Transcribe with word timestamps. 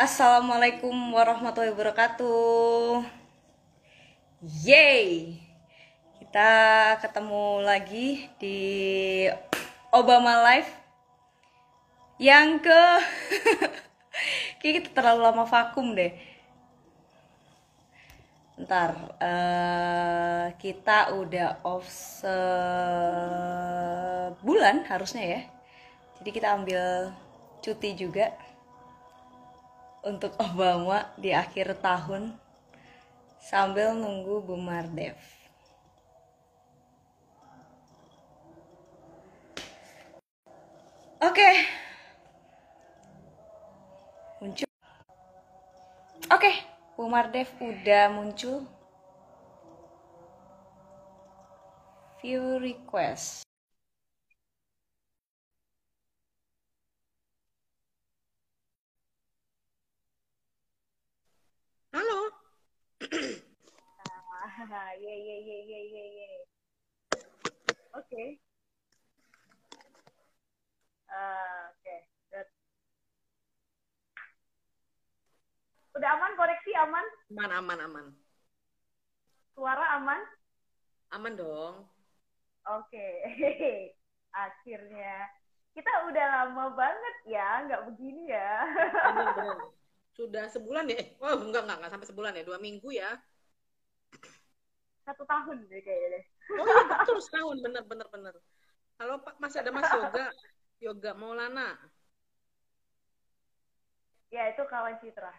Assalamualaikum 0.00 1.12
warahmatullahi 1.12 1.76
wabarakatuh. 1.76 3.04
Yeay, 4.64 5.36
kita 6.16 6.52
ketemu 7.04 7.60
lagi 7.60 8.32
di 8.40 9.28
Obama 9.92 10.40
Live 10.48 10.72
yang 12.16 12.64
ke 12.64 12.82
kita 14.64 14.88
terlalu 14.96 15.20
lama 15.20 15.44
vakum 15.44 15.92
deh. 15.92 16.16
Ntar 18.56 18.96
eh, 19.20 20.56
kita 20.56 21.12
udah 21.12 21.60
off 21.60 21.84
sebulan 24.32 24.88
harusnya 24.88 25.24
ya. 25.28 25.44
Jadi 26.16 26.30
kita 26.32 26.56
ambil 26.56 27.12
cuti 27.60 27.92
juga 27.92 28.32
untuk 30.00 30.32
Obama 30.40 31.12
di 31.20 31.32
akhir 31.34 31.76
tahun 31.84 32.32
sambil 33.40 33.92
nunggu 33.96 34.44
Bu 34.44 34.56
Mardev. 34.56 35.16
Oke. 41.20 41.50
Muncul. 44.40 44.70
Oke, 46.32 46.52
Bu 46.96 47.04
Mardev 47.12 47.48
udah 47.60 48.08
muncul. 48.08 48.64
View 52.24 52.56
request. 52.56 53.49
Halo. 61.90 62.20
Ah, 64.70 64.92
ye 64.94 65.14
ye 65.26 65.36
ye 65.42 65.58
ye 65.66 65.80
ye 65.90 66.04
ye. 66.14 66.28
Oke. 67.98 68.38
Ah, 71.10 71.74
Oke. 71.74 71.96
Good. 72.30 72.48
Udah 75.98 76.10
aman 76.14 76.38
koneksi 76.38 76.70
aman? 76.78 77.06
Aman, 77.34 77.50
aman, 77.58 77.78
aman. 77.82 78.06
Suara 79.58 79.98
aman? 79.98 80.22
Aman 81.10 81.34
dong. 81.34 81.90
Oke. 82.70 83.06
Akhirnya. 84.46 85.26
Kita 85.74 85.90
udah 86.06 86.26
lama 86.38 86.70
banget 86.78 87.16
ya, 87.26 87.66
nggak 87.66 87.82
begini 87.90 88.30
ya. 88.30 88.50
Bener, 89.10 89.26
bener. 89.34 89.79
Sudah 90.20 90.52
sebulan 90.52 90.84
ya? 90.92 91.00
Eh, 91.00 91.08
oh, 91.24 91.32
enggak, 91.40 91.64
enggak, 91.64 91.76
enggak 91.80 91.92
sampai 91.96 92.08
sebulan 92.12 92.36
ya. 92.36 92.44
Dua 92.44 92.60
minggu 92.60 92.92
ya. 92.92 93.16
Satu 95.08 95.24
tahun 95.24 95.64
deh 95.64 95.80
kayaknya. 95.80 96.20
Oh 96.60 96.66
iya, 96.68 96.84
betul. 96.92 97.18
Setahun. 97.24 97.56
Bener, 97.64 97.80
bener, 97.88 98.04
bener. 98.12 98.34
Halo, 99.00 99.24
Pak. 99.24 99.40
Masih 99.40 99.64
ada 99.64 99.72
Mas 99.72 99.88
Yoga. 99.88 100.28
Yoga 100.84 101.10
Maulana. 101.16 101.72
Ya, 104.28 104.52
itu 104.52 104.60
kawan 104.68 105.00
Citra. 105.00 105.32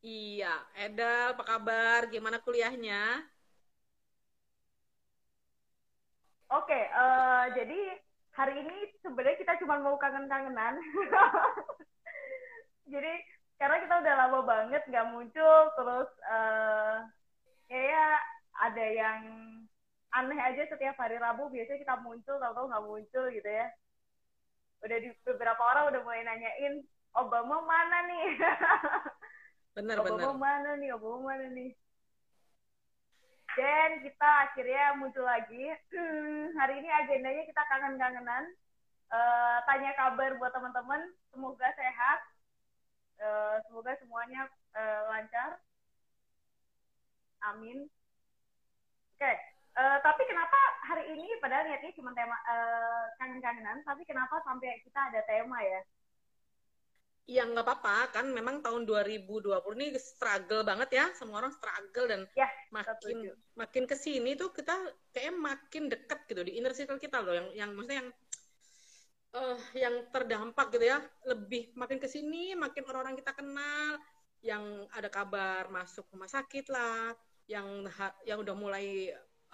Iya. 0.00 0.56
Edal, 0.72 1.36
apa 1.36 1.44
kabar? 1.44 2.08
Gimana 2.08 2.40
kuliahnya? 2.40 3.28
Oke, 6.48 6.80
eh, 6.80 7.44
jadi 7.60 7.80
hari 8.32 8.56
ini 8.56 8.76
sebenarnya 9.04 9.36
kita 9.36 9.60
cuma 9.60 9.84
mau 9.84 10.00
kangen-kangenan. 10.00 10.80
jadi 12.94 13.12
karena 13.60 13.76
kita 13.82 13.94
udah 14.02 14.14
lama 14.18 14.40
banget 14.42 14.82
nggak 14.90 15.08
muncul, 15.14 15.58
terus 15.78 16.10
eh 16.26 16.96
kayak 17.70 18.16
ada 18.60 18.84
yang 18.86 19.20
aneh 20.14 20.38
aja 20.38 20.62
setiap 20.70 20.94
hari 20.94 21.18
Rabu 21.18 21.50
biasanya 21.50 21.82
kita 21.82 21.96
muncul, 22.02 22.38
tahu-tahu 22.38 22.70
nggak 22.70 22.86
muncul 22.86 23.24
gitu 23.30 23.50
ya. 23.50 23.66
Udah 24.84 24.96
di 25.00 25.10
beberapa 25.26 25.62
orang 25.64 25.90
udah 25.90 26.00
mulai 26.04 26.22
nanyain 26.22 26.84
Obama 27.14 27.62
mana 27.62 27.98
nih? 28.10 28.26
Bener, 29.74 29.98
Obama 29.98 30.34
bener. 30.34 30.38
mana 30.38 30.70
nih? 30.78 30.90
Obama 30.94 31.34
mana 31.34 31.46
nih? 31.50 31.74
Dan 33.54 34.02
kita 34.02 34.28
akhirnya 34.50 34.98
muncul 34.98 35.22
lagi. 35.26 35.70
Hmm, 35.94 36.50
hari 36.62 36.82
ini 36.82 36.90
agendanya 36.90 37.42
kita 37.42 37.62
kangen-kangenan. 37.70 38.44
Eh, 39.14 39.58
tanya 39.66 39.90
kabar 39.98 40.30
buat 40.38 40.50
teman-teman. 40.54 41.00
Semoga 41.30 41.70
sehat. 41.74 42.18
Eh, 43.18 43.56
semoga 43.66 43.92
semuanya 44.00 44.40
eh, 44.74 45.00
lancar. 45.10 45.50
Amin. 47.42 47.90
Oke. 49.14 49.32
Eh, 49.74 49.98
tapi 50.06 50.22
kenapa 50.30 50.58
hari 50.88 51.04
ini 51.18 51.26
padahal 51.42 51.66
niatnya 51.66 51.90
cuma 51.98 52.10
tema 52.14 52.36
eh, 52.46 53.04
kangen-kangenan, 53.18 53.82
tapi 53.82 54.02
kenapa 54.06 54.38
sampai 54.46 54.78
kita 54.86 55.00
ada 55.10 55.20
tema 55.26 55.58
ya? 55.62 55.80
Iya, 57.24 57.42
nggak 57.50 57.64
apa-apa. 57.66 57.94
Kan 58.14 58.26
memang 58.36 58.60
tahun 58.64 58.82
2020 58.84 59.76
ini 59.80 59.88
struggle 59.96 60.60
banget 60.70 60.88
ya. 60.98 61.04
Semua 61.18 61.40
orang 61.40 61.54
struggle 61.58 62.06
dan 62.12 62.20
Ya, 62.34 62.48
makin 62.76 63.16
setuju. 63.16 63.32
makin 63.60 63.84
ke 63.90 63.96
sini 63.96 64.36
tuh 64.40 64.48
kita 64.52 64.74
kayak 65.14 65.32
makin 65.48 65.82
dekat 65.92 66.18
gitu 66.28 66.40
di 66.44 66.52
inner 66.58 66.74
circle 66.76 67.00
kita 67.00 67.16
loh 67.24 67.32
yang 67.32 67.48
yang 67.60 67.70
maksudnya 67.72 67.98
yang 68.04 68.10
eh 69.34 69.58
yang 69.82 69.94
terdampak 70.14 70.66
gitu 70.74 70.84
ya. 70.92 70.98
Lebih 71.30 71.62
makin 71.80 71.98
ke 72.02 72.08
sini 72.14 72.54
makin 72.54 72.82
orang-orang 72.88 73.16
kita 73.20 73.32
kenal. 73.38 73.98
Yang 74.44 74.64
ada 74.96 75.08
kabar 75.16 75.62
masuk 75.76 76.04
rumah 76.12 76.30
sakit 76.30 76.64
lah. 76.74 77.12
Yang 77.50 77.68
yang 78.28 78.38
udah 78.44 78.54
mulai 78.56 78.86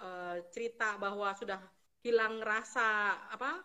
eh, 0.01 0.35
cerita 0.53 0.95
bahwa 1.03 1.33
sudah 1.39 1.59
hilang 2.05 2.41
rasa 2.41 3.17
apa 3.35 3.61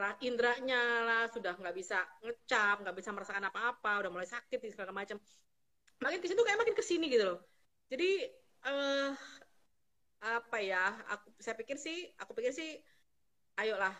ra- 0.00 0.18
indranya 0.24 0.80
lah. 1.06 1.22
Sudah 1.34 1.52
nggak 1.58 1.74
bisa 1.76 1.98
ngecap 2.24 2.74
nggak 2.82 2.96
bisa 2.96 3.10
merasakan 3.14 3.44
apa-apa. 3.50 3.90
Udah 4.04 4.10
mulai 4.12 4.28
sakit 4.28 4.58
segala 4.72 4.92
macam. 4.94 5.16
Makin 6.02 6.18
ke 6.22 6.28
situ 6.30 6.42
kayak 6.44 6.60
makin 6.62 6.76
ke 6.78 6.84
sini 6.84 7.06
gitu 7.12 7.24
loh. 7.36 7.38
Jadi 7.92 8.10
eh 8.68 9.10
apa 10.20 10.58
ya 10.60 10.84
aku 11.12 11.26
saya 11.40 11.56
pikir 11.60 11.76
sih 11.80 11.96
aku 12.20 12.32
pikir 12.36 12.52
sih 12.52 12.68
ayolah 13.60 13.94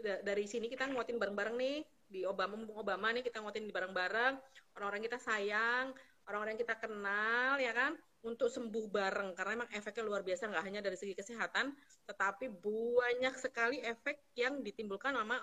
dari 0.00 0.44
sini 0.48 0.66
kita 0.66 0.88
nguatin 0.90 1.20
bareng-bareng 1.20 1.56
nih 1.56 1.78
di 2.08 2.20
Obama 2.28 2.58
mumpung 2.58 2.80
Obama 2.80 3.12
nih 3.14 3.24
kita 3.24 3.40
nguatin 3.40 3.64
di 3.64 3.74
bareng-bareng 3.74 4.34
orang-orang 4.76 5.02
kita 5.04 5.18
sayang 5.20 5.94
orang-orang 6.26 6.56
kita 6.58 6.74
kenal 6.78 7.58
ya 7.58 7.72
kan 7.74 7.96
untuk 8.22 8.46
sembuh 8.50 8.86
bareng 8.90 9.34
karena 9.34 9.62
emang 9.62 9.70
efeknya 9.74 10.02
luar 10.06 10.22
biasa 10.22 10.46
nggak 10.46 10.64
hanya 10.64 10.80
dari 10.82 10.94
segi 10.94 11.14
kesehatan 11.14 11.74
tetapi 12.06 12.50
banyak 12.62 13.34
sekali 13.38 13.82
efek 13.82 14.34
yang 14.38 14.62
ditimbulkan 14.62 15.14
sama 15.14 15.38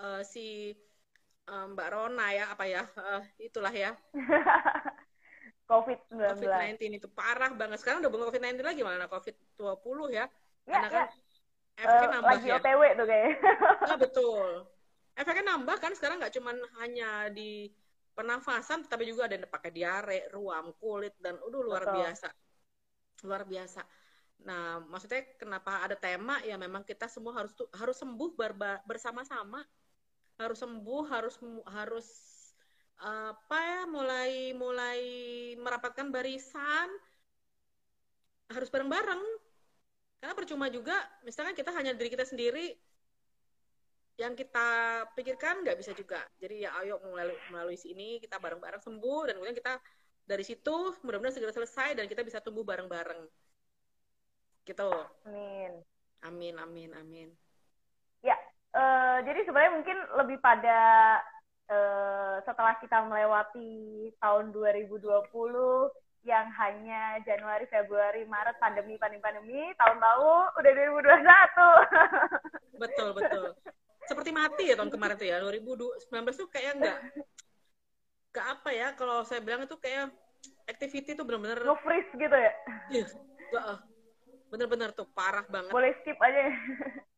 eh, 0.00 0.22
si 0.24 0.72
eh, 1.48 1.66
Mbak 1.72 1.88
Rona 1.92 2.26
ya 2.32 2.44
apa 2.52 2.64
ya 2.64 2.82
eh, 2.86 3.22
itulah 3.48 3.72
ya 3.72 3.92
COVID-19. 5.72 6.36
COVID-19 6.36 7.00
itu 7.00 7.08
parah 7.08 7.48
banget. 7.56 7.80
Sekarang 7.80 8.04
udah 8.04 8.10
bukan 8.12 8.28
COVID-19 8.28 8.60
lagi 8.60 8.82
malah 8.84 9.08
COVID-20 9.08 9.98
ya. 10.12 10.28
Ya, 10.68 10.78
Karena 10.78 10.88
ya. 10.88 10.92
kan 10.92 11.04
efeknya 11.82 12.08
Eh, 12.08 12.14
nambah 12.18 12.36
lagi 12.38 12.46
ya. 12.48 12.56
OTW 12.58 12.82
tuh 12.98 13.06
kayaknya. 13.10 13.34
Nah, 13.82 13.96
betul. 13.98 14.50
Efeknya 15.18 15.44
nambah 15.52 15.76
kan 15.82 15.92
sekarang 15.92 16.16
nggak 16.22 16.34
cuman 16.38 16.56
hanya 16.80 17.28
di 17.28 17.68
pernafasan 18.12 18.84
tapi 18.88 19.08
juga 19.08 19.28
ada 19.28 19.34
yang 19.40 19.48
pakai 19.48 19.70
diare, 19.72 20.20
ruam, 20.32 20.72
kulit 20.80 21.16
dan 21.20 21.36
udah 21.42 21.60
luar 21.60 21.82
Betul. 21.84 21.96
biasa. 22.00 22.28
Luar 23.26 23.42
biasa. 23.44 23.80
Nah, 24.42 24.82
maksudnya 24.82 25.22
kenapa 25.38 25.86
ada 25.86 25.94
tema 25.94 26.42
ya 26.42 26.58
memang 26.58 26.82
kita 26.82 27.06
semua 27.06 27.36
harus 27.38 27.52
harus 27.76 27.96
sembuh 27.98 28.30
bersama-sama. 28.88 29.62
Harus 30.40 30.58
sembuh, 30.64 31.02
harus 31.12 31.34
harus 31.68 32.08
apa 33.02 33.58
ya 33.58 33.82
mulai 33.90 34.54
mulai 34.54 35.00
merapatkan 35.58 36.06
barisan 36.14 36.86
harus 38.52 38.68
bareng-bareng 38.68 39.22
karena 40.22 40.38
percuma 40.38 40.70
juga 40.70 40.94
misalkan 41.26 41.50
kita 41.50 41.74
hanya 41.74 41.98
diri 41.98 42.06
kita 42.14 42.22
sendiri 42.22 42.78
yang 44.22 44.38
kita 44.38 45.02
pikirkan 45.18 45.66
nggak 45.66 45.74
bisa 45.82 45.90
juga. 45.98 46.22
Jadi 46.38 46.62
ya 46.62 46.70
ayo 46.78 47.02
melalui 47.10 47.34
melalui 47.50 47.74
sini 47.74 48.22
kita 48.22 48.38
bareng-bareng 48.38 48.78
sembuh 48.78 49.26
dan 49.26 49.34
kemudian 49.34 49.58
kita 49.58 49.82
dari 50.22 50.46
situ 50.46 50.94
mudah-mudahan 51.02 51.34
segera 51.34 51.50
selesai 51.50 51.98
dan 51.98 52.06
kita 52.06 52.22
bisa 52.22 52.38
tumbuh 52.38 52.62
bareng-bareng. 52.62 53.26
Gitu 54.62 54.90
Amin. 55.26 55.82
amin 56.22 56.54
amin 56.54 56.90
amin. 56.94 57.28
Ya, 58.22 58.38
eh, 58.78 59.18
jadi 59.26 59.42
sebenarnya 59.42 59.74
mungkin 59.74 59.98
lebih 60.22 60.38
pada 60.38 61.18
eh, 61.66 62.36
setelah 62.46 62.78
kita 62.78 63.10
melewati 63.10 64.06
tahun 64.22 64.54
2020 64.54 65.90
yang 66.22 66.46
hanya 66.54 67.18
Januari, 67.26 67.66
Februari, 67.66 68.22
Maret 68.26 68.56
pandemi, 68.62 68.94
pandemi, 68.94 69.22
pandemi, 69.22 69.60
tahun-tahun 69.74 70.44
udah 70.54 70.72
2021. 72.78 72.82
betul 72.82 73.08
betul. 73.14 73.46
Seperti 74.06 74.30
mati 74.30 74.70
ya 74.70 74.78
tahun 74.78 74.90
kemarin 74.90 75.18
tuh 75.18 75.26
ya 75.26 75.42
2019 75.42 76.10
tuh 76.38 76.48
kayak 76.50 76.72
enggak 76.78 76.98
ke 78.32 78.40
apa 78.40 78.70
ya 78.72 78.88
kalau 78.96 79.26
saya 79.26 79.42
bilang 79.44 79.66
itu 79.66 79.76
kayak 79.76 80.10
activity 80.66 81.12
itu 81.14 81.22
benar-benar 81.26 81.58
nge-freeze 81.62 82.10
gitu 82.14 82.36
ya? 82.38 82.52
Iya, 82.90 83.06
bener-bener 84.50 84.90
tuh 84.94 85.06
parah 85.10 85.46
banget. 85.50 85.70
Boleh 85.74 85.90
skip 86.02 86.18
aja 86.22 86.50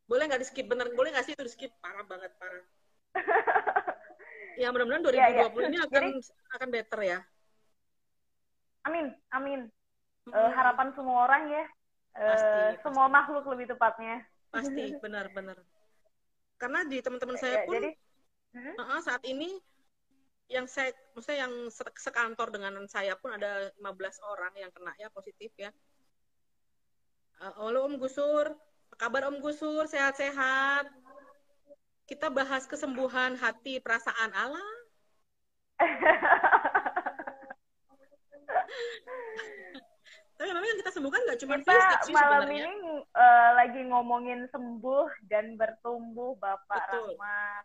boleh 0.05 0.29
nggak 0.29 0.41
di 0.45 0.49
skip 0.49 0.69
bener 0.69 0.93
boleh 0.93 1.17
nggak 1.17 1.25
sih 1.25 1.33
itu 1.33 1.45
di 1.45 1.53
skip 1.53 1.73
parah 1.81 2.05
banget 2.05 2.33
parah. 2.41 2.65
Ya 4.55 4.71
mudah-mudahan 4.71 5.03
2020 5.03 5.19
Iya, 5.19 5.29
iya. 5.35 5.67
ini 5.67 5.79
akan 5.83 6.03
Jadi- 6.15 6.31
akan 6.55 6.69
better 6.71 7.01
ya 7.03 7.19
amin 8.85 9.07
amin. 9.33 9.61
Eh, 10.25 10.31
Mm-mm. 10.31 10.53
harapan 10.57 10.89
semua 10.97 11.29
orang 11.29 11.43
ya. 11.53 11.65
Eh, 12.15 12.29
Pasti, 12.31 12.81
semua 12.87 13.07
makhluk 13.11 13.45
lebih 13.53 13.67
tepatnya. 13.75 14.25
Pasti 14.53 14.83
benar-benar 15.05 15.59
karena 16.55 16.81
di 16.87 17.03
teman-teman 17.03 17.37
Ya, 17.37 17.43
saya 17.43 17.57
pun 17.67 17.75
jadi 17.77 17.91
Hmm? 18.55 18.71
uh-uh, 18.79 19.01
saat 19.03 19.23
ini 19.27 19.51
yang 20.47 20.71
saya 20.71 20.95
maksudnya 21.11 21.43
yang 21.43 21.55
se- 21.75 21.99
sekantor 21.99 22.55
dengan 22.55 22.87
saya 22.87 23.19
pun 23.19 23.35
ada 23.35 23.75
15 23.75 24.15
orang 24.23 24.55
yang 24.55 24.71
kena 24.71 24.95
ya 24.95 25.11
positif 25.11 25.51
ya. 25.59 25.75
Eh, 27.43 27.53
halo 27.59 27.91
Om 27.91 27.99
Gusur. 27.99 28.55
Apa 28.95 28.97
kabar 29.11 29.27
Om 29.27 29.43
Gusur? 29.43 29.91
Sehat-sehat? 29.91 30.87
Kita 32.07 32.31
bahas 32.31 32.63
kesembuhan 32.71 33.35
hati 33.35 33.83
perasaan 33.83 34.31
Allah 34.39 34.71
tapi 40.35 40.51
memang 40.51 40.67
yang 40.67 40.81
kita 40.83 40.93
sembuhkan 40.93 41.21
nggak 41.25 41.41
cuma 41.47 41.55
kita 41.63 41.71
fisik 41.71 42.01
sih 42.11 42.15
malam 42.15 42.43
sebenarnya 42.43 42.67
ini 42.67 42.73
eh, 43.07 43.51
lagi 43.55 43.81
ngomongin 43.87 44.41
sembuh 44.51 45.09
dan 45.31 45.55
bertumbuh 45.55 46.35
Bapak 46.43 46.91
Betul. 46.91 47.15
Rahmat. 47.15 47.65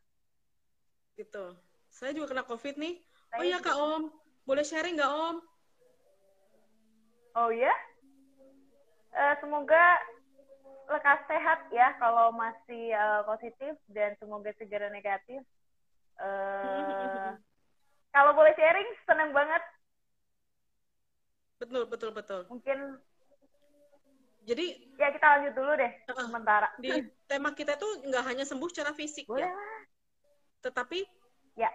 gitu 1.17 1.45
saya 1.89 2.11
juga 2.13 2.37
kena 2.37 2.43
covid 2.45 2.77
nih 2.77 3.01
oh 3.35 3.41
Saya 3.41 3.45
iya 3.45 3.57
kak 3.57 3.77
Om 3.77 4.03
boleh 4.45 4.65
sharing 4.65 4.95
nggak 4.97 5.09
Om 5.09 5.37
Oh 7.37 7.49
ya? 7.53 7.73
Eh, 9.13 9.35
semoga 9.41 9.83
lekas 10.89 11.21
sehat 11.29 11.59
ya 11.69 11.93
kalau 12.01 12.33
masih 12.33 12.93
eh, 12.93 13.21
positif 13.23 13.73
dan 13.93 14.17
semoga 14.17 14.49
segera 14.57 14.89
negatif. 14.89 15.39
Eh, 16.19 17.29
kalau 18.15 18.31
boleh 18.33 18.53
sharing, 18.57 18.89
senang 19.05 19.31
banget. 19.31 19.61
Betul 21.59 21.83
betul 21.91 22.09
betul 22.15 22.41
Mungkin 22.47 22.97
jadi 24.47 24.65
ya 24.97 25.07
kita 25.13 25.25
lanjut 25.37 25.53
dulu 25.53 25.71
deh 25.77 25.91
Uh-uh. 26.09 26.25
sementara. 26.25 26.67
di 26.81 26.89
tema 27.29 27.53
kita 27.53 27.75
tuh 27.77 28.01
nggak 28.07 28.23
hanya 28.25 28.45
sembuh 28.47 28.69
secara 28.71 28.95
fisik 28.95 29.27
Boleh 29.29 29.45
ya 29.45 29.53
tetapi 30.59 31.03
Ya. 31.59 31.67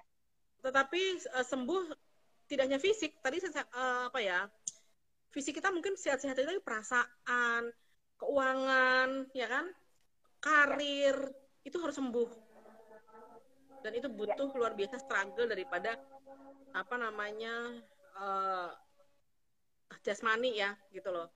tetapi 0.64 1.20
eh, 1.20 1.44
sembuh 1.44 1.92
tidak 2.48 2.64
hanya 2.72 2.80
fisik 2.80 3.20
tadi 3.20 3.36
eh, 3.40 4.02
apa 4.08 4.16
ya 4.20 4.48
fisik 5.28 5.60
kita 5.60 5.68
mungkin 5.68 5.92
sehat-sehat 5.92 6.40
tapi 6.40 6.60
perasaan 6.64 7.68
keuangan 8.16 9.28
ya 9.36 9.44
kan 9.44 9.68
karir 10.40 11.16
itu 11.68 11.76
harus 11.80 11.96
sembuh 12.00 12.30
dan 13.84 13.92
itu 13.92 14.08
butuh 14.08 14.48
luar 14.56 14.72
biasa 14.72 14.96
struggle 15.04 15.44
daripada 15.44 16.00
apa 16.72 16.94
namanya 16.96 17.84
eh 18.16 18.70
jasmani 20.04 20.58
ya 20.58 20.76
gitu 20.92 21.08
loh 21.10 21.28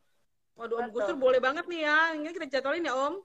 waduh 0.59 0.83
Om. 0.83 0.91
Gusur 0.91 1.17
boleh 1.17 1.39
banget 1.39 1.65
nih 1.71 1.87
ya 1.87 1.99
ini 2.19 2.29
kita 2.35 2.59
jadwalin 2.59 2.89
ya 2.89 2.95
Om 2.95 3.23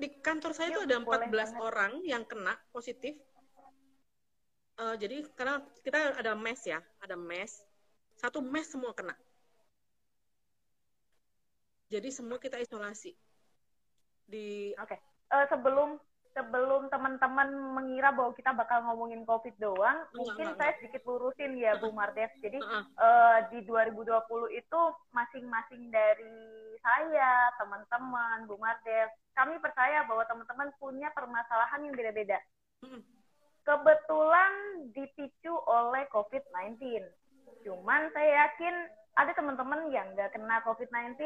di 0.00 0.08
kantor 0.24 0.56
saya 0.56 0.72
itu 0.72 0.80
ada 0.80 0.96
boleh 1.04 1.28
14 1.28 1.52
banget. 1.52 1.60
orang 1.60 1.92
yang 2.08 2.24
kena 2.24 2.56
positif. 2.72 3.20
Eh, 4.80 4.96
jadi 4.96 5.28
karena 5.36 5.60
kita 5.84 6.16
ada 6.16 6.32
mes 6.32 6.60
ya, 6.64 6.80
ada 7.04 7.20
mes. 7.20 7.52
Satu 8.16 8.40
mes 8.40 8.64
semua 8.64 8.96
kena. 8.96 9.12
Jadi 11.92 12.08
semua 12.08 12.40
kita 12.40 12.56
isolasi. 12.56 13.12
Di 14.24 14.72
Oke. 14.80 14.96
Eh, 15.30 15.46
sebelum 15.52 16.00
sebelum 16.40 16.88
teman-teman 16.88 17.52
mengira 17.76 18.08
bahwa 18.16 18.32
kita 18.32 18.56
bakal 18.56 18.80
ngomongin 18.88 19.28
COVID 19.28 19.60
doang, 19.60 20.00
Enggak, 20.08 20.16
mungkin 20.16 20.46
enggak, 20.48 20.58
saya 20.64 20.72
sedikit 20.80 21.02
lurusin 21.04 21.52
ya 21.60 21.76
Bu 21.76 21.92
Mardev. 21.92 22.32
Jadi 22.40 22.56
eh, 22.56 23.38
di 23.52 23.60
2020 23.68 24.08
itu 24.56 24.80
masing-masing 25.12 25.92
dari 25.92 26.40
saya, 26.80 27.52
teman-teman, 27.60 28.48
Bu 28.48 28.56
Mardev, 28.56 29.12
kami 29.36 29.60
percaya 29.60 30.08
bahwa 30.08 30.24
teman-teman 30.24 30.72
punya 30.80 31.12
permasalahan 31.12 31.84
yang 31.84 31.92
beda-beda. 31.92 32.40
Kebetulan 33.60 34.52
dipicu 34.96 35.52
oleh 35.68 36.08
COVID-19. 36.08 37.04
Cuman 37.68 38.08
saya 38.16 38.48
yakin 38.48 38.74
ada 39.20 39.36
teman-teman 39.36 39.92
yang 39.92 40.08
nggak 40.16 40.32
kena 40.32 40.64
COVID-19, 40.64 41.20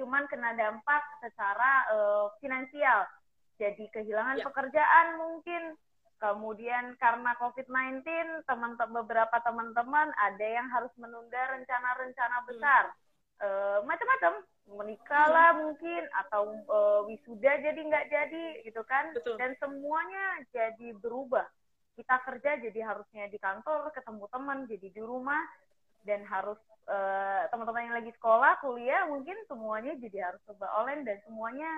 cuman 0.00 0.24
kena 0.32 0.56
dampak 0.56 1.04
secara 1.20 1.84
eh, 1.92 2.26
finansial. 2.40 3.04
Jadi 3.54 3.86
kehilangan 3.94 4.42
Ya. 4.42 4.44
pekerjaan 4.50 5.06
mungkin, 5.18 5.62
kemudian 6.18 6.96
karena 6.98 7.36
COVID-19 7.38 8.02
teman 8.48 8.74
beberapa 8.78 9.36
teman-teman 9.44 10.10
ada 10.16 10.46
yang 10.46 10.66
harus 10.70 10.90
menunda 10.98 11.38
rencana-rencana 11.54 12.38
besar, 12.48 12.84
Eh, 13.42 13.78
macam-macam, 13.82 14.46
menikah 14.78 15.26
lah 15.26 15.50
mungkin 15.58 16.06
atau 16.22 16.54
eh, 16.54 17.00
wisuda 17.10 17.52
jadi 17.66 17.80
nggak 17.82 18.06
jadi 18.06 18.44
gitu 18.62 18.80
kan, 18.86 19.10
Betul. 19.10 19.34
dan 19.42 19.58
semuanya 19.58 20.38
jadi 20.54 20.94
berubah. 21.02 21.42
Kita 21.98 22.22
kerja 22.22 22.62
jadi 22.62 22.80
harusnya 22.86 23.26
di 23.26 23.38
kantor, 23.42 23.90
ketemu 23.90 24.24
teman 24.30 24.58
jadi 24.70 24.86
di 24.86 25.02
rumah, 25.02 25.42
dan 26.06 26.22
harus 26.30 26.56
eh, 26.86 27.42
teman-teman 27.50 27.90
yang 27.90 27.96
lagi 27.98 28.12
sekolah, 28.14 28.62
kuliah 28.62 29.02
mungkin 29.10 29.34
semuanya 29.50 29.98
jadi 29.98 30.30
harus 30.30 30.40
coba 30.46 30.70
online 30.78 31.02
dan 31.02 31.18
semuanya 31.26 31.68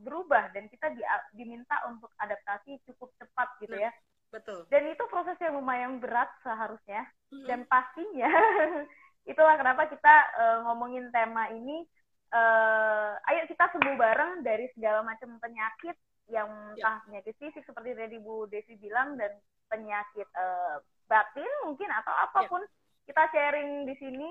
berubah 0.00 0.50
dan 0.50 0.66
kita 0.66 0.90
di- 0.90 1.06
diminta 1.32 1.78
untuk 1.86 2.10
adaptasi 2.16 2.78
cukup 2.84 3.10
cepat 3.16 3.48
gitu 3.58 3.74
Nah. 3.74 3.88
ya. 3.88 3.92
betul. 4.30 4.66
Dan 4.66 4.90
itu 4.90 5.04
proses 5.06 5.38
yang 5.38 5.54
lumayan 5.54 6.02
berat 6.02 6.26
seharusnya 6.42 7.06
Mm-mm. 7.30 7.46
dan 7.46 7.62
pastinya 7.64 8.26
itulah 9.30 9.54
kenapa 9.54 9.86
kita 9.86 10.14
eh, 10.34 10.58
ngomongin 10.62 11.08
tema 11.08 11.46
ini 11.48 11.86
eh, 12.30 13.10
ayo 13.24 13.46
kita 13.46 13.70
sembuh 13.70 13.94
bareng 13.94 14.42
dari 14.42 14.66
segala 14.74 15.00
macam 15.00 15.38
penyakit 15.38 15.94
yang 16.26 16.48
Ya. 16.74 16.80
entah 16.80 16.96
penyakit 17.04 17.36
fisik 17.36 17.62
seperti 17.62 17.92
tadi 17.92 18.16
Bu 18.16 18.48
Desi 18.48 18.74
bilang 18.74 19.14
dan 19.14 19.30
penyakit 19.68 20.26
eh, 20.26 20.76
batin 21.04 21.50
mungkin 21.62 21.92
atau 21.92 22.10
apa 22.10 22.48
pun 22.48 22.64
kita 23.04 23.28
sharing 23.30 23.84
di 23.84 23.94
sini 23.96 24.30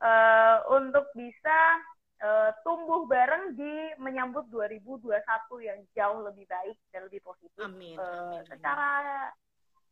eh, 0.00 0.56
untuk 0.68 1.04
bisa 1.14 1.58
eh, 2.18 2.50
tumbuh 2.62 3.04
bareng 3.04 3.54
di 3.54 3.74
menyambut 3.98 4.46
2021 4.50 5.10
yang 5.60 5.78
jauh 5.92 6.20
lebih 6.22 6.46
baik 6.46 6.78
dan 6.90 7.06
lebih 7.06 7.20
positif 7.20 7.58
Amin. 7.58 7.94
eh, 7.94 8.02
amin, 8.02 8.38
amin. 8.38 8.44
secara 8.46 8.90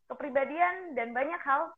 kepribadian 0.07 0.93
dan 0.93 1.11
banyak 1.11 1.41
hal 1.41 1.73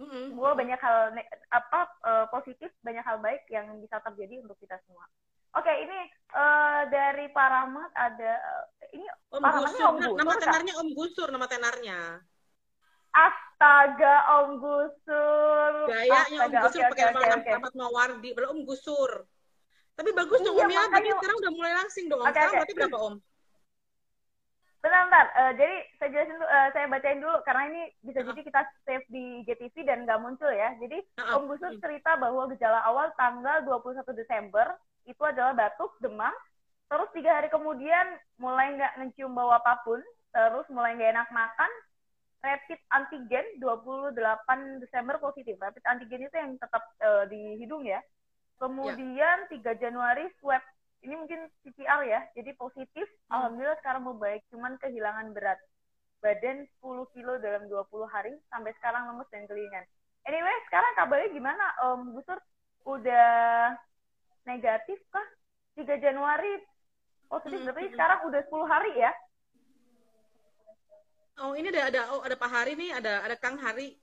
Mm-mm. 0.00 0.32
semoga 0.32 0.56
banyak 0.56 0.80
hal 0.80 1.12
apa 1.52 1.80
eh, 2.06 2.26
positif 2.32 2.70
banyak 2.80 3.04
hal 3.04 3.20
baik 3.20 3.44
yang 3.52 3.68
bisa 3.78 4.00
terjadi 4.00 4.40
untuk 4.40 4.56
kita 4.58 4.80
semua 4.88 5.04
oke 5.52 5.68
ini 5.68 5.98
eh, 6.32 6.80
dari 6.88 7.28
Pak 7.28 7.48
Rahmat 7.52 7.90
ada 7.92 8.32
eh, 8.40 8.96
ini 8.96 9.06
Om 9.32 9.40
Gusur, 9.42 9.84
Om 9.84 9.96
Gusur, 10.00 10.16
nama 10.16 10.34
tenarnya 10.36 10.72
Om 10.80 10.88
Gusur, 10.92 11.28
nama 11.28 11.46
tenarnya. 11.48 11.98
astaga 13.12 14.14
Om 14.40 14.50
Gusur 14.58 15.72
Gayanya 15.88 16.38
Om 16.40 16.48
Astaga, 16.48 16.60
Gusur 16.64 16.80
oke, 16.80 16.90
pakai 16.92 17.04
oke, 17.12 17.20
nama. 17.20 17.52
Rahmat 17.56 17.74
Mawardi, 17.76 18.28
baru 18.32 18.46
Om 18.56 18.60
Gusur. 18.64 19.10
Tapi 20.02 20.18
bagus 20.18 20.38
dong 20.42 20.58
Iya, 20.58 20.66
Om 20.66 20.70
ya, 20.70 20.74
berarti 20.74 20.90
makanya- 20.90 21.14
sekarang 21.14 21.36
udah 21.38 21.52
mulai 21.54 21.72
langsing 21.78 22.04
dong 22.10 22.18
Om. 22.18 22.26
Oke, 22.26 22.34
Sekarang 22.34 22.50
oke. 22.50 22.58
berarti 22.58 22.74
berapa 22.74 22.98
Om? 22.98 23.14
Bentar, 24.82 25.02
bentar. 25.06 25.26
Eh, 25.30 25.52
jadi 25.54 25.76
saya 25.94 26.08
jelasin 26.10 26.34
dulu, 26.34 26.48
eh, 26.50 26.68
saya 26.74 26.86
bacain 26.90 27.20
dulu 27.22 27.36
karena 27.46 27.62
ini 27.70 27.82
bisa 28.02 28.18
jadi 28.26 28.40
kita 28.42 28.60
save 28.82 29.06
di 29.06 29.24
GTV 29.46 29.74
dan 29.86 30.02
nggak 30.02 30.18
muncul 30.18 30.50
ya. 30.50 30.74
Jadi 30.82 30.98
Ah, 31.22 31.38
Om 31.38 31.46
Gusur 31.46 31.70
hmm. 31.70 31.78
cerita 31.78 32.18
bahwa 32.18 32.50
gejala 32.50 32.82
awal 32.82 33.14
tanggal 33.14 33.62
21 33.62 34.10
Desember 34.10 34.74
itu 35.06 35.22
adalah 35.22 35.54
batuk, 35.54 35.94
demam, 36.02 36.34
terus 36.90 37.06
tiga 37.14 37.30
hari 37.30 37.46
kemudian 37.46 38.18
mulai 38.42 38.74
nggak 38.74 38.98
ngecium 38.98 39.30
bau 39.30 39.54
apa 39.54 39.78
pun, 39.86 40.02
terus 40.34 40.66
mulai 40.66 40.98
nggak 40.98 41.14
enak 41.14 41.28
makan, 41.30 41.70
rapid 42.42 42.80
antigen 42.90 43.46
28 43.62 44.82
Desember 44.82 45.14
positif. 45.22 45.54
Rapid 45.62 45.86
antigen 45.86 46.26
itu 46.26 46.34
yang 46.34 46.58
tetap 46.58 46.82
eh, 46.98 47.30
di 47.30 47.54
hidung 47.62 47.86
ya. 47.86 48.02
Kemudian 48.62 49.50
3 49.50 49.82
Januari 49.82 50.30
swab 50.38 50.62
ini 51.02 51.18
mungkin 51.18 51.50
PCR 51.66 52.06
ya, 52.06 52.22
jadi 52.38 52.54
positif. 52.54 53.10
Hmm. 53.26 53.34
Alhamdulillah 53.42 53.78
sekarang 53.82 54.06
membaik, 54.06 54.46
cuman 54.54 54.78
kehilangan 54.78 55.34
berat 55.34 55.58
badan 56.22 56.62
10 56.78 57.10
kilo 57.10 57.42
dalam 57.42 57.66
20 57.66 58.06
hari 58.06 58.30
sampai 58.54 58.70
sekarang 58.78 59.10
lemes 59.10 59.26
dan 59.34 59.42
kelingan. 59.50 59.82
Anyway, 60.22 60.54
sekarang 60.70 60.92
kabarnya 60.94 61.34
gimana 61.34 61.64
Om 61.82 62.14
Gusur? 62.14 62.38
Udah 62.86 63.74
negatif 64.46 65.02
kah? 65.10 65.26
3 65.74 65.98
Januari 65.98 66.62
positif, 67.26 67.58
Hmm, 67.58 67.66
berarti 67.66 67.86
hmm. 67.90 67.94
sekarang 67.98 68.18
udah 68.30 68.40
10 68.46 68.66
hari 68.70 68.92
ya? 68.94 69.10
Oh 71.42 71.58
ini 71.58 71.72
ada 71.74 71.90
ada 71.90 72.00
oh 72.14 72.20
ada 72.22 72.36
Pak 72.36 72.50
Hari 72.52 72.76
nih, 72.76 72.92
ada 72.92 73.24
ada 73.24 73.34
Kang 73.40 73.56
Hari, 73.56 73.96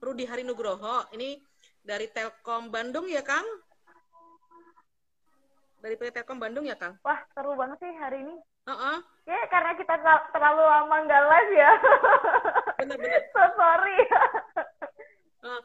Rudi 0.00 0.24
Hari 0.24 0.46
Nugroho. 0.46 1.02
Ini 1.12 1.36
dari 1.84 2.08
Telkom 2.08 2.72
Bandung 2.72 3.10
ya 3.10 3.20
Kang? 3.20 3.44
Dari 5.84 6.00
PT 6.00 6.16
Telkom 6.16 6.40
Bandung 6.40 6.64
ya 6.64 6.80
Kang? 6.80 6.96
Wah, 7.04 7.20
seru 7.36 7.52
banget 7.60 7.76
sih 7.84 7.92
hari 8.00 8.24
ini. 8.24 8.40
Heeh. 8.64 8.96
Ya, 9.28 9.36
karena 9.52 9.76
kita 9.76 10.00
ter- 10.00 10.26
terlalu 10.32 10.64
lama 10.64 10.96
nggak 11.04 11.24
live 11.28 11.52
ya. 11.60 11.72
Bener-bener. 12.80 13.20
so 13.36 13.44
sorry. 13.52 13.98
Eh, 15.44 15.60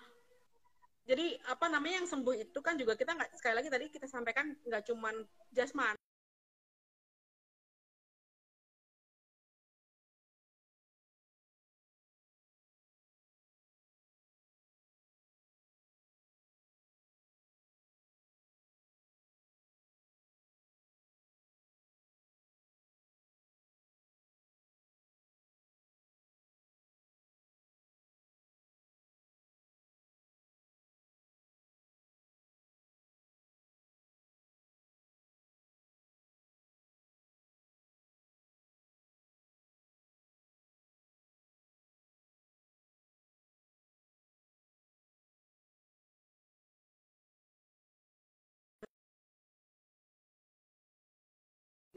jadi 1.07 1.39
apa 1.47 1.71
namanya 1.71 2.03
yang 2.03 2.09
sembuh 2.11 2.35
itu 2.35 2.59
kan 2.59 2.75
juga 2.75 2.99
kita 2.99 3.15
nggak 3.15 3.31
sekali 3.39 3.55
lagi 3.55 3.71
tadi 3.71 3.87
kita 3.87 4.11
sampaikan 4.11 4.51
nggak 4.67 4.91
cuman 4.91 5.23
jasmani 5.55 5.95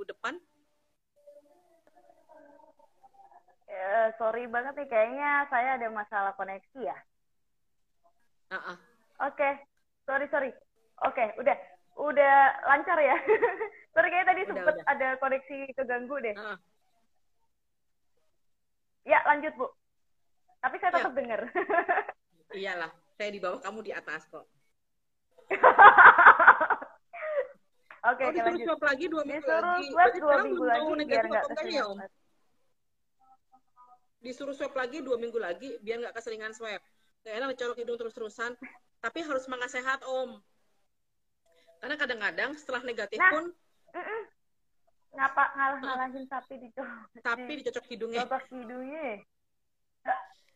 minggu 0.03 0.19
depan. 0.19 0.35
Eh, 3.73 4.09
sorry 4.19 4.51
banget 4.51 4.75
nih, 4.75 4.89
kayaknya 4.91 5.47
saya 5.47 5.79
ada 5.79 5.89
masalah 5.95 6.35
koneksi 6.35 6.81
ya. 6.83 6.99
Ah, 8.51 8.75
ah. 8.75 8.77
Oke, 9.31 9.49
sorry 10.05 10.27
sorry. 10.29 10.51
Oke, 11.07 11.25
udah 11.39 11.57
udah 12.03 12.35
lancar 12.67 12.99
ya. 12.99 13.15
sorry 13.95 14.11
kayaknya 14.11 14.29
tadi 14.29 14.43
udah. 14.51 14.77
ada 14.91 15.09
koneksi 15.23 15.59
keganggu 15.73 16.19
deh. 16.21 16.35
Ah, 16.35 16.53
ah. 16.53 16.59
Ya 19.07 19.23
lanjut 19.25 19.55
bu. 19.55 19.67
Tapi 20.63 20.77
saya 20.83 20.91
Ya. 20.93 20.97
tetap 20.99 21.15
dengar. 21.15 21.41
Iyalah, 22.59 22.91
saya 23.17 23.31
di 23.33 23.41
bawah 23.41 23.63
kamu 23.63 23.81
di 23.87 23.93
atas 23.95 24.27
kok. 24.29 24.45
Oke, 28.03 28.23
oh, 28.27 28.29
oke 28.29 28.35
disuruh 28.35 28.61
swab 28.67 28.83
lagi 28.83 29.05
dua 29.07 29.23
minggu 29.23 29.47
Disuruh 29.47 29.63
lagi. 29.63 29.87
swab 29.87 29.95
Berarti 29.95 30.19
dua 30.19 30.37
minggu 30.43 30.65
lagi 30.67 30.91
negatif 30.99 31.31
apa 31.31 31.47
enggak 31.55 31.67
ya, 31.71 31.85
Om? 31.87 31.99
Disuruh 34.23 34.55
swab 34.59 34.75
lagi 34.75 34.99
dua 35.07 35.17
minggu 35.23 35.39
lagi 35.39 35.69
biar 35.79 35.97
nggak 36.03 36.15
keseringan 36.19 36.51
swab. 36.51 36.83
Gak 37.23 37.35
enak 37.39 37.49
dicorok 37.55 37.79
hidung 37.79 37.99
terus-terusan. 38.03 38.59
Tapi 38.99 39.19
harus 39.23 39.47
semangat 39.47 39.71
sehat, 39.71 40.03
Om. 40.03 40.43
Karena 41.79 41.95
kadang-kadang 41.95 42.51
setelah 42.59 42.83
negatif 42.83 43.23
Nah. 43.23 43.31
pun. 43.31 43.45
Ngapa 45.13 45.45
ngalah-ngalahin 45.55 46.25
sapi 46.27 46.55
di 46.59 46.69
sapi 47.23 47.53
dicocok 47.63 47.85
hidungnya. 47.87 48.27
Bapak 48.27 48.51
hidungnya. 48.51 49.23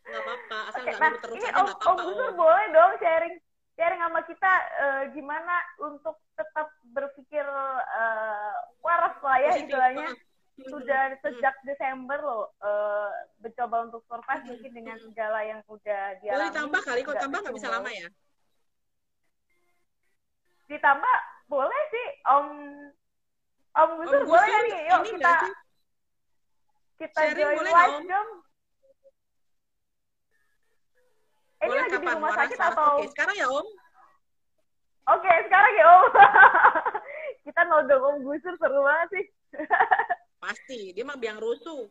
Nggak 0.07 0.23
apa-apa, 0.23 0.57
asal 0.71 0.81
Oke, 0.83 0.87
nggak 0.87 0.99
nah 0.99 1.07
nurut 1.11 1.19
terus 1.19 1.35
ini 1.35 1.43
aja 1.43 1.51
Om, 1.51 1.65
nggak 1.67 1.77
Om 1.77 1.83
apa-apa, 1.83 2.03
Gusur 2.07 2.27
Om. 2.31 2.35
boleh 2.39 2.65
dong 2.71 2.93
sharing 3.03 3.35
sharing 3.77 4.01
sama 4.01 4.21
kita 4.25 4.51
eh, 4.81 5.03
gimana 5.13 5.55
untuk 5.79 6.17
tetap 6.33 6.67
berpikir 6.91 7.45
eh, 7.45 8.55
waras 8.81 9.15
lah 9.21 9.37
ya 9.37 9.51
istilahnya. 9.61 10.09
Ah. 10.11 10.25
Hmm, 10.57 10.73
Sudah 10.73 11.13
hmm, 11.13 11.21
sejak 11.21 11.53
Desember 11.61 12.17
loh 12.17 12.49
eh, 12.65 13.13
mencoba 13.37 13.85
untuk 13.85 14.01
survive 14.09 14.41
Hmm, 14.41 14.49
mungkin 14.57 14.71
dengan 14.73 14.97
segala 15.05 15.39
yang 15.45 15.61
udah 15.69 16.01
Boleh 16.17 16.21
dialami. 16.25 16.49
ditambah 16.49 16.81
kali, 16.81 16.99
nggak 17.05 17.19
tambah 17.21 17.39
nggak 17.45 17.55
bisa 17.61 17.69
lama 17.69 17.89
ya. 17.93 18.07
Ditambah 20.67 21.15
boleh 21.47 21.81
sih 21.93 22.07
Om 22.25 22.47
Om 23.77 23.89
Gusur 24.01 24.21
Om 24.25 24.27
boleh 24.27 24.47
Gusur, 24.49 24.63
nih? 24.65 24.81
Yuk 24.89 25.01
kita 25.13 25.33
kita 26.97 27.21
Sharing 27.21 27.37
join 27.37 27.57
boleh 27.61 27.73
live 27.77 28.01
dong. 28.09 28.29
Eh, 31.57 31.65
Ini 31.65 31.67
Boleh 31.67 31.79
lagi 31.79 31.89
di 31.89 31.97
kapan? 31.97 32.15
rumah 32.15 32.29
Waras, 32.29 32.39
sakit 32.39 32.57
waras. 32.59 32.71
atau? 32.71 32.91
Oke, 32.93 33.05
sekarang 33.09 33.35
ya, 33.35 33.47
Om. 33.49 33.67
Oke, 35.07 35.31
sekarang 35.43 35.73
ya 35.73 35.85
Om. 35.87 36.03
Kita 37.47 37.61
nodong 37.63 38.03
Om 38.03 38.17
Gusur 38.21 38.53
seru 38.55 38.79
banget 38.81 39.07
sih. 39.09 39.25
Pasti, 40.43 40.79
dia 40.91 41.01
mah 41.01 41.17
biang 41.17 41.39
rusuh. 41.39 41.89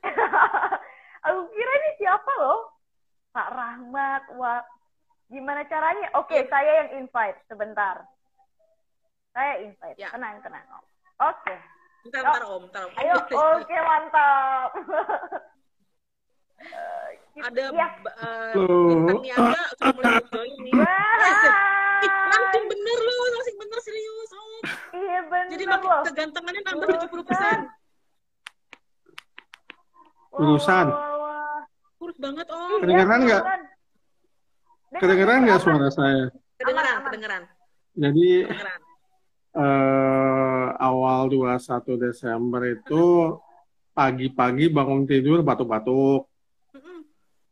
Aku 1.20 1.40
kira 1.48 1.72
ini 1.74 1.90
siapa 1.98 2.32
loh? 2.38 2.72
Pak 3.28 3.48
Rahmat. 3.50 4.22
Wah, 4.34 4.62
gimana 5.28 5.66
caranya? 5.66 6.08
Oke, 6.14 6.38
Ya. 6.38 6.48
saya 6.48 6.70
yang 6.80 7.04
invite 7.04 7.36
sebentar. 7.44 8.06
Saya 9.30 9.60
invite. 9.60 9.98
Ya. 9.98 10.08
Tenang, 10.08 10.40
tenang. 10.40 10.64
Om. 10.70 10.84
Oke. 11.20 11.54
Ntar, 12.08 12.22
Yuk. 12.22 12.30
ntar, 12.30 12.44
Om. 12.46 12.62
Ntar, 12.70 12.82
Om. 12.86 12.92
Ayo, 12.96 13.14
oke 13.28 13.76
mantap. 13.76 14.70
Eh, 16.58 17.10
Ada 17.38 17.70
ya. 17.70 17.86
ba- 17.98 18.16
eh, 18.18 18.52
bintang 18.84 19.20
niaga 19.22 19.62
sudah 19.70 19.88
mulai 19.92 20.22
join 20.26 20.54
nih. 20.58 20.74
Langsung 22.28 22.64
bener 22.66 22.98
loh, 23.00 23.24
langsung 23.30 23.56
bener 23.58 23.78
serius, 23.80 24.30
Om. 24.30 24.50
iya 24.92 25.20
bener 25.24 25.48
Jadi 25.52 25.64
makin 25.64 25.86
loh. 25.88 26.02
kegantengannya 26.04 26.62
nambah 26.64 26.86
Urusan. 26.88 27.00
70%. 27.04 27.60
Wah, 30.28 30.40
Urusan. 30.40 30.86
Kurus 31.96 32.16
banget, 32.16 32.46
Om. 32.48 32.58
Iya, 32.60 32.78
Kedengeran 32.80 33.20
nggak? 33.20 33.42
Dengar, 33.42 33.60
Kedengeran 34.96 35.38
nggak 35.44 35.60
suara 35.60 35.88
saya? 35.90 36.24
Kedengeran, 36.56 36.92
aman. 36.92 37.04
kedengeran, 37.06 37.42
Jadi 37.94 38.28
kedengeran. 38.44 38.80
eh, 39.54 40.66
awal 40.76 41.20
21 41.28 41.58
Desember 41.96 42.62
itu 42.68 43.04
pagi-pagi 43.92 44.66
bangun 44.68 45.02
tidur 45.04 45.38
batuk-batuk. 45.40 46.26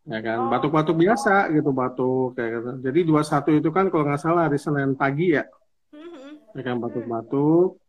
Ya 0.06 0.20
kan? 0.22 0.38
Oh. 0.46 0.50
Batuk-batuk 0.50 0.96
biasa 0.96 1.50
gitu, 1.52 1.70
batuk 1.74 2.38
kayak 2.38 2.50
gitu. 2.62 2.70
Jadi 2.86 2.98
21 3.04 3.60
itu 3.60 3.68
kan 3.74 3.84
kalau 3.90 4.04
nggak 4.06 4.22
salah 4.22 4.46
hari 4.46 4.58
Senin 4.58 4.94
pagi 4.94 5.34
ya, 5.34 5.44
Mm-mm. 5.92 6.54
ya 6.54 6.62
kan 6.62 6.76
batuk-batuk. 6.78 7.82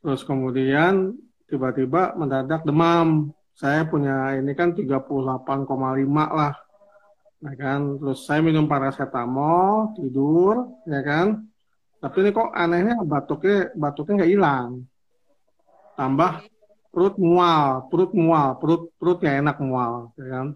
Terus 0.00 0.22
kemudian 0.24 1.14
tiba-tiba 1.46 2.16
mendadak 2.16 2.64
demam. 2.64 3.30
Saya 3.52 3.84
punya 3.84 4.40
ini 4.40 4.56
kan 4.56 4.72
38,5 4.72 5.44
lah. 6.32 6.56
Ya 7.40 7.56
kan, 7.56 7.96
terus 7.96 8.28
saya 8.28 8.44
minum 8.44 8.68
paracetamol, 8.68 9.96
tidur, 9.96 10.76
ya 10.84 11.00
kan. 11.00 11.44
Tapi 12.00 12.16
ini 12.24 12.30
kok 12.32 12.52
anehnya 12.52 13.00
batuknya 13.04 13.72
batuknya 13.76 14.24
nggak 14.24 14.32
hilang. 14.32 14.68
Tambah 15.96 16.44
perut 16.92 17.16
mual, 17.20 17.88
perut 17.88 18.12
mual, 18.16 18.56
perut 18.60 18.92
perut 18.96 19.18
nggak 19.20 19.36
enak 19.44 19.56
mual, 19.60 20.12
ya 20.16 20.26
kan. 20.32 20.46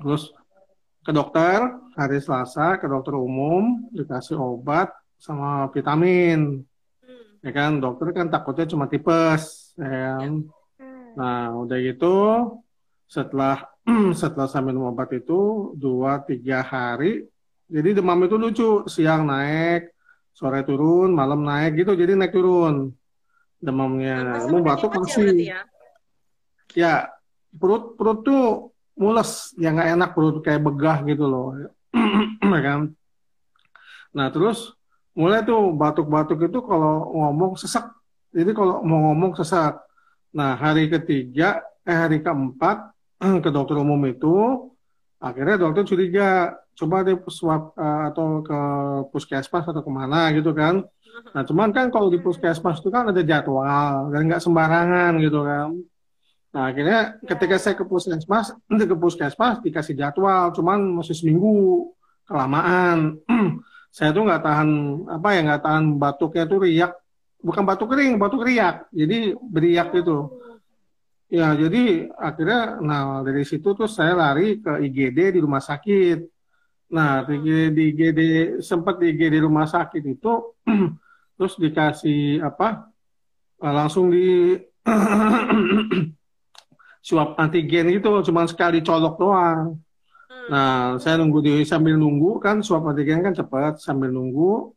Terus 0.00 0.32
ke 1.00 1.12
dokter 1.12 1.60
hari 1.96 2.18
Selasa 2.20 2.76
ke 2.76 2.88
dokter 2.88 3.16
umum 3.16 3.88
dikasih 3.92 4.36
obat 4.36 4.92
sama 5.20 5.68
vitamin, 5.72 6.64
Mm. 7.04 7.44
ya 7.44 7.50
kan. 7.52 7.72
Dokter 7.80 8.12
kan 8.16 8.32
takutnya 8.32 8.64
cuma 8.68 8.88
tipes, 8.88 9.76
ya 9.76 10.16
kan. 10.16 10.48
Hmm. 10.80 11.08
Nah, 11.16 11.52
udah 11.60 11.78
gitu 11.80 12.16
setelah 13.04 13.68
setelah 14.20 14.48
saya 14.48 14.64
minum 14.64 14.88
obat 14.88 15.12
itu 15.12 15.72
dua 15.76 16.24
tiga 16.24 16.64
hari, 16.64 17.28
jadi 17.68 18.00
demam 18.00 18.20
itu 18.24 18.36
lucu, 18.36 18.70
siang 18.88 19.28
naik, 19.28 19.92
sore 20.32 20.64
turun, 20.64 21.12
malam 21.12 21.44
naik 21.44 21.84
gitu, 21.84 21.92
jadi 21.96 22.16
naik 22.16 22.32
turun 22.32 22.92
demamnya. 23.60 24.40
Mau 24.48 24.64
batuk 24.64 24.96
ya 24.96 25.00
masih, 25.04 25.28
ya. 25.36 25.60
ya 26.72 26.94
perut 27.52 27.94
perut 27.98 28.24
tuh 28.24 28.69
mules, 29.00 29.56
ya 29.56 29.72
nggak 29.72 29.90
enak 29.96 30.10
perut 30.12 30.36
kayak 30.44 30.60
begah 30.60 30.98
gitu 31.08 31.24
loh, 31.24 31.56
ya 32.54 32.60
kan. 32.60 32.80
Nah 34.12 34.28
terus 34.28 34.76
mulai 35.16 35.40
tuh 35.42 35.72
batuk-batuk 35.72 36.38
itu 36.46 36.58
kalau 36.60 37.08
ngomong 37.16 37.56
sesak, 37.56 37.88
jadi 38.30 38.52
kalau 38.54 38.84
mau 38.84 39.10
ngomong 39.10 39.34
sesak. 39.34 39.80
Nah, 40.30 40.54
hari 40.54 40.86
ketiga, 40.86 41.58
eh 41.82 41.96
hari 41.96 42.22
keempat 42.22 42.94
ke 43.44 43.50
dokter 43.50 43.74
umum 43.74 43.98
itu, 44.06 44.70
akhirnya 45.18 45.58
dokter 45.58 45.82
curiga, 45.82 46.54
coba 46.78 47.02
deh 47.02 47.18
swab 47.28 47.74
eh, 47.74 48.02
atau 48.08 48.40
ke 48.46 48.60
puskesmas 49.10 49.66
atau 49.66 49.82
ke 49.82 49.90
mana 49.90 50.30
gitu 50.32 50.54
kan. 50.54 50.86
Nah, 51.34 51.42
cuman 51.42 51.74
kan 51.74 51.90
kalau 51.90 52.08
di 52.08 52.22
puskesmas 52.22 52.78
itu 52.80 52.88
kan 52.88 53.10
ada 53.10 53.20
jadwal 53.20 54.08
dan 54.14 54.20
nggak 54.30 54.42
sembarangan 54.42 55.12
gitu 55.18 55.42
kan. 55.42 55.68
Nah, 56.50 56.74
akhirnya 56.74 57.22
ketika 57.22 57.56
saya 57.62 57.74
ke 57.78 57.86
puskesmas, 57.86 58.50
ke 58.90 58.96
puskesmas 58.98 59.62
dikasih 59.62 59.94
jadwal, 59.94 60.50
cuman 60.50 60.98
masih 60.98 61.14
seminggu 61.14 61.94
kelamaan. 62.26 63.22
saya 63.94 64.14
tuh 64.14 64.22
nggak 64.22 64.42
tahan 64.42 64.70
apa 65.10 65.28
ya 65.34 65.40
nggak 65.46 65.62
tahan 65.66 65.84
batuknya 65.98 66.44
tuh 66.46 66.58
riak, 66.66 66.92
bukan 67.42 67.62
batuk 67.62 67.94
kering, 67.94 68.18
batuk 68.18 68.42
riak. 68.42 68.90
Jadi 68.90 69.34
beriak 69.38 69.94
gitu. 69.94 70.42
Ya, 71.30 71.54
jadi 71.54 72.10
akhirnya, 72.18 72.82
nah 72.82 73.22
dari 73.22 73.46
situ 73.46 73.70
tuh 73.70 73.86
saya 73.86 74.18
lari 74.18 74.58
ke 74.58 74.82
IGD 74.82 75.38
di 75.38 75.40
rumah 75.42 75.62
sakit. 75.62 76.18
Nah, 76.90 77.22
di, 77.22 77.70
di 77.70 77.82
IGD 77.94 78.20
sempat 78.58 78.98
di 78.98 79.14
IGD 79.14 79.46
rumah 79.46 79.70
sakit 79.70 80.02
itu, 80.02 80.58
terus 81.38 81.54
dikasih 81.54 82.42
apa? 82.42 82.90
Langsung 83.62 84.10
di 84.10 84.58
swab 87.00 87.36
antigen 87.40 87.88
itu 87.88 88.08
cuma 88.28 88.44
sekali 88.44 88.84
colok 88.84 89.16
doang. 89.16 89.80
Hmm. 90.30 90.48
Nah, 90.52 90.76
saya 91.00 91.18
nunggu 91.18 91.40
di 91.40 91.54
sambil 91.64 91.96
nunggu 91.96 92.38
kan 92.38 92.60
swab 92.60 92.84
antigen 92.86 93.24
kan 93.24 93.32
cepat 93.32 93.80
sambil 93.80 94.12
nunggu. 94.12 94.72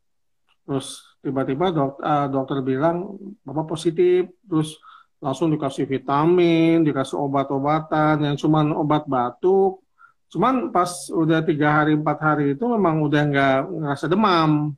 Terus 0.64 1.04
tiba-tiba 1.20 1.76
dok, 1.76 2.00
uh, 2.00 2.28
dokter 2.32 2.64
bilang 2.64 3.20
bapak 3.44 3.76
positif, 3.76 4.32
terus 4.48 4.80
langsung 5.20 5.52
dikasih 5.52 5.88
vitamin, 5.88 6.84
dikasih 6.84 7.20
obat-obatan 7.20 8.24
yang 8.24 8.36
cuma 8.40 8.64
obat 8.76 9.04
batuk. 9.08 9.84
Cuman 10.32 10.72
pas 10.74 10.90
udah 11.14 11.44
tiga 11.46 11.84
hari 11.84 11.94
empat 11.94 12.18
hari 12.20 12.46
itu 12.58 12.66
memang 12.66 13.06
udah 13.06 13.22
nggak 13.22 13.58
ngerasa 13.70 14.06
demam, 14.10 14.74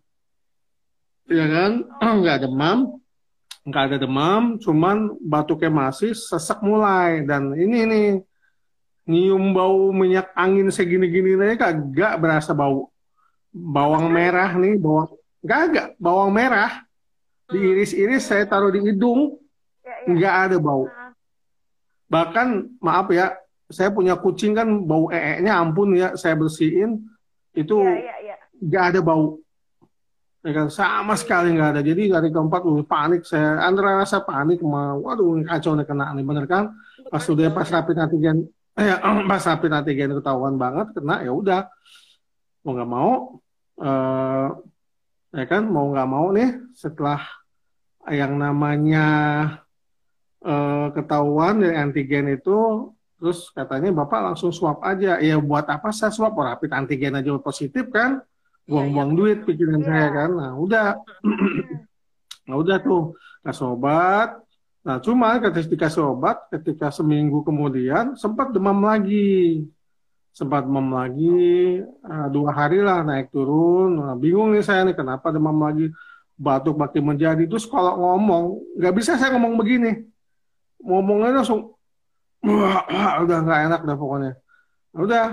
ya 1.30 1.46
kan? 1.48 1.72
Nggak 2.22 2.44
demam, 2.44 3.00
nggak 3.66 3.84
ada 3.92 3.98
demam, 3.98 4.62
cuman 4.62 5.18
batuknya 5.18 5.74
masih 5.74 6.14
sesak 6.14 6.62
mulai. 6.62 7.26
Dan 7.26 7.58
ini 7.58 7.80
nih 7.90 8.10
nyium 9.10 9.54
bau 9.58 9.90
minyak 9.90 10.30
angin 10.38 10.70
segini-gini 10.70 11.34
nih 11.34 11.58
kagak 11.58 12.14
berasa 12.22 12.54
bau. 12.54 12.94
Bawang 13.50 14.12
merah 14.14 14.54
nih 14.54 14.78
bawang 14.78 15.10
nggak 15.42 15.60
agak 15.70 15.88
bawang 15.98 16.32
merah. 16.32 16.86
Diiris-iris 17.50 18.26
saya 18.26 18.46
taruh 18.46 18.74
di 18.74 18.82
hidung. 18.86 19.38
Ya, 19.86 19.94
ya. 20.02 20.08
nggak 20.14 20.36
ada 20.50 20.58
bau. 20.58 20.90
Ah, 20.90 21.14
bahkan 22.10 22.70
maaf 22.82 23.10
ya 23.14 23.38
saya 23.70 23.90
punya 23.94 24.18
kucing 24.18 24.54
kan 24.58 24.66
bau 24.86 25.10
ee-nya 25.10 25.58
ampun 25.58 25.98
ya 25.98 26.14
saya 26.14 26.38
bersihin. 26.38 27.02
Itu 27.56 27.82
Iya, 27.82 27.98
iya, 27.98 28.16
iya. 28.22 28.36
nggak 28.62 28.84
ada 28.94 29.00
bau 29.02 29.45
ya 30.46 30.52
kan 30.54 30.68
sama 30.70 31.18
sekali 31.18 31.58
nggak 31.58 31.70
ada. 31.74 31.82
Jadi 31.82 32.14
dari 32.14 32.30
keempat 32.30 32.62
uh, 32.62 32.86
panik 32.86 33.26
saya 33.26 33.66
antara 33.66 33.98
rasa 34.06 34.22
panik 34.22 34.62
mau 34.62 35.02
waduh 35.02 35.42
kacau 35.42 35.74
nih 35.74 35.90
kena 35.90 36.14
nih 36.14 36.22
bener 36.22 36.46
kan? 36.46 36.70
Pas 37.10 37.26
udah 37.26 37.50
pas 37.50 37.66
rapid 37.66 37.98
antigen 37.98 38.46
eh, 38.78 38.94
pas 39.30 39.42
rapid 39.42 39.72
antigen 39.74 40.14
ketahuan 40.14 40.56
banget 40.62 40.94
kena 40.94 41.26
ya 41.26 41.34
udah. 41.34 41.62
Mau 42.62 42.78
nggak 42.78 42.90
mau 42.90 43.12
eh, 43.82 44.48
ya 45.34 45.46
kan 45.50 45.64
mau 45.66 45.90
nggak 45.90 46.10
mau 46.14 46.30
nih 46.30 46.50
setelah 46.78 47.26
yang 48.14 48.38
namanya 48.38 49.08
eh, 50.46 50.88
ketahuan 50.94 51.58
dari 51.58 51.74
antigen 51.74 52.30
itu 52.30 52.94
terus 53.18 53.50
katanya 53.50 53.90
bapak 53.90 54.30
langsung 54.30 54.54
swab 54.54 54.78
aja. 54.86 55.18
Ya 55.18 55.42
buat 55.42 55.66
apa 55.66 55.90
saya 55.90 56.14
swab? 56.14 56.38
Oh, 56.38 56.46
rapid 56.46 56.70
antigen 56.70 57.18
aja 57.18 57.34
positif 57.42 57.90
kan 57.90 58.22
buang-buang 58.66 59.12
duit 59.14 59.38
pikiran 59.46 59.82
Iya. 59.82 59.88
saya 59.88 60.08
kan. 60.12 60.30
Nah 60.36 60.52
udah. 60.58 60.88
Nah 62.46 62.56
udah 62.62 62.78
tuh. 62.78 63.18
Kasih 63.42 63.74
obat 63.74 64.42
nah 64.86 65.02
cuma 65.02 65.42
ketika 65.42 65.66
dikasih 65.90 66.14
obat 66.14 66.46
ketika 66.54 66.94
seminggu 66.94 67.42
kemudian 67.42 68.14
sempat 68.14 68.54
demam 68.54 68.78
lagi. 68.86 69.66
Sempat 70.30 70.70
demam 70.70 70.94
lagi. 70.94 71.82
Eh, 71.82 72.28
dua 72.30 72.54
hari 72.54 72.86
lah 72.86 73.02
naik 73.02 73.34
turun. 73.34 73.98
Nah, 73.98 74.14
bingung 74.14 74.54
nih 74.54 74.62
saya 74.62 74.86
nih 74.86 74.94
kenapa 74.94 75.34
demam 75.34 75.58
lagi? 75.58 75.90
Batuk 76.38 76.78
makin 76.78 77.02
menjadi. 77.16 77.50
Terus 77.50 77.66
kalau 77.66 77.98
ngomong 77.98 78.62
nggak 78.78 78.94
bisa 78.94 79.18
saya 79.18 79.34
ngomong 79.34 79.58
begini. 79.58 80.06
Ngomongnya 80.86 81.42
langsung 81.42 81.74
udah 83.26 83.38
nggak 83.42 83.62
enak 83.72 83.82
dah 83.90 83.96
pokoknya. 83.98 84.32
Nah, 84.94 85.00
udah 85.02 85.24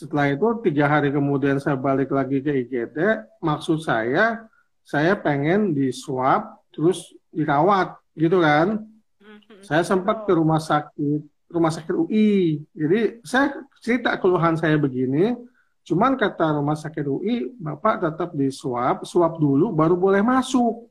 setelah 0.00 0.32
itu 0.32 0.48
tiga 0.64 0.88
hari 0.88 1.12
kemudian 1.12 1.60
saya 1.60 1.76
balik 1.76 2.08
lagi 2.08 2.40
ke 2.40 2.64
IGD 2.64 2.96
maksud 3.44 3.84
saya 3.84 4.48
saya 4.80 5.12
pengen 5.12 5.76
di 5.76 5.92
swab 5.92 6.56
terus 6.72 7.12
dirawat 7.28 8.00
gitu 8.16 8.40
kan? 8.40 8.80
Mhm. 9.20 9.60
saya 9.60 9.84
sempat 9.84 10.24
ke 10.24 10.32
rumah 10.32 10.56
sakit 10.56 11.20
rumah 11.52 11.68
sakit 11.68 11.92
UI 11.92 12.64
jadi 12.72 13.20
saya 13.20 13.60
cerita 13.84 14.16
keluhan 14.16 14.56
saya 14.56 14.80
begini 14.80 15.36
cuman 15.84 16.16
kata 16.16 16.56
rumah 16.56 16.80
sakit 16.80 17.04
UI 17.04 17.52
bapak 17.60 18.00
tetap 18.00 18.32
di 18.32 18.48
swab 18.48 19.04
swab 19.04 19.36
dulu 19.36 19.68
baru 19.68 20.00
boleh 20.00 20.24
masuk. 20.24 20.88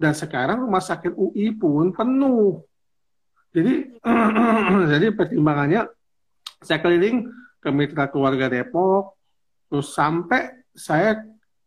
Dan 0.00 0.16
sekarang 0.16 0.64
rumah 0.64 0.80
sakit 0.80 1.12
UI 1.12 1.52
pun 1.60 1.92
penuh. 1.92 2.64
Jadi 3.52 4.00
jadi 4.96 5.12
pertimbangannya 5.12 5.84
saya 6.64 6.80
keliling 6.80 7.28
ke 7.60 7.68
mitra 7.68 8.08
keluarga 8.08 8.48
Depok 8.48 9.14
terus 9.70 9.94
sampai 9.94 10.64
saya 10.74 11.20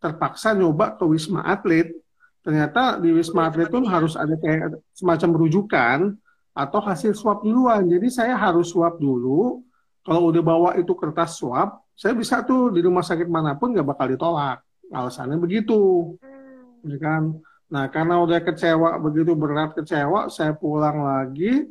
terpaksa 0.04 0.52
nyoba 0.52 1.00
ke 1.00 1.08
Wisma 1.08 1.48
Atlet. 1.48 1.96
Ternyata 2.44 3.00
di 3.00 3.16
Wisma 3.16 3.48
Atlet 3.48 3.72
pun 3.72 3.88
harus 3.88 4.20
ada 4.20 4.36
kayak 4.36 4.76
semacam 4.92 5.30
rujukan 5.40 6.12
atau 6.52 6.80
hasil 6.84 7.16
swab 7.16 7.40
duluan. 7.48 7.88
Jadi 7.88 8.12
saya 8.12 8.36
harus 8.36 8.76
swab 8.76 9.00
dulu. 9.00 9.64
Kalau 10.04 10.28
udah 10.28 10.44
bawa 10.44 10.70
itu 10.76 10.92
kertas 10.92 11.40
swab 11.40 11.80
saya 11.94 12.18
bisa 12.18 12.42
tuh 12.42 12.74
di 12.74 12.82
rumah 12.82 13.06
sakit 13.06 13.30
mana 13.30 13.54
pun 13.54 13.72
nggak 13.72 13.86
bakal 13.86 14.10
ditolak. 14.10 14.60
Alasannya 14.90 15.38
begitu. 15.38 16.14
Hmm. 16.20 16.90
ya 16.90 16.98
kan? 17.00 17.24
Nah 17.70 17.88
karena 17.90 18.20
udah 18.22 18.40
kecewa 18.42 19.00
begitu 19.02 19.32
berat 19.34 19.74
kecewa 19.78 20.30
saya 20.30 20.54
pulang 20.54 21.02
lagi 21.06 21.70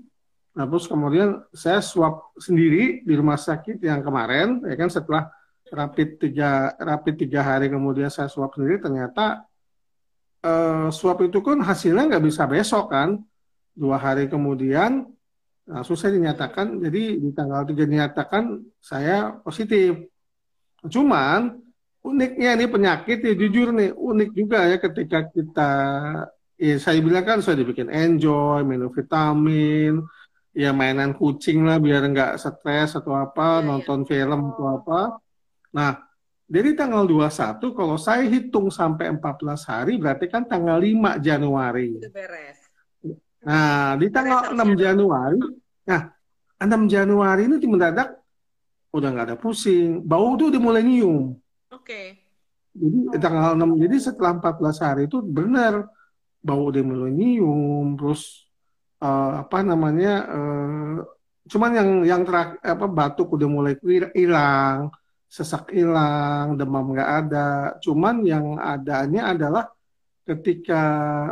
nah 0.52 0.68
terus 0.68 0.84
kemudian 0.84 1.40
saya 1.56 1.80
swab 1.80 2.36
sendiri 2.36 3.00
di 3.00 3.14
rumah 3.16 3.40
sakit 3.40 3.80
yang 3.80 4.04
kemarin 4.04 4.60
ya 4.68 4.76
kan 4.76 4.92
setelah 4.92 5.32
rapid 5.72 6.20
tiga 6.20 6.76
rapid 6.76 7.24
tiga 7.24 7.40
hari 7.40 7.72
kemudian 7.72 8.12
saya 8.12 8.28
swab 8.28 8.52
sendiri 8.52 8.76
ternyata 8.76 9.48
eh, 10.44 10.86
swab 10.92 11.24
itu 11.24 11.38
kan 11.40 11.58
hasilnya 11.62 12.10
nggak 12.10 12.24
bisa 12.26 12.44
besok 12.50 12.92
kan. 12.92 13.22
Dua 13.72 13.96
hari 13.96 14.28
kemudian 14.28 15.08
langsung 15.64 15.96
saya 15.96 16.12
dinyatakan 16.12 16.82
jadi 16.82 17.02
di 17.16 17.30
tanggal 17.32 17.64
tiga 17.64 17.88
dinyatakan 17.88 18.60
saya 18.82 19.32
positif. 19.40 19.96
Cuman 20.84 21.56
uniknya 22.02 22.58
nih 22.58 22.68
penyakit 22.68 23.18
ya 23.22 23.32
jujur 23.32 23.72
nih 23.72 23.94
unik 23.94 24.30
juga 24.34 24.66
ya 24.68 24.76
ketika 24.76 25.18
kita 25.30 25.72
ya 26.58 26.76
saya 26.82 26.98
bilang 26.98 27.22
kan 27.22 27.38
sudah 27.38 27.62
dibikin 27.62 27.88
enjoy 27.88 28.66
minum 28.66 28.90
vitamin 28.90 30.02
ya 30.52 30.70
mainan 30.76 31.16
kucing 31.16 31.64
lah 31.64 31.80
biar 31.80 32.04
nggak 32.08 32.36
stres 32.36 32.96
atau 32.96 33.16
apa 33.16 33.60
iya. 33.60 33.66
nonton 33.66 34.04
film 34.04 34.52
atau 34.52 34.66
apa 34.80 35.00
nah 35.72 36.04
dari 36.44 36.76
tanggal 36.76 37.08
21 37.08 37.58
kalau 37.72 37.96
saya 37.96 38.28
hitung 38.28 38.68
sampai 38.68 39.08
14 39.16 39.70
hari 39.72 39.96
berarti 39.96 40.28
kan 40.28 40.44
tanggal 40.44 40.76
5 40.76 41.16
Januari 41.24 41.96
Itu 41.96 42.12
beres. 42.12 42.58
nah 43.40 43.96
di 43.96 44.06
tanggal 44.12 44.52
6 44.52 44.76
Januari 44.76 45.40
nah 45.88 46.12
6 46.60 46.68
Januari 46.92 47.48
ini 47.48 47.56
mendadak 47.64 48.20
udah 48.92 49.08
nggak 49.08 49.26
ada 49.32 49.36
pusing 49.40 50.04
bau 50.04 50.36
tuh 50.36 50.52
udah 50.52 50.60
mulai 50.60 50.84
nyium 50.84 51.32
Oke. 51.72 52.20
Jadi 52.72 53.20
tanggal 53.20 53.52
6, 53.56 53.80
jadi 53.80 53.96
setelah 54.00 54.32
14 54.40 54.80
hari 54.80 55.02
itu 55.08 55.20
benar 55.20 55.88
bau 56.40 56.68
udah 56.68 56.82
mulai 56.84 57.12
nyium, 57.12 57.96
terus 57.96 58.41
eh, 59.02 59.32
apa 59.42 59.58
namanya, 59.66 60.12
eh, 60.30 60.96
cuman 61.50 61.70
yang 61.74 61.90
yang 62.06 62.22
terak, 62.22 62.62
apa 62.62 62.86
batuk 62.86 63.34
udah 63.34 63.48
mulai 63.50 63.74
hilang, 64.14 64.94
sesak 65.26 65.72
hilang, 65.72 66.54
demam 66.60 66.92
nggak 66.92 67.10
ada. 67.26 67.48
Cuman 67.80 68.22
yang 68.22 68.60
adanya 68.60 69.32
adalah 69.32 69.64
ketika 70.22 70.82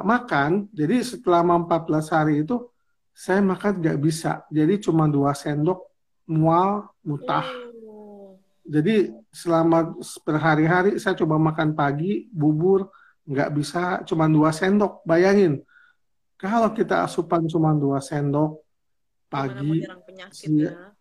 makan, 0.02 0.66
jadi 0.74 1.04
setelah 1.04 1.46
14 1.46 2.10
hari 2.10 2.42
itu 2.42 2.66
saya 3.14 3.44
makan 3.44 3.78
nggak 3.84 3.98
bisa, 4.00 4.42
jadi 4.50 4.80
cuma 4.80 5.06
dua 5.06 5.36
sendok 5.36 5.86
mual 6.26 6.90
muntah. 7.04 7.44
Oh. 7.86 8.38
Jadi 8.64 9.12
selama 9.30 9.94
berhari-hari 10.24 10.96
saya 10.96 11.18
coba 11.18 11.36
makan 11.36 11.74
pagi, 11.74 12.26
bubur, 12.32 12.88
nggak 13.28 13.50
bisa 13.54 13.82
cuma 14.08 14.30
dua 14.30 14.50
sendok. 14.54 15.02
Bayangin, 15.04 15.60
kalau 16.40 16.72
kita 16.72 17.04
asupan 17.04 17.44
cuma 17.44 17.76
dua 17.76 18.00
sendok 18.00 18.64
pagi, 19.28 19.84
penyakit 19.84 20.48
ya? 20.56 20.96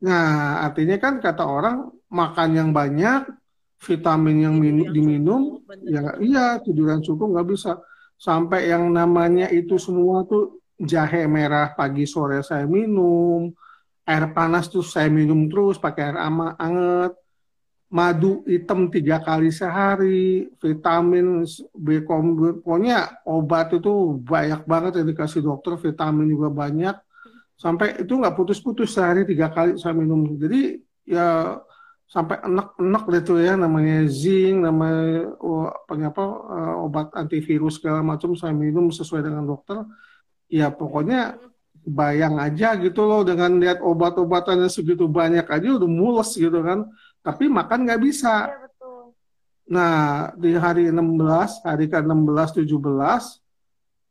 Nah, 0.00 0.64
artinya 0.64 0.96
kan 0.96 1.20
kata 1.20 1.44
orang 1.44 1.92
makan 2.08 2.48
yang 2.56 2.70
banyak, 2.72 3.28
vitamin 3.84 4.36
yang 4.48 4.56
diminum, 4.90 5.60
cukup, 5.60 5.84
ya 5.84 6.02
iya 6.18 6.46
tiduran 6.64 7.04
cukup 7.04 7.36
nggak 7.36 7.48
bisa. 7.52 7.78
Sampai 8.18 8.72
yang 8.72 8.90
namanya 8.90 9.46
itu 9.52 9.78
semua 9.78 10.26
tuh 10.26 10.64
jahe 10.80 11.28
merah 11.28 11.74
pagi 11.76 12.08
sore 12.08 12.42
saya 12.42 12.66
minum, 12.66 13.52
air 14.08 14.24
panas 14.32 14.72
tuh 14.72 14.82
saya 14.82 15.12
minum 15.12 15.46
terus 15.52 15.76
pakai 15.76 16.14
air 16.14 16.18
ama 16.18 16.56
anget, 16.56 17.12
madu 17.88 18.44
hitam 18.44 18.92
tiga 18.92 19.16
kali 19.24 19.48
sehari, 19.48 20.52
vitamin 20.60 21.48
B 21.72 22.04
komplit, 22.04 22.60
pokoknya 22.60 23.24
obat 23.24 23.72
itu 23.72 24.20
banyak 24.20 24.68
banget 24.68 25.00
yang 25.00 25.08
dikasih 25.08 25.40
dokter, 25.40 25.80
vitamin 25.80 26.28
juga 26.28 26.52
banyak, 26.52 26.96
sampai 27.56 28.04
itu 28.04 28.12
nggak 28.12 28.36
putus-putus 28.36 28.92
sehari 28.92 29.24
tiga 29.24 29.48
kali 29.48 29.80
saya 29.80 29.96
minum. 29.96 30.36
Jadi 30.36 30.84
ya 31.08 31.56
sampai 32.08 32.40
enak-enak 32.40 33.02
tuh 33.24 33.40
ya 33.40 33.56
namanya 33.56 34.04
zinc, 34.08 34.64
namanya 34.64 35.32
oh, 35.40 35.68
apa, 35.68 35.92
apa 36.12 36.24
uh, 36.24 36.84
obat 36.84 37.12
antivirus 37.16 37.80
segala 37.80 38.00
macam 38.00 38.32
saya 38.36 38.52
minum 38.52 38.88
sesuai 38.92 39.24
dengan 39.24 39.44
dokter. 39.48 39.84
Ya 40.48 40.72
pokoknya 40.72 41.36
bayang 41.88 42.36
aja 42.36 42.76
gitu 42.76 43.04
loh 43.08 43.24
dengan 43.24 43.56
lihat 43.60 43.80
obat-obatannya 43.80 44.68
segitu 44.68 45.08
banyak 45.08 45.44
aja 45.44 45.68
udah 45.80 45.88
mules 45.88 46.36
gitu 46.36 46.60
kan. 46.60 46.88
Tapi 47.28 47.44
makan 47.44 47.84
nggak 47.84 48.00
bisa. 48.00 48.48
Iya 48.48 48.58
betul. 48.64 49.02
Nah, 49.68 50.32
di 50.32 50.56
hari 50.56 50.88
16, 50.88 51.60
hari 51.60 51.92
ke-16, 51.92 52.64
17, 52.64 53.44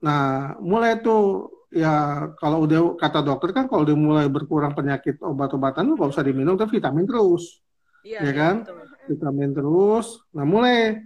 nah 0.05 0.53
mulai 0.61 1.01
tuh 1.01 1.49
ya 1.73 2.29
kalau 2.37 2.69
udah 2.69 2.93
kata 3.01 3.25
dokter 3.25 3.49
kan 3.49 3.65
kalau 3.65 3.81
udah 3.81 3.97
mulai 3.97 4.25
berkurang 4.29 4.77
penyakit 4.77 5.17
obat-obatan 5.25 5.89
tuh 5.89 5.95
nggak 5.97 6.13
usah 6.13 6.21
diminum 6.21 6.53
tapi 6.53 6.77
vitamin 6.77 7.09
terus. 7.09 7.57
Iya, 8.05 8.21
Ya 8.21 8.29
iya, 8.29 8.33
kan? 8.37 8.55
betul. 8.61 8.85
vitamin 9.17 9.49
terus. 9.57 10.07
Nah, 10.37 10.45
mulai 10.45 11.01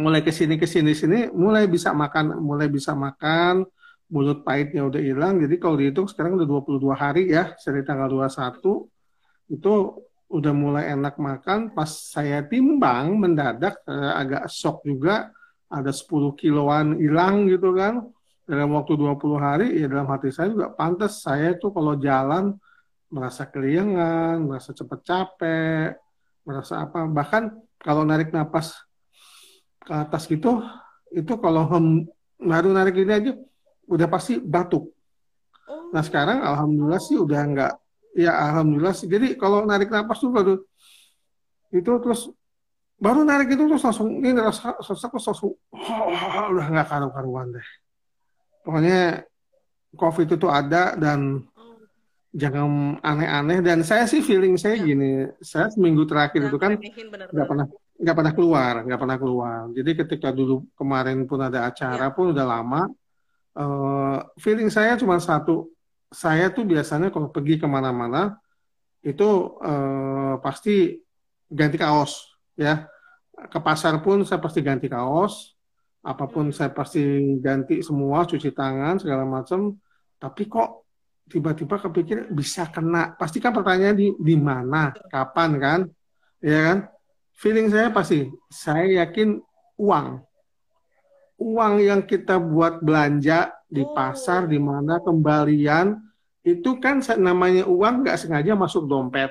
mulai 0.00 0.24
ke 0.24 0.32
sini 0.32 0.56
ke 0.56 0.64
sini 0.64 0.96
sini 0.96 1.28
mulai 1.28 1.68
bisa 1.68 1.92
makan, 1.92 2.40
mulai 2.40 2.72
bisa 2.72 2.96
makan, 2.96 3.68
mulut 4.08 4.40
pahitnya 4.40 4.88
udah 4.88 4.98
hilang. 5.04 5.36
Jadi 5.38 5.60
kalau 5.60 5.76
dihitung 5.76 6.08
sekarang 6.08 6.40
udah 6.40 6.48
22 6.48 6.96
hari 6.96 7.28
ya, 7.28 7.52
dari 7.60 7.84
tanggal 7.84 8.08
21 8.08 8.88
itu 9.50 9.74
udah 10.30 10.54
mulai 10.54 10.94
enak 10.94 11.18
makan. 11.18 11.74
Pas 11.74 11.90
saya 11.90 12.46
timbang 12.46 13.18
mendadak 13.18 13.82
saya 13.82 14.14
agak 14.16 14.46
shock 14.46 14.86
juga 14.86 15.34
ada 15.66 15.90
10 15.90 16.38
kiloan 16.38 16.96
hilang 16.96 17.50
gitu 17.50 17.74
kan. 17.74 18.06
Dalam 18.46 18.74
waktu 18.74 18.98
20 18.98 19.38
hari 19.38 19.66
ya 19.78 19.86
dalam 19.86 20.10
hati 20.10 20.30
saya 20.30 20.50
juga 20.50 20.70
pantas 20.74 21.22
saya 21.22 21.54
tuh 21.58 21.70
kalau 21.70 21.94
jalan 21.98 22.54
merasa 23.10 23.46
keliengan, 23.46 24.42
merasa 24.42 24.70
cepat 24.70 25.00
capek, 25.02 25.98
merasa 26.46 26.86
apa 26.86 27.06
bahkan 27.10 27.50
kalau 27.82 28.02
narik 28.06 28.30
napas 28.30 28.74
ke 29.82 29.92
atas 29.94 30.26
gitu 30.30 30.62
itu 31.10 31.34
kalau 31.42 31.66
hem, 31.74 32.06
baru 32.38 32.70
narik 32.70 33.02
ini 33.02 33.12
aja 33.12 33.32
udah 33.90 34.06
pasti 34.06 34.38
batuk 34.38 34.94
Oh, 35.70 35.94
nah 35.94 36.02
sekarang 36.02 36.42
alhamdulillah 36.42 36.98
sih 36.98 37.14
udah 37.14 37.40
enggak 37.46 37.72
ya 38.16 38.32
alhamdulillah 38.50 38.94
sih. 38.94 39.06
Jadi 39.06 39.38
kalau 39.38 39.62
narik 39.64 39.88
napas 39.88 40.18
tuh 40.18 40.30
baru 40.32 40.54
itu 41.70 41.92
terus 42.02 42.30
baru 43.00 43.22
narik 43.24 43.54
itu 43.54 43.62
terus 43.64 43.80
langsung 43.80 44.20
ini 44.20 44.34
rasa 44.36 44.74
sesak 44.82 45.14
terus 45.14 45.26
langsung 45.30 45.54
oh, 45.54 46.50
udah 46.52 46.66
nggak 46.68 46.86
karu-karuan 46.90 47.54
deh. 47.54 47.68
Pokoknya 48.66 49.24
covid 49.96 50.28
itu 50.36 50.46
ada 50.50 50.94
dan 50.98 51.40
jangan 52.30 52.98
aneh-aneh. 53.02 53.58
Dan 53.64 53.82
saya 53.82 54.04
sih 54.06 54.22
feeling 54.22 54.54
saya 54.60 54.78
Ya. 54.78 54.84
gini 54.86 55.10
saya 55.40 55.66
seminggu 55.72 56.04
terakhir 56.06 56.46
itu 56.50 56.58
kan 56.60 56.76
nggak 56.76 57.46
pernah 57.48 57.66
nggak 58.00 58.16
pernah 58.16 58.32
keluar 58.32 58.74
nggak 58.84 59.00
pernah 59.00 59.16
keluar. 59.18 59.60
Jadi 59.72 59.90
ketika 60.04 60.28
dulu 60.30 60.66
kemarin 60.76 61.24
pun 61.24 61.40
ada 61.40 61.66
acara 61.70 62.10
Ya. 62.10 62.14
pun 62.14 62.30
udah 62.34 62.46
lama 62.46 62.82
eh, 63.50 64.18
feeling 64.38 64.68
saya 64.70 64.94
cuma 65.00 65.18
satu 65.18 65.66
saya 66.10 66.50
tuh 66.50 66.66
biasanya 66.66 67.14
kalau 67.14 67.30
pergi 67.30 67.56
ke 67.56 67.66
mana-mana 67.70 68.36
itu 69.00 69.56
eh, 69.62 70.34
pasti 70.42 70.98
ganti 71.48 71.78
kaos 71.78 72.36
ya. 72.58 72.86
Ke 73.32 73.56
pasar 73.62 74.02
pun 74.04 74.20
saya 74.26 74.42
pasti 74.42 74.60
ganti 74.60 74.90
kaos 74.90 75.56
apa 76.00 76.24
pun 76.28 76.48
Hmm. 76.48 76.56
saya 76.56 76.70
pasti 76.72 77.00
ganti 77.44 77.84
semua 77.84 78.24
cuci 78.24 78.56
tangan 78.56 78.96
segala 78.96 79.24
macam 79.28 79.76
tapi 80.20 80.48
kok 80.48 80.88
tiba-tiba 81.30 81.78
kepikir 81.78 82.28
bisa 82.34 82.66
kena? 82.68 83.14
Pasti 83.16 83.38
kan 83.38 83.54
pertanyaan 83.54 83.96
di 83.96 84.12
di 84.18 84.34
mana? 84.36 84.92
Kapan 85.08 85.50
kan? 85.56 85.80
Ya 86.42 86.58
kan? 86.66 86.78
Feeling 87.38 87.72
saya 87.72 87.88
pasti 87.88 88.28
saya 88.52 89.06
yakin 89.06 89.40
uang. 89.80 90.20
Uang 91.40 91.74
yang 91.80 92.04
kita 92.04 92.36
buat 92.36 92.84
belanja 92.84 93.48
di 93.70 93.86
Oh. 93.86 93.94
pasar 93.94 94.50
di 94.50 94.58
mana 94.58 94.98
kembalian 94.98 95.94
itu 96.42 96.76
kan 96.82 96.98
namanya 97.22 97.64
uang 97.70 98.02
nggak 98.02 98.18
sengaja 98.18 98.58
masuk 98.58 98.90
dompet. 98.90 99.30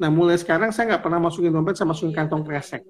Nah 0.00 0.08
mulai 0.10 0.40
sekarang 0.40 0.72
saya 0.72 0.96
nggak 0.96 1.04
pernah 1.04 1.20
masukin 1.22 1.52
dompet 1.52 1.76
saya 1.76 1.86
masukin 1.92 2.16
Iya, 2.16 2.18
kantong 2.24 2.42
kresek. 2.48 2.82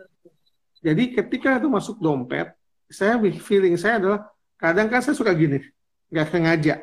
jadi 0.85 1.03
ketika 1.17 1.57
itu 1.59 1.69
masuk 1.73 1.97
dompet 1.99 2.53
saya 2.93 3.17
feeling 3.41 3.75
saya 3.81 3.97
adalah 3.99 4.21
kadang 4.61 4.87
kan 4.93 5.01
saya 5.03 5.17
suka 5.19 5.35
gini 5.35 5.59
nggak 6.15 6.29
sengaja. 6.31 6.75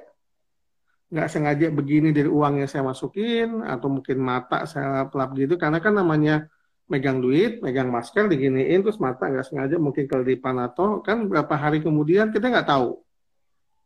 Nggak 1.11 1.27
sengaja 1.27 1.67
begini 1.71 2.09
dari 2.15 2.27
uang 2.27 2.63
yang 2.63 2.69
saya 2.71 2.83
masukin 2.83 3.63
atau 3.63 3.87
mungkin 3.91 4.17
mata 4.19 4.63
saya 4.67 5.07
pelap 5.07 5.35
gitu 5.39 5.55
karena 5.55 5.79
kan 5.79 5.95
namanya 5.95 6.47
megang 6.91 7.23
duit, 7.23 7.63
megang 7.63 7.87
masker 7.87 8.27
diginiin 8.27 8.83
terus 8.83 8.99
mata 8.99 9.27
nggak 9.31 9.47
sengaja 9.47 9.75
mungkin 9.79 10.07
kelipan 10.11 10.59
atau 10.59 10.99
kan 10.99 11.23
berapa 11.29 11.55
hari 11.55 11.79
kemudian 11.79 12.35
kita 12.35 12.51
nggak 12.51 12.67
tahu 12.67 12.99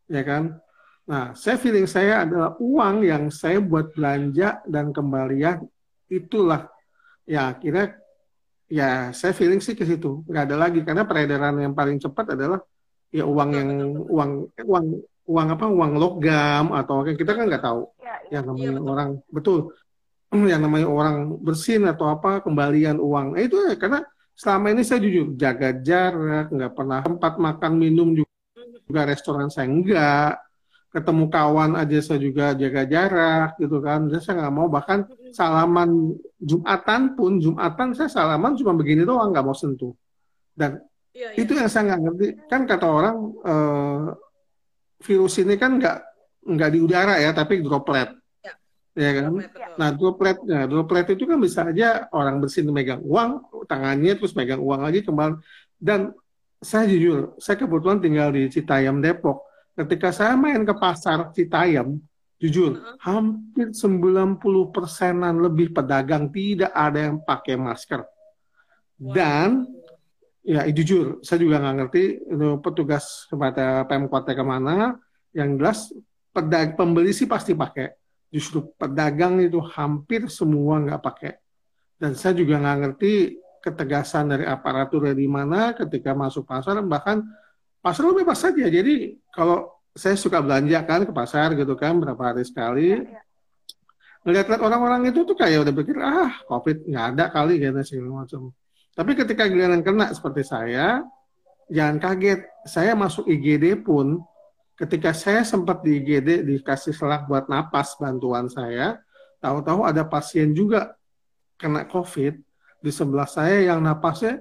ya 0.06 0.22
kan? 0.22 0.58
Nah 1.06 1.34
saya 1.38 1.56
feeling 1.58 1.86
saya 1.86 2.26
adalah 2.26 2.58
uang 2.58 3.06
yang 3.06 3.30
saya 3.30 3.62
buat 3.62 3.94
belanja 3.94 4.62
dan 4.66 4.90
kembalian 4.90 5.62
itulah. 6.10 6.66
Ya 7.26 7.54
akhirnya 7.54 7.94
ya 8.66 9.14
saya 9.14 9.30
feeling 9.34 9.62
sih 9.62 9.78
ke 9.78 9.86
situ. 9.86 10.26
Nggak 10.26 10.44
ada 10.50 10.56
lagi 10.58 10.80
karena 10.82 11.06
peredaran 11.06 11.54
yang 11.62 11.74
paling 11.74 12.02
cepat 12.02 12.34
adalah 12.34 12.58
ya 13.14 13.22
uang 13.22 13.50
yang 13.54 13.68
uang 14.10 14.30
uang 14.66 14.86
uang 15.26 15.48
apa 15.58 15.66
uang 15.66 15.92
logam 15.98 16.64
atau 16.74 17.02
kita 17.06 17.34
kan 17.34 17.46
nggak 17.50 17.64
tahu. 17.64 17.82
Ya, 18.02 18.14
ya. 18.30 18.38
yang 18.38 18.44
namanya 18.50 18.66
Iya, 18.66 18.78
betul. 18.78 18.90
orang 18.90 19.10
betul. 19.30 19.60
Yang 20.52 20.60
namanya 20.66 20.88
orang 20.90 21.16
bersin 21.38 21.86
atau 21.86 22.10
apa 22.10 22.42
kembalian 22.42 22.98
uang. 22.98 23.38
Eh, 23.38 23.46
itu 23.46 23.62
ya 23.62 23.78
karena 23.78 24.02
selama 24.34 24.74
ini 24.74 24.82
saya 24.82 24.98
jujur 25.00 25.38
jaga 25.38 25.70
jarak 25.80 26.50
nggak 26.50 26.72
pernah 26.74 27.00
tempat 27.06 27.38
makan 27.38 27.72
minum 27.78 28.10
juga, 28.10 28.25
juga 28.86 29.02
restoran 29.04 29.50
saya 29.50 29.66
enggak. 29.68 30.40
Ketemu 30.94 31.28
kawan 31.28 31.76
aja 31.76 31.98
saya 32.00 32.22
juga 32.22 32.56
jaga 32.56 32.88
jarak 32.88 33.60
gitu 33.60 33.84
kan. 33.84 34.08
Jadi 34.08 34.22
saya 34.22 34.34
nggak 34.46 34.54
mau 34.54 34.70
bahkan 34.72 35.04
salaman 35.34 36.16
jumatan 36.40 37.12
pun 37.18 37.36
jumatan 37.36 37.92
saya 37.92 38.08
salaman 38.08 38.56
cuma 38.56 38.72
begini 38.72 39.04
doang 39.04 39.28
nggak 39.34 39.44
mau 39.44 39.52
sentuh. 39.52 39.92
Dan 40.56 40.80
Iya, 41.16 41.28
iya. 41.32 41.40
itu 41.40 41.52
yang 41.56 41.68
saya 41.72 41.82
nggak 41.88 42.00
ngerti. 42.04 42.26
Kan 42.44 42.62
kata 42.68 42.86
orang 42.86 43.16
eh, 43.40 44.04
virus 45.00 45.34
ini 45.40 45.54
kan 45.56 45.80
nggak 45.80 45.96
nggak 46.44 46.70
di 46.76 46.78
udara 46.84 47.16
ya 47.16 47.32
tapi 47.32 47.64
droplet. 47.64 48.12
Ya. 48.44 48.52
ya 48.92 49.10
kan? 49.16 49.32
Droplet, 49.32 49.76
nah 49.80 49.90
dropletnya 49.96 50.60
droplet 50.68 51.06
itu 51.16 51.24
kan 51.24 51.38
bisa 51.40 51.60
aja 51.72 52.04
orang 52.12 52.36
bersin 52.44 52.68
megang 52.68 53.00
uang 53.00 53.48
tangannya 53.64 54.12
terus 54.20 54.36
megang 54.36 54.60
uang 54.60 54.84
lagi 54.84 55.00
kembali. 55.00 55.40
Dan 55.80 56.12
saya 56.60 56.84
jujur 56.88 57.36
saya 57.36 57.56
kebetulan 57.60 57.98
tinggal 58.00 58.28
di 58.32 58.48
Citayam 58.48 59.00
Depok 59.00 59.44
ketika 59.76 60.12
saya 60.12 60.34
main 60.34 60.64
ke 60.64 60.74
pasar 60.76 61.30
Citayam 61.32 62.00
jujur 62.36 62.76
Heeh. 62.76 62.96
hampir 63.00 63.72
90 63.72 64.40
persenan 64.72 65.40
lebih 65.40 65.72
pedagang 65.72 66.28
tidak 66.32 66.72
ada 66.72 67.12
yang 67.12 67.18
pakai 67.24 67.56
masker 67.56 68.04
dan 68.96 69.68
Ya, 70.46 70.62
jujur, 70.70 71.18
saya 71.26 71.42
juga 71.42 71.58
nggak 71.58 71.74
ngerti 71.74 72.02
itu 72.22 72.48
petugas 72.62 73.26
kepada 73.26 73.82
Pemkotnya 73.90 74.34
ke 74.38 74.44
mana. 74.46 74.94
Yang 75.34 75.50
jelas, 75.58 75.78
pedag 76.30 76.78
pembeli 76.78 77.10
sih 77.10 77.26
pasti 77.26 77.50
pakai. 77.50 77.90
Justru 78.30 78.62
pedagang 78.78 79.42
itu 79.42 79.58
hampir 79.58 80.30
semua 80.30 80.78
nggak 80.78 81.02
pakai. 81.02 81.34
Dan 81.98 82.14
saya 82.14 82.38
juga 82.38 82.62
nggak 82.62 82.78
ngerti 82.78 83.42
ketegasan 83.66 84.30
dari 84.30 84.46
aparatur 84.46 85.10
dari 85.10 85.26
mana 85.26 85.74
ketika 85.74 86.14
masuk 86.14 86.46
pasar. 86.46 86.78
Bahkan 86.78 87.16
pasar 87.82 88.06
bebas 88.14 88.38
saja. 88.38 88.70
Jadi 88.70 89.18
kalau 89.34 89.74
saya 89.90 90.14
suka 90.14 90.38
belanja 90.38 90.86
kan 90.86 91.02
ke 91.02 91.10
pasar 91.10 91.58
gitu 91.58 91.74
kan 91.74 91.98
berapa 91.98 92.22
hari 92.30 92.46
sekali. 92.46 92.94
Ya, 92.94 93.18
ya. 94.30 94.42
Orang-orang 94.62 95.10
itu 95.10 95.26
tuh 95.26 95.34
kayak 95.34 95.66
udah 95.66 95.74
pikir 95.74 95.96
ah 96.02 96.34
covid 96.46 96.82
nggak 96.86 97.06
ada 97.14 97.24
kali 97.34 97.58
gitu 97.58 97.82
segala 97.82 98.22
macam. 98.22 98.54
Tapi 98.96 99.12
ketika 99.12 99.44
giliran 99.44 99.82
kena 99.84 100.08
seperti 100.14 100.42
saya, 100.46 101.04
jangan 101.68 102.00
kaget. 102.00 102.48
Saya 102.64 102.96
masuk 102.96 103.28
IGD 103.28 103.84
pun, 103.84 104.24
ketika 104.80 105.12
saya 105.12 105.44
sempat 105.44 105.84
di 105.84 106.00
IGD 106.00 106.48
dikasih 106.48 106.96
selang 106.96 107.28
buat 107.28 107.44
napas 107.44 107.92
bantuan 108.00 108.48
saya, 108.48 108.96
tahu-tahu 109.44 109.84
ada 109.84 110.00
pasien 110.08 110.56
juga 110.56 110.96
kena 111.60 111.84
COVID 111.84 112.45
di 112.86 112.94
sebelah 112.94 113.26
saya 113.26 113.66
yang 113.66 113.82
napasnya 113.82 114.38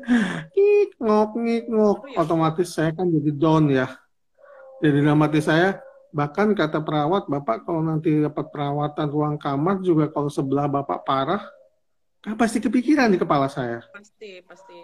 ngik 0.54 1.02
ngok 1.02 1.30
ngik 1.34 1.66
ngok 1.66 1.98
Oh, 1.98 2.06
iya. 2.06 2.18
otomatis 2.22 2.70
saya 2.70 2.94
kan 2.94 3.10
jadi 3.10 3.32
down 3.34 3.74
ya 3.74 3.90
jadi 4.86 5.02
dalam 5.02 5.18
hati 5.26 5.42
saya 5.42 5.82
bahkan 6.14 6.54
kata 6.54 6.80
perawat 6.86 7.26
bapak 7.26 7.66
kalau 7.66 7.82
nanti 7.82 8.22
dapat 8.22 8.54
perawatan 8.54 9.08
ruang 9.10 9.36
kamar 9.42 9.82
juga 9.82 10.14
kalau 10.14 10.30
sebelah 10.30 10.70
bapak 10.70 11.02
parah 11.02 11.42
kan 12.22 12.38
pasti 12.38 12.62
kepikiran 12.62 13.10
di 13.10 13.18
kepala 13.18 13.50
saya 13.50 13.82
Pasti, 13.90 14.46
pasti. 14.46 14.78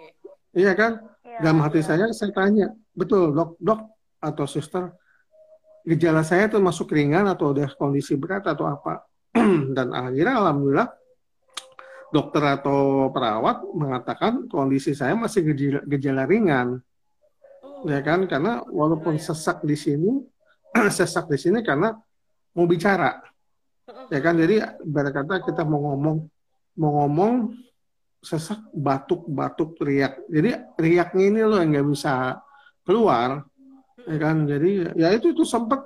iya 0.52 0.74
kan 0.74 0.98
Iya, 1.22 1.38
dalam 1.38 1.62
hati 1.62 1.80
iya. 1.80 1.86
saya 1.86 2.04
saya 2.10 2.34
tanya 2.34 2.66
betul 2.92 3.30
dok 3.32 3.56
dok 3.56 3.80
atau 4.18 4.44
suster 4.44 4.90
gejala 5.82 6.20
saya 6.20 6.50
itu 6.50 6.60
masuk 6.60 6.92
ringan 6.92 7.24
atau 7.24 7.54
udah 7.56 7.72
kondisi 7.78 8.18
berat 8.18 8.44
atau 8.44 8.68
apa 8.68 9.06
dan 9.76 9.94
akhirnya 9.96 10.36
alhamdulillah 10.36 10.88
dokter 12.12 12.44
atau 12.60 13.08
perawat 13.08 13.64
mengatakan 13.72 14.44
kondisi 14.46 14.92
saya 14.92 15.16
masih 15.16 15.48
gejala, 15.48 15.80
gejala 15.88 16.22
ringan. 16.28 16.78
Oh, 17.64 17.88
ya 17.88 18.04
kan? 18.04 18.28
Karena 18.28 18.60
walaupun 18.68 19.16
Ya, 19.16 19.32
sesak 19.32 19.64
di 19.64 19.74
sini 19.74 20.20
sesak 20.96 21.26
di 21.32 21.40
sini 21.40 21.64
karena 21.64 21.96
mau 22.52 22.68
bicara. 22.68 23.18
Ya 24.12 24.20
kan? 24.20 24.36
Jadi 24.36 24.60
ibarat 24.84 25.12
kata 25.16 25.40
kita 25.40 25.64
mau 25.64 25.80
ngomong 25.90 26.16
mau 26.76 26.90
ngomong 27.02 27.56
sesak 28.22 28.60
batuk 28.70 29.26
batuk 29.26 29.74
teriak 29.82 30.14
jadi 30.30 30.62
teriaknya 30.78 31.24
ini 31.26 31.40
loh 31.42 31.58
yang 31.58 31.74
nggak 31.74 31.88
bisa 31.90 32.38
keluar. 32.84 33.42
Ya 34.04 34.16
kan? 34.20 34.44
Jadi 34.44 34.92
ya 35.00 35.08
itu 35.16 35.32
tuh 35.32 35.48
sempet 35.48 35.80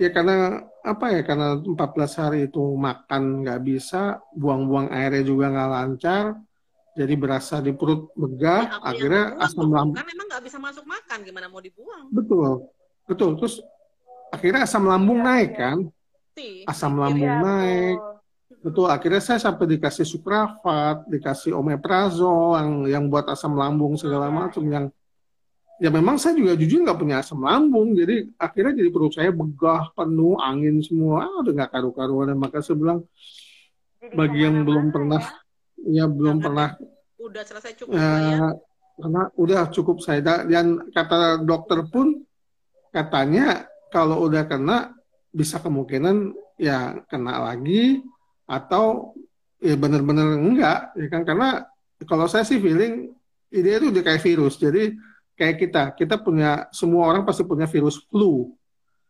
ya 0.00 0.08
karena 0.08 0.34
apa 0.80 1.12
ya 1.12 1.20
karena 1.20 1.60
14 1.60 1.76
hari 2.16 2.38
itu 2.48 2.62
makan 2.72 3.44
nggak 3.44 3.60
bisa 3.60 4.16
buang-buang 4.32 4.88
airnya 4.88 5.22
juga 5.22 5.52
nggak 5.52 5.70
lancar 5.70 6.24
jadi 6.96 7.14
berasa 7.20 7.60
di 7.60 7.70
perut 7.76 8.08
Ya, 8.10 8.16
begah 8.16 8.60
yang 8.64 8.82
akhirnya 8.82 9.24
asam 9.44 9.68
lambung 9.68 9.96
Kan 10.00 10.08
emang 10.08 10.26
nggak 10.26 10.42
bisa 10.48 10.58
masuk 10.58 10.84
makan, 10.88 11.18
gimana 11.22 11.46
mau 11.52 11.60
dibuang? 11.60 12.04
betul 12.10 12.72
betul 13.04 13.30
terus 13.36 13.54
akhirnya 14.32 14.64
asam 14.64 14.84
lambung 14.88 15.20
Iya, 15.20 15.26
naik 15.28 15.50
iya. 15.52 15.60
kan 15.60 15.78
asam 16.64 16.92
mikir 16.96 17.02
lambung 17.04 17.30
Iya, 17.30 17.44
naik 17.44 17.98
betul. 18.00 18.18
Betul, 18.60 18.92
akhirnya 18.92 19.22
saya 19.24 19.40
sampai 19.40 19.64
dikasih 19.72 20.04
suprafat, 20.04 21.08
dikasih 21.08 21.56
omeprazol 21.56 22.60
yang 22.60 22.70
yang 22.84 23.04
buat 23.08 23.24
asam 23.32 23.56
lambung 23.56 23.96
segala 23.96 24.28
Iya, 24.28 24.36
macam 24.36 24.64
yang 24.68 24.86
ya 25.80 25.88
memang 25.88 26.20
saya 26.20 26.36
juga 26.36 26.52
jujur 26.60 26.84
nggak 26.84 27.00
punya 27.00 27.24
asam 27.24 27.40
lambung, 27.40 27.96
jadi 27.96 28.28
akhirnya 28.36 28.84
jadi 28.84 28.90
perut 28.92 29.16
saya 29.16 29.32
begah 29.32 29.90
penuh 29.96 30.36
angin 30.36 30.84
semua, 30.84 31.24
ah, 31.24 31.40
udah 31.40 31.52
nggak 31.56 31.70
karu-karuan. 31.72 32.36
Maka 32.36 32.60
saya 32.60 32.76
bilang 32.76 33.00
Jadi 34.00 34.12
bagi 34.12 34.38
yang 34.44 34.60
belum 34.60 34.84
ke 34.92 34.92
mana-mana 34.92 34.94
pernah 34.94 35.22
ya. 35.24 36.04
ya 36.04 36.04
belum 36.04 36.36
Jangan 36.36 36.44
pernah 36.44 36.68
udah 37.20 37.42
selesai 37.44 37.72
cukup 37.80 37.96
ya. 37.96 38.16
ya, 38.20 38.46
karena 39.00 39.22
udah 39.36 39.60
cukup 39.72 39.96
saya. 40.04 40.20
Da- 40.20 40.44
dan 40.44 40.66
kata 40.92 41.40
dokter 41.40 41.80
pun 41.88 42.20
katanya 42.92 43.64
kalau 43.88 44.24
udah 44.28 44.44
kena 44.44 44.92
bisa 45.32 45.56
kemungkinan 45.62 46.36
ya 46.60 47.00
kena 47.08 47.40
lagi 47.50 48.04
atau 48.44 49.16
ya 49.62 49.76
benar-benar 49.80 50.36
enggak 50.36 50.92
ya 50.96 51.06
kan? 51.08 51.22
Karena 51.24 51.64
kalau 52.04 52.28
saya 52.28 52.44
sih 52.44 52.60
feeling 52.60 53.12
ide 53.48 53.80
itu 53.80 53.88
udah 53.92 54.02
kayak 54.04 54.24
virus. 54.24 54.56
Jadi 54.60 54.92
kayak 55.40 55.56
kita. 55.56 55.82
Kita 55.96 56.20
punya 56.20 56.68
semua 56.68 57.08
orang 57.08 57.24
pasti 57.24 57.40
punya 57.48 57.64
virus 57.64 58.04
flu. 58.12 58.52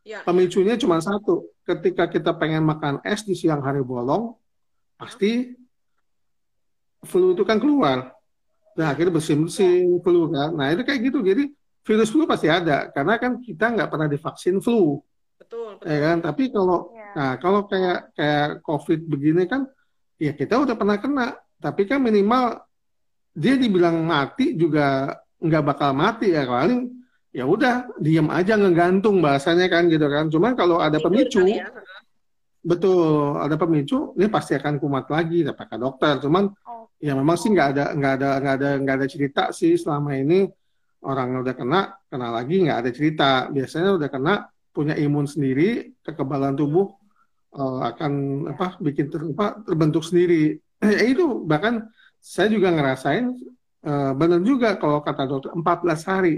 Ya, 0.07 0.23
pemicunya 0.23 0.79
cuma 0.79 1.03
satu. 1.03 1.51
Ketika 1.67 2.07
kita 2.07 2.31
pengen 2.39 2.63
makan 2.63 3.03
es 3.03 3.27
di 3.27 3.35
siang 3.35 3.59
hari 3.61 3.83
bolong 3.83 4.39
pasti 4.95 5.59
flu 7.03 7.35
itu 7.35 7.43
kan 7.43 7.59
keluar. 7.59 8.15
Nah 8.79 8.95
akhirnya 8.95 9.19
bersin-bersin 9.19 9.99
flu 9.99 10.31
kan? 10.31 10.55
Nah 10.55 10.71
itu 10.71 10.87
kayak 10.87 11.01
gitu. 11.11 11.19
Jadi 11.27 11.51
virus 11.83 12.09
flu 12.15 12.25
pasti 12.31 12.47
ada. 12.47 12.87
Karena 12.95 13.19
kan 13.19 13.43
kita 13.43 13.75
nggak 13.75 13.91
pernah 13.91 14.07
divaksin 14.07 14.63
flu. 14.63 15.03
Betul, 15.37 15.83
betul. 15.83 15.91
ya 15.91 15.99
kan? 15.99 16.17
Tapi 16.23 16.43
kalau 16.55 16.79
Iya. 16.95 17.11
nah 17.11 17.33
kalau 17.43 17.61
kayak 17.67 18.15
kayak 18.15 18.49
covid 18.63 19.01
begini 19.03 19.51
kan 19.51 19.67
ya 20.15 20.31
kita 20.31 20.63
udah 20.63 20.79
pernah 20.79 20.97
kena. 20.97 21.35
Tapi 21.61 21.85
kan 21.85 22.01
minimal 22.01 22.63
dia 23.37 23.59
dibilang 23.59 24.01
mati 24.01 24.57
juga 24.57 25.13
nggak 25.41 25.63
bakal 25.65 25.91
mati 25.97 26.37
ya 26.37 26.45
paling 26.45 26.93
ya 27.31 27.47
udah 27.47 27.89
diem 28.03 28.27
aja 28.29 28.59
ngegantung 28.59 29.23
bahasanya 29.25 29.67
kan 29.71 29.89
gitu 29.89 30.07
kan. 30.07 30.29
Cuman 30.29 30.53
kalau 30.59 30.79
ada 30.79 31.01
pemicu 31.01 31.43
ya. 31.47 31.71
betul 32.61 33.41
ada 33.41 33.57
pemicu 33.57 34.13
ini 34.21 34.29
pasti 34.29 34.53
akan 34.53 34.77
kumat 34.77 35.09
lagi 35.09 35.47
kata 35.49 35.77
dokter. 35.81 36.21
Cuman 36.21 36.53
Oh. 36.69 36.87
ya 37.01 37.17
memang 37.17 37.37
sih 37.41 37.49
nggak 37.51 37.69
ada 37.73 37.85
nggak 37.97 38.13
ada 38.21 38.29
nggak 38.39 38.55
ada 38.61 38.71
nggak 38.85 38.97
ada 39.01 39.09
cerita 39.09 39.43
sih 39.55 39.75
selama 39.81 40.15
ini. 40.19 40.47
Orang 41.01 41.41
udah 41.41 41.57
kena 41.57 41.97
kena 42.13 42.29
lagi 42.29 42.61
nggak 42.61 42.79
ada 42.85 42.91
cerita. 42.93 43.31
Biasanya 43.49 43.97
udah 43.97 44.09
kena 44.13 44.35
punya 44.71 44.95
imun 44.95 45.25
sendiri 45.25 45.97
kekebalan 46.05 46.55
tubuh 46.55 46.93
eh, 47.57 47.81
akan 47.91 48.13
apa 48.53 48.77
bikin 48.85 49.07
ter, 49.09 49.25
apa, 49.25 49.65
terbentuk 49.65 50.05
sendiri. 50.05 50.61
Ya 50.81 51.05
itu 51.05 51.45
bahkan 51.45 51.93
saya 52.25 52.49
juga 52.49 52.73
ngerasain 52.73 53.37
eh, 53.85 54.13
benar 54.17 54.41
juga 54.45 54.77
kalau 54.77 55.01
kata 55.01 55.25
dokter 55.29 55.51
14 55.55 56.11
hari. 56.11 56.35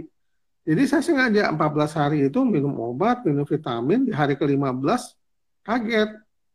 Jadi 0.62 0.82
saya 0.86 1.02
sengaja 1.02 1.50
14 1.50 1.98
hari 1.98 2.18
itu 2.30 2.38
minum 2.46 2.70
obat 2.78 3.26
minum 3.26 3.42
vitamin 3.42 4.06
di 4.06 4.12
hari 4.14 4.38
ke-15 4.38 5.02
kaget. 5.66 6.10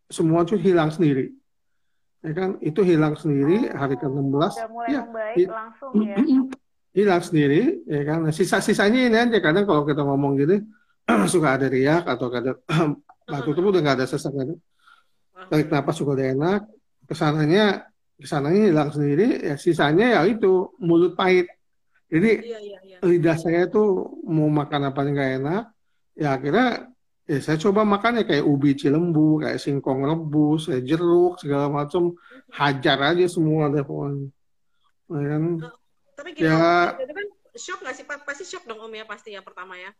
Semua 0.07 0.47
itu 0.47 0.55
hilang 0.55 0.87
sendiri. 0.87 1.35
Ya 2.23 2.31
kan? 2.31 2.49
Itu 2.63 2.87
hilang 2.87 3.19
sendiri 3.19 3.67
hari 3.75 3.99
ke-16 3.99 4.31
Udah 4.55 4.69
mulai 4.71 4.89
ya 4.89 5.01
membaik 5.03 5.47
langsung 5.51 5.91
ya. 6.07 6.15
hilang 6.95 7.21
sendiri 7.21 7.61
ya 7.83 8.01
kan? 8.07 8.17
Nah, 8.23 8.33
sisa-sisanya 8.33 8.99
ini 9.11 9.17
aja 9.19 9.37
kadang 9.43 9.67
kalau 9.67 9.83
kita 9.83 10.07
ngomong 10.07 10.39
gini 10.39 10.63
suka 11.33 11.59
ada 11.59 11.67
riak 11.67 12.07
atau 12.07 12.31
ada 12.31 12.55
batuk 13.31 13.59
itu 13.59 13.67
udah 13.67 13.81
nggak 13.83 13.97
ada 13.99 14.07
sesak 14.07 14.31
tarik 15.51 15.67
napas 15.67 15.99
juga 15.99 16.19
udah 16.19 16.27
enak. 16.31 16.61
Ke 17.07 17.13
sananya 17.15 17.87
ke 18.17 18.25
sananya 18.25 18.73
hilang 18.73 18.89
sendiri 18.89 19.45
ya 19.45 19.55
sisanya 19.55 20.05
ya 20.17 20.21
itu 20.25 20.73
mulut 20.81 21.13
pahit 21.13 21.45
jadi 22.09 22.41
Iya, 22.41 22.59
iya, 22.59 22.79
iya. 22.81 22.97
lidah 23.03 23.37
saya 23.37 23.69
tuh 23.69 24.09
mau 24.25 24.49
makan 24.49 24.89
apa 24.89 24.99
nggak 25.05 25.31
enak 25.37 25.63
ya 26.17 26.33
akhirnya 26.33 26.67
ya 27.27 27.37
saya 27.43 27.59
coba 27.59 27.85
makan 27.85 28.19
ya 28.19 28.23
kayak 28.25 28.45
ubi 28.47 28.73
cilembu 28.73 29.43
kayak 29.43 29.59
singkong 29.61 30.01
rebus 30.01 30.65
kayak 30.65 30.87
jeruk 30.87 31.37
segala 31.37 31.69
macam 31.69 32.15
hajar 32.49 32.97
aja 33.13 33.25
semua 33.29 33.69
deh 33.69 33.83
pokoknya 33.83 34.33
Ya 35.07 35.23
kan? 35.31 35.43
Tapi 36.19 36.29
gini, 36.35 36.43
Ya. 36.43 36.91
Itu 36.99 37.13
kan 37.15 37.25
shock 37.55 37.79
nggak 37.79 37.95
sih? 37.95 38.03
Pa- 38.03 38.19
Pasti 38.27 38.43
shock 38.43 38.67
dong 38.67 38.81
Om 38.81 38.91
ya 38.91 39.07
pasti 39.07 39.31
yang 39.31 39.45
pertama 39.45 39.79
ya. 39.79 39.91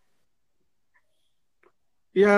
ya 2.11 2.35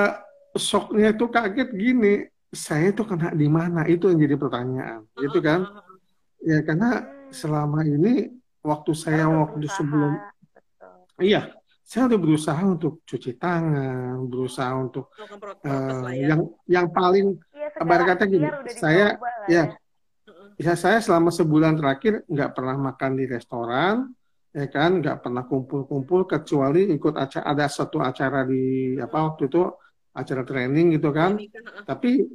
shocknya 0.54 1.16
tuh 1.16 1.30
kaget 1.32 1.70
gini 1.72 2.28
saya 2.50 2.90
tuh 2.92 3.06
kena 3.06 3.30
di 3.32 3.46
mana 3.46 3.86
itu 3.86 4.10
yang 4.10 4.20
jadi 4.20 4.36
pertanyaan 4.36 5.02
gitu 5.16 5.38
kan 5.40 5.62
Ah, 5.64 5.72
ah, 5.72 5.86
ah. 5.86 5.98
ya 6.42 6.58
karena 6.62 6.90
selama 7.30 7.80
ini 7.82 8.34
waktu 8.60 8.92
saya 8.92 9.26
waktu 9.26 9.62
berusaha. 9.62 9.78
sebelum 9.78 10.12
Betul. 10.18 11.22
iya 11.22 11.42
saya 11.84 12.06
udah 12.06 12.20
berusaha 12.22 12.62
untuk 12.64 13.02
cuci 13.04 13.32
tangan 13.36 14.26
berusaha 14.26 14.72
untuk 14.74 15.10
ya. 16.14 16.34
yang 16.34 16.42
yang 16.66 16.88
paling 16.90 17.38
Ibarat 17.70 17.78
segala 17.78 18.04
kata 18.08 18.24
gini, 18.26 18.48
saya- 18.74 19.16
ya. 19.46 19.64
ya. 19.70 19.78
Ya 20.60 20.74
saya 20.76 21.00
selama 21.00 21.32
sebulan 21.32 21.80
terakhir 21.80 22.28
nggak 22.28 22.52
pernah 22.52 22.76
makan 22.76 23.16
di 23.16 23.26
restoran 23.26 24.12
ya 24.50 24.66
kan 24.68 25.00
nggak 25.00 25.24
pernah 25.24 25.46
kumpul-kumpul 25.46 26.26
kecuali 26.26 26.90
ikut 26.90 27.16
acara 27.16 27.46
ada 27.48 27.66
satu 27.70 28.02
acara 28.02 28.44
di 28.44 28.98
apa 28.98 29.18
waktu 29.24 29.48
itu 29.48 29.64
acara 30.16 30.44
training 30.44 30.98
gitu 30.98 31.10
kan. 31.12 31.38
Tapi 31.86 32.26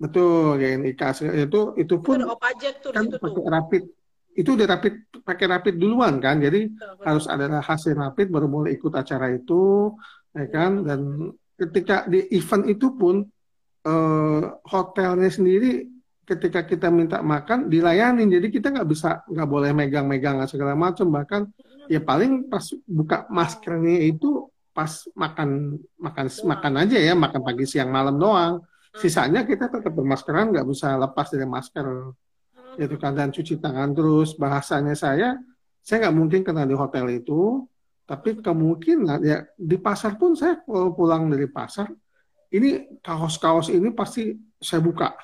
betul 0.00 0.56
ya 0.56 0.80
NIK 0.80 1.02
itu 1.44 1.60
itu 1.76 1.76
Itu 1.76 1.94
pun 2.00 2.18
tuh 2.24 2.90
di 2.90 2.96
kan 2.96 3.04
situ 3.06 3.16
tuh. 3.16 3.20
pakai 3.20 3.44
rapid. 3.48 3.82
Itu 4.30 4.50
udah 4.56 4.66
rapid 4.66 4.94
pakai 5.26 5.46
rapid 5.50 5.74
duluan 5.76 6.18
kan. 6.22 6.38
Jadi 6.40 6.70
Betul, 6.70 6.88
betul. 6.96 7.04
harus 7.06 7.24
ada 7.28 7.46
hasil 7.60 7.92
rapid 7.94 8.26
baru 8.32 8.46
boleh 8.48 8.70
ikut 8.76 8.92
acara 8.94 9.28
itu 9.30 9.92
ya 10.32 10.46
kan. 10.48 10.86
Dan 10.86 11.00
ketika 11.58 12.08
di 12.08 12.24
event 12.32 12.64
itu 12.66 12.94
pun 12.96 13.22
eh, 13.86 14.42
hotelnya 14.70 15.28
sendiri 15.30 15.84
ketika 16.24 16.62
kita 16.64 16.88
minta 16.94 17.20
makan 17.20 17.66
dilayanin. 17.66 18.30
Jadi 18.30 18.48
kita 18.54 18.70
nggak 18.70 18.88
bisa 18.88 19.22
nggak 19.26 19.48
boleh 19.50 19.70
megang-megang 19.74 20.40
segala 20.46 20.78
macam. 20.78 21.10
Bahkan 21.10 21.42
ya 21.90 22.00
paling 22.00 22.46
pas 22.46 22.62
buka 22.86 23.26
maskernya 23.28 23.98
itu 24.06 24.46
pas 24.70 24.90
makan 25.14 25.78
makan 25.98 26.26
Doang. 26.30 26.46
makan 26.46 26.72
aja 26.86 26.98
ya 26.98 27.14
makan 27.14 27.40
pagi 27.42 27.64
siang 27.66 27.90
malam 27.90 28.16
doang. 28.16 28.62
Sisanya 28.90 29.46
kita 29.46 29.70
tetap 29.70 29.94
bermaskeran 29.94 30.50
nggak 30.50 30.66
bisa 30.66 30.98
lepas 30.98 31.30
dari 31.30 31.46
masker. 31.46 31.86
Itu 32.78 32.96
kan 32.98 33.14
dan 33.14 33.30
cuci 33.30 33.58
tangan 33.62 33.94
terus. 33.94 34.34
Bahasanya 34.34 34.94
saya 34.98 35.38
saya 35.80 36.06
nggak 36.06 36.16
mungkin 36.16 36.40
kena 36.42 36.66
di 36.68 36.76
hotel 36.76 37.08
itu 37.10 37.64
tapi 38.10 38.42
kemungkinan 38.42 39.22
ya 39.22 39.46
di 39.54 39.78
pasar 39.78 40.18
pun 40.18 40.34
saya 40.34 40.58
kalau 40.66 40.90
pulang 40.90 41.30
dari 41.30 41.46
pasar 41.46 41.86
ini 42.50 42.98
kaos-kaos 42.98 43.70
ini 43.70 43.94
pasti 43.94 44.34
saya 44.58 44.82
buka 44.82 45.14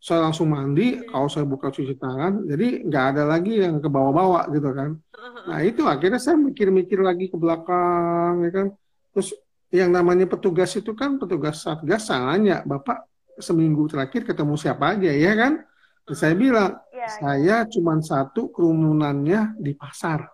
saya 0.00 0.24
langsung 0.24 0.48
mandi 0.48 1.04
kaos 1.04 1.36
saya 1.36 1.44
buka 1.44 1.68
cuci 1.68 2.00
tangan 2.00 2.48
jadi 2.48 2.88
nggak 2.88 3.04
ada 3.12 3.22
lagi 3.28 3.60
yang 3.60 3.84
ke 3.84 3.88
bawah-bawah 3.92 4.48
gitu 4.48 4.72
kan. 4.72 4.96
Ah. 5.12 5.44
nah 5.52 5.60
itu 5.60 5.84
akhirnya 5.84 6.16
saya 6.16 6.40
mikir-mikir 6.40 7.04
lagi 7.04 7.28
ke 7.28 7.36
belakang 7.36 8.48
ya 8.48 8.50
kan. 8.50 8.66
Terus 9.12 9.36
yang 9.68 9.92
namanya 9.92 10.24
petugas 10.24 10.72
itu 10.72 10.96
kan 10.96 11.20
petugas 11.20 11.60
satgas 11.60 12.08
nanya 12.08 12.64
bapak 12.64 13.04
seminggu 13.36 13.84
terakhir 13.92 14.24
ketemu 14.24 14.56
siapa 14.56 14.96
aja? 14.96 15.12
Ya 15.12 15.36
kan? 15.36 15.68
Terus 16.08 16.18
saya 16.18 16.32
bilang 16.32 16.80
Iya, 16.88 17.08
saya 17.20 17.56
cuma 17.68 18.00
satu 18.00 18.48
kerumunannya 18.48 19.60
di 19.60 19.76
pasar. 19.76 20.24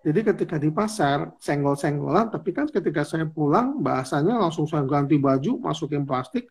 Jadi 0.00 0.20
ketika 0.24 0.56
di 0.62 0.70
pasar 0.70 1.34
senggol-senggolan 1.42 2.30
tapi 2.30 2.54
kan 2.54 2.70
ketika 2.70 3.02
saya 3.02 3.26
pulang 3.26 3.82
bahasanya 3.82 4.38
langsung 4.38 4.64
saya 4.64 4.86
ganti 4.86 5.18
baju 5.18 5.58
masukin 5.58 6.08
plastik 6.08 6.48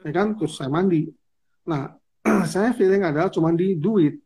ya 0.00 0.12
kan 0.16 0.32
terus 0.32 0.56
saya 0.56 0.72
mandi 0.72 1.04
nah 1.70 1.82
saya 2.52 2.70
feeling 2.78 3.02
adalah 3.02 3.30
cuma 3.30 3.50
di 3.54 3.74
duit. 3.78 4.18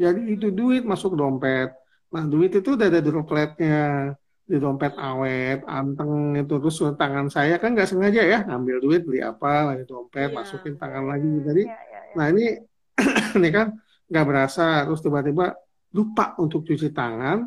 Jadi 0.00 0.20
itu 0.34 0.48
duit 0.52 0.82
masuk 0.84 1.12
dompet. 1.16 1.68
Nah 2.12 2.24
duit 2.26 2.50
itu 2.56 2.68
udah 2.76 2.88
ada 2.88 3.00
dropletnya 3.04 4.12
di 4.50 4.56
dompet 4.58 4.92
awet 4.96 5.60
anteng 5.68 6.34
itu. 6.36 6.54
Terus 6.60 6.76
tangan 6.96 7.28
saya 7.28 7.60
kan 7.62 7.76
nggak 7.76 7.88
sengaja 7.88 8.22
ya 8.24 8.38
ngambil 8.48 8.76
duit 8.84 9.00
beli 9.06 9.20
apa 9.20 9.72
lagi 9.72 9.84
dompet 9.84 10.32
Iya. 10.32 10.36
masukin 10.36 10.74
tangan 10.80 11.04
lagi. 11.06 11.30
Jadi 11.46 11.62
Iya, 11.68 11.76
iya, 11.76 12.00
iya. 12.04 12.14
nah 12.16 12.26
ini 12.32 12.44
ini 13.38 13.48
kan 13.52 13.66
nggak 14.10 14.24
berasa. 14.28 14.84
Terus 14.88 15.00
tiba-tiba 15.04 15.46
lupa 15.94 16.34
untuk 16.40 16.64
cuci 16.64 16.90
tangan. 16.90 17.38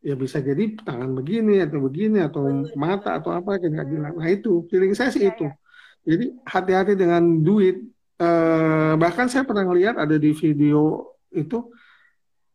Ya 0.00 0.16
bisa 0.16 0.40
jadi 0.40 0.64
tangan 0.80 1.12
begini 1.12 1.60
atau 1.60 1.78
begini 1.84 2.24
atau 2.24 2.40
mata 2.72 3.20
atau 3.20 3.36
apa 3.36 3.60
kayak 3.60 3.70
nggak 3.76 3.88
jelas. 3.92 4.12
Nah 4.16 4.28
itu 4.32 4.64
feeling 4.72 4.92
saya 4.96 5.12
sih 5.12 5.22
Iya, 5.28 5.32
itu. 5.36 5.46
jadi 6.00 6.24
hati-hati 6.48 6.92
dengan 6.96 7.22
duit 7.44 7.76
eh, 8.20 8.92
bahkan 9.00 9.26
saya 9.32 9.48
pernah 9.48 9.64
ngeliat 9.64 9.96
ada 9.96 10.16
di 10.20 10.30
video 10.36 11.16
itu 11.32 11.72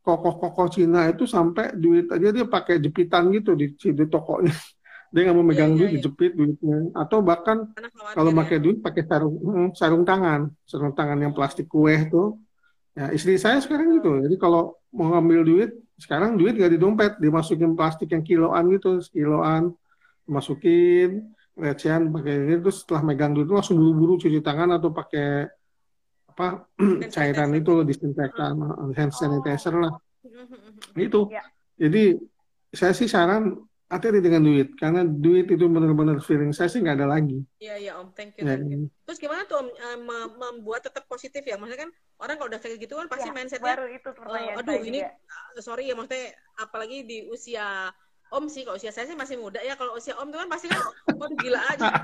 kokoh-kokoh 0.05 0.69
Cina 0.69 1.09
itu 1.09 1.25
sampai 1.25 1.73
duit 1.73 2.05
aja 2.13 2.29
dia 2.29 2.45
pakai 2.45 2.77
jepitan 2.77 3.33
gitu 3.33 3.57
di, 3.57 3.73
di 3.73 4.05
tokonya. 4.05 4.53
Dia 5.15 5.31
nggak 5.31 5.37
mau 5.37 5.47
megang 5.47 5.71
Iya, 5.71 5.73
iya, 5.73 5.79
duit 5.79 5.89
iya. 5.89 5.95
dijepit 5.95 6.31
duitnya. 6.35 6.77
Atau 6.91 7.23
bahkan 7.23 7.71
kalau 8.11 8.35
ya. 8.35 8.37
pakai 8.43 8.57
duit 8.59 8.77
pakai 8.83 9.07
sarung 9.07 9.35
mm, 9.39 9.67
sarung 9.71 10.03
tangan. 10.03 10.51
Sarung 10.67 10.91
tangan 10.91 11.17
yang 11.23 11.31
plastik 11.31 11.71
kue 11.71 11.95
tuh. 12.11 12.35
Ya 12.99 13.15
istri 13.15 13.39
saya 13.39 13.63
sekarang 13.63 13.95
gitu 13.95 14.23
jadi 14.23 14.35
kalau 14.35 14.75
mau 14.91 15.15
ngambil 15.15 15.41
duit 15.47 15.71
sekarang 15.99 16.35
duit 16.35 16.59
gak 16.59 16.67
di 16.67 16.79
dompet. 16.81 17.15
Dimasukin 17.23 17.79
plastik 17.79 18.11
yang 18.11 18.27
kiloan 18.27 18.67
gitu 18.75 18.99
kiloan 19.07 19.71
masukin 20.27 21.31
recehan 21.55 22.11
pakai 22.11 22.33
ini 22.35 22.55
terus 22.59 22.83
setelah 22.83 23.01
megang 23.01 23.31
duit 23.31 23.47
itu 23.47 23.55
langsung 23.55 23.79
buru-buru 23.79 24.19
cuci 24.19 24.39
tangan 24.43 24.75
atau 24.75 24.91
pakai 24.91 25.47
apa 26.27 26.67
cairan 27.15 27.55
itu 27.55 27.73
disinfektan 27.87 28.59
hand 28.91 29.13
sanitizer 29.15 29.75
lah 29.79 29.95
itu 30.99 31.31
Ya. 31.31 31.43
jadi 31.79 32.19
saya 32.75 32.91
sih 32.91 33.07
saran 33.07 33.55
hati-hati 33.87 34.19
dengan 34.19 34.43
duit 34.43 34.75
karena 34.75 35.07
duit 35.07 35.47
itu 35.47 35.63
benar-benar 35.71 36.19
feeling 36.19 36.51
saya 36.51 36.67
sih 36.67 36.83
nggak 36.83 36.99
ada 36.99 37.07
lagi 37.07 37.39
Iya, 37.55 37.75
iya 37.79 37.91
Om, 37.95 38.11
thank 38.11 38.35
you, 38.35 38.43
ya, 38.43 38.59
thank 38.59 38.67
you. 38.67 38.91
Terus 39.07 39.15
gimana 39.15 39.47
tuh 39.47 39.63
Om 39.63 39.67
mem- 40.03 40.35
membuat 40.35 40.83
tetap 40.83 41.07
positif 41.07 41.39
ya? 41.39 41.55
Maksudnya 41.55 41.87
kan 41.87 41.91
orang 42.19 42.35
kalau 42.35 42.49
udah 42.51 42.59
kayak 42.59 42.77
gitu 42.83 42.99
kan 42.99 43.07
pasti 43.07 43.31
Ya, 43.31 43.33
mindsetnya, 43.33 43.73
baru 43.79 43.85
itu 43.95 44.09
pertanyaan 44.11 44.59
aduh 44.59 44.81
ini 44.83 44.99
juga. 44.99 45.55
eh, 45.55 45.63
sorry 45.63 45.83
ya 45.87 45.95
maksudnya 45.95 46.35
apalagi 46.59 47.07
di 47.07 47.17
usia 47.31 47.95
Om 48.33 48.49
sih, 48.49 48.65
kalau 48.65 48.75
usia 48.75 48.89
saya 48.89 49.05
sih 49.05 49.17
masih 49.17 49.37
muda 49.37 49.61
ya. 49.61 49.77
Kalau 49.77 49.93
usia 49.95 50.17
Om 50.17 50.27
tuh 50.33 50.39
kan 50.41 50.49
pasti 50.49 50.67
kan, 50.67 50.81
waduh 51.13 51.37
gila 51.37 51.61
aja. 51.71 51.89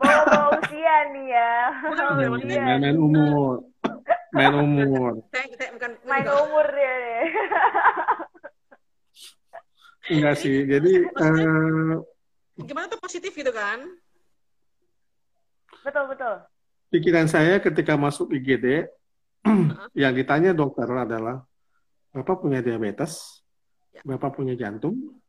Oh, 0.00 0.06
bawa-bawa 0.06 0.56
usia 0.64 0.96
nih 1.12 1.26
ya. 1.28 1.52
Bawa 1.84 2.16
ya, 2.24 2.28
usia 2.32 2.60
main, 2.64 2.80
main 2.80 2.96
umur 2.96 3.60
main 4.32 4.54
umur 4.54 5.12
Saya, 5.28 5.44
saya 5.58 5.70
bukan 5.76 5.90
Main 6.06 6.22
enggak. 6.24 6.38
umur 6.46 6.66
deh. 6.70 7.20
enggak 10.10 10.34
sih 10.40 10.56
jadi 10.64 10.92
eh, 11.04 11.94
Gimana 12.60 12.86
tuh 12.88 13.00
positif 13.00 13.32
gitu 13.32 13.52
kan? 13.52 13.80
Betul, 15.80 16.12
betul. 16.12 16.34
pikiran 16.90 17.28
saya 17.28 17.62
ketika 17.62 17.94
masuk 17.94 18.32
IGD 18.32 18.88
yang 20.00 20.12
ditanya 20.12 20.50
dokter 20.52 20.88
adalah 20.88 21.44
bapak 22.12 22.40
punya 22.40 22.60
diabetes 22.60 23.39
Ya. 23.39 23.39
Bapak 24.04 24.40
punya 24.40 24.56
jantung 24.56 25.20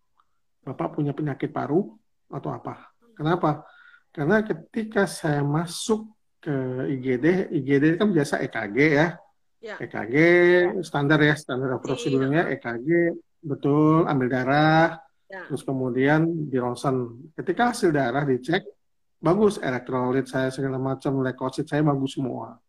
bapak 0.62 0.94
punya 0.94 1.12
penyakit 1.12 1.50
paru 1.50 1.98
atau 2.30 2.50
apa? 2.54 2.94
Kenapa? 3.18 3.66
Karena 4.14 4.46
ketika 4.46 5.10
saya 5.10 5.42
masuk 5.42 6.12
ke 6.42 6.54
IGD 6.90 7.54
IGD 7.54 8.02
kan 8.02 8.10
biasa 8.14 8.42
EKG 8.46 8.78
ya. 8.78 9.08
Ya. 9.62 9.76
EKG 9.78 10.16
standar 10.82 11.22
ya 11.22 11.38
standar 11.38 11.78
prosedurnya 11.78 12.50
EKG 12.58 13.14
betul 13.46 14.10
ambil 14.10 14.30
darah 14.30 14.98
Ya. 15.32 15.48
terus 15.48 15.64
kemudian 15.64 16.28
di 16.52 16.60
ronsen 16.60 17.32
ketika 17.40 17.72
hasil 17.72 17.96
darah 17.96 18.28
dicek 18.28 18.68
bagus 19.16 19.64
elektrolit 19.64 20.28
saya 20.28 20.52
segala 20.52 20.76
macam 20.76 21.24
leukosit 21.24 21.72
saya 21.72 21.80
bagus 21.88 22.20
semua. 22.20 22.60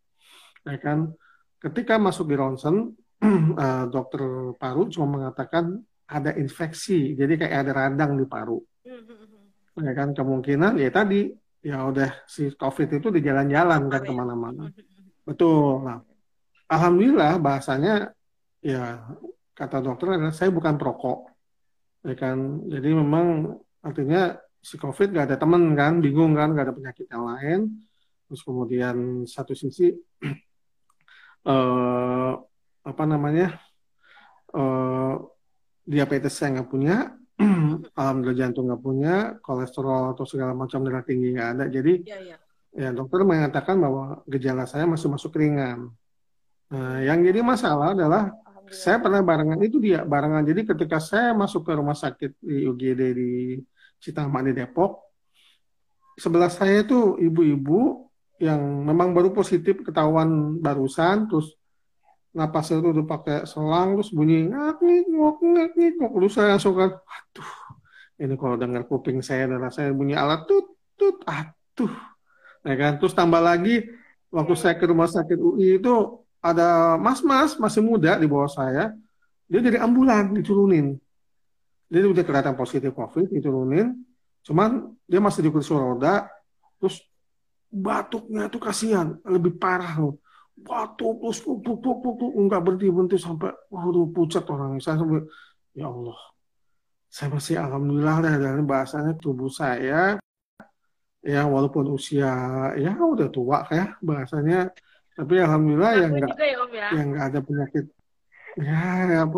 Ya 0.63 0.79
kan? 0.79 1.11
Ketika 1.59 1.99
masuk 1.99 2.31
di 2.31 2.39
ronsen 2.39 2.95
eh, 3.59 3.85
dokter 3.91 4.55
paru 4.55 4.87
cuma 4.87 5.19
mengatakan 5.19 5.75
ada 6.07 6.35
infeksi 6.35 7.15
jadi 7.15 7.33
kayak 7.39 7.57
ada 7.67 7.71
radang 7.71 8.19
di 8.19 8.25
paru 8.27 8.59
Hmm, 8.83 8.99
hmm, 8.99 9.15
hmm. 9.15 9.83
ya 9.87 9.93
kan 9.95 10.11
kemungkinan 10.11 10.75
ya 10.75 10.91
tadi 10.91 11.31
ya 11.63 11.87
udah 11.87 12.27
si 12.27 12.51
covid 12.59 12.99
itu 12.99 13.07
di 13.07 13.23
jalan-jalan 13.23 13.87
kan 13.87 14.01
ya. 14.03 14.07
ke 14.07 14.11
mana-mana. 14.11 14.67
Betul. 15.23 15.87
Nah, 15.87 16.03
alhamdulillah 16.67 17.39
bahasanya 17.39 18.11
ya 18.59 19.07
kata 19.55 19.79
dokter 19.79 20.19
adalah 20.19 20.35
saya 20.35 20.51
bukan 20.51 20.75
perokok, 20.75 21.31
ya 22.03 22.15
kan. 22.19 22.67
Jadi 22.67 22.89
memang 22.91 23.55
artinya 23.79 24.35
si 24.59 24.75
COVID 24.75 25.15
gak 25.15 25.31
ada 25.31 25.37
teman 25.39 25.71
kan, 25.79 26.03
bingung 26.03 26.35
kan, 26.35 26.51
gak 26.51 26.67
ada 26.67 26.75
penyakit 26.75 27.07
yang 27.07 27.23
lain. 27.23 27.59
Terus 28.27 28.43
kemudian 28.43 29.23
satu 29.23 29.55
sisi 29.55 29.87
eh, 31.51 32.33
apa 32.83 33.03
namanya 33.07 33.55
eh, 34.51 35.15
diabetes 35.83 36.33
saya 36.39 36.59
nggak 36.59 36.69
punya, 36.71 37.11
alhamdulillah 37.99 38.39
jantung 38.39 38.71
nggak 38.71 38.83
punya, 38.83 39.15
kolesterol 39.43 40.15
atau 40.15 40.23
segala 40.23 40.55
macam 40.55 40.81
darah 40.83 41.03
tinggi 41.03 41.35
nggak 41.35 41.49
ada. 41.59 41.65
Jadi 41.67 41.93
Iya, 42.07 42.17
iya. 42.23 42.37
ya 42.73 42.89
dokter 42.95 43.21
mengatakan 43.27 43.77
bahwa 43.77 44.23
gejala 44.27 44.63
saya 44.63 44.87
masih 44.87 45.11
masuk 45.11 45.35
ringan. 45.35 45.91
Nah, 46.73 47.05
yang 47.05 47.21
jadi 47.21 47.45
masalah 47.45 47.93
adalah 47.93 48.33
saya 48.73 48.97
pernah 48.97 49.21
barengan 49.21 49.59
itu 49.61 49.77
dia 49.77 50.01
barengan. 50.01 50.41
Jadi 50.41 50.65
ketika 50.65 50.97
saya 50.97 51.35
masuk 51.35 51.67
ke 51.67 51.71
rumah 51.77 51.93
sakit 51.93 52.41
di 52.41 52.65
UGD 52.65 53.01
di 53.13 53.31
Citaman 54.01 54.49
di 54.49 54.53
Depok, 54.57 55.13
sebelah 56.17 56.49
saya 56.49 56.81
itu 56.81 57.19
ibu-ibu 57.21 58.09
yang 58.41 58.59
memang 58.59 59.13
baru 59.13 59.31
positif 59.31 59.85
ketahuan 59.85 60.59
barusan, 60.59 61.29
terus 61.29 61.53
napasnya 62.33 62.81
itu 62.81 62.89
udah 62.97 63.05
pakai 63.05 63.37
selang, 63.45 63.93
terus 63.95 64.09
bunyi 64.09 64.49
ngak 64.49 64.81
ngik 64.81 65.05
ngok 65.13 65.37
ngak 65.39 65.69
ngik 65.77 65.93
ngok. 66.01 66.11
Terus 66.17 66.33
saya 66.33 66.47
langsung 66.57 66.73
kan, 66.73 66.89
aduh, 66.97 67.51
ini 68.17 68.33
kalau 68.35 68.55
dengar 68.57 68.83
kuping 68.89 69.21
saya 69.21 69.45
dan 69.45 69.61
rasanya 69.61 69.93
bunyi 69.93 70.17
alat 70.17 70.49
tut 70.49 70.73
tut, 70.97 71.21
aduh, 71.29 71.93
ya 72.65 72.73
kan. 72.73 72.97
Terus 72.97 73.13
tambah 73.13 73.37
lagi 73.37 73.85
waktu 74.33 74.53
saya 74.57 74.73
ke 74.81 74.89
rumah 74.89 75.05
sakit 75.05 75.37
UI 75.37 75.77
itu 75.77 75.93
ada 76.41 76.97
mas-mas 76.97 77.55
masih 77.61 77.85
muda 77.85 78.17
di 78.17 78.25
bawah 78.25 78.49
saya, 78.49 78.91
dia 79.45 79.61
dari 79.61 79.77
ambulan 79.77 80.33
diturunin. 80.33 80.97
Dia 81.87 82.09
udah 82.09 82.25
kelihatan 82.25 82.57
positif 82.57 82.89
COVID, 82.97 83.29
diturunin. 83.29 83.93
Cuman 84.41 84.97
dia 85.05 85.21
masih 85.21 85.45
di 85.45 85.49
kursi 85.53 85.71
roda, 85.77 86.25
terus 86.81 87.05
batuknya 87.69 88.49
tuh 88.49 88.57
kasihan, 88.57 89.21
lebih 89.21 89.61
parah 89.61 90.01
loh. 90.01 90.17
Batuk 90.63 91.15
terus 91.19 91.39
nggak 91.43 92.61
berhenti 92.63 92.87
berhenti 92.89 93.17
sampai 93.19 93.51
waduh 93.69 94.07
pucat 94.15 94.43
orang. 94.47 94.79
Saya 94.79 94.95
sampai 94.99 95.21
ya 95.75 95.91
Allah, 95.91 96.19
saya 97.11 97.27
masih 97.29 97.55
alhamdulillah 97.59 98.15
dah 98.25 98.35
dari 98.39 98.63
bahasanya 98.63 99.13
tubuh 99.19 99.51
saya 99.51 100.17
ya 101.23 101.47
walaupun 101.47 101.87
usia 101.95 102.31
ya 102.75 102.91
udah 102.99 103.31
tua 103.31 103.63
ya 103.71 103.95
bahasanya 104.03 104.75
tapi 105.15 105.39
alhamdulillah 105.39 105.93
yang 106.03 106.11
Ngakuin 106.11 106.19
nggak 106.19 106.35
juga 106.35 106.45
ya 106.51 106.57
ya. 106.67 106.87
yang 106.99 107.07
nggak 107.15 107.25
ada 107.31 107.39
penyakit 107.39 107.85
ya 108.59 108.81
ya 109.07 109.17
apa 109.23 109.37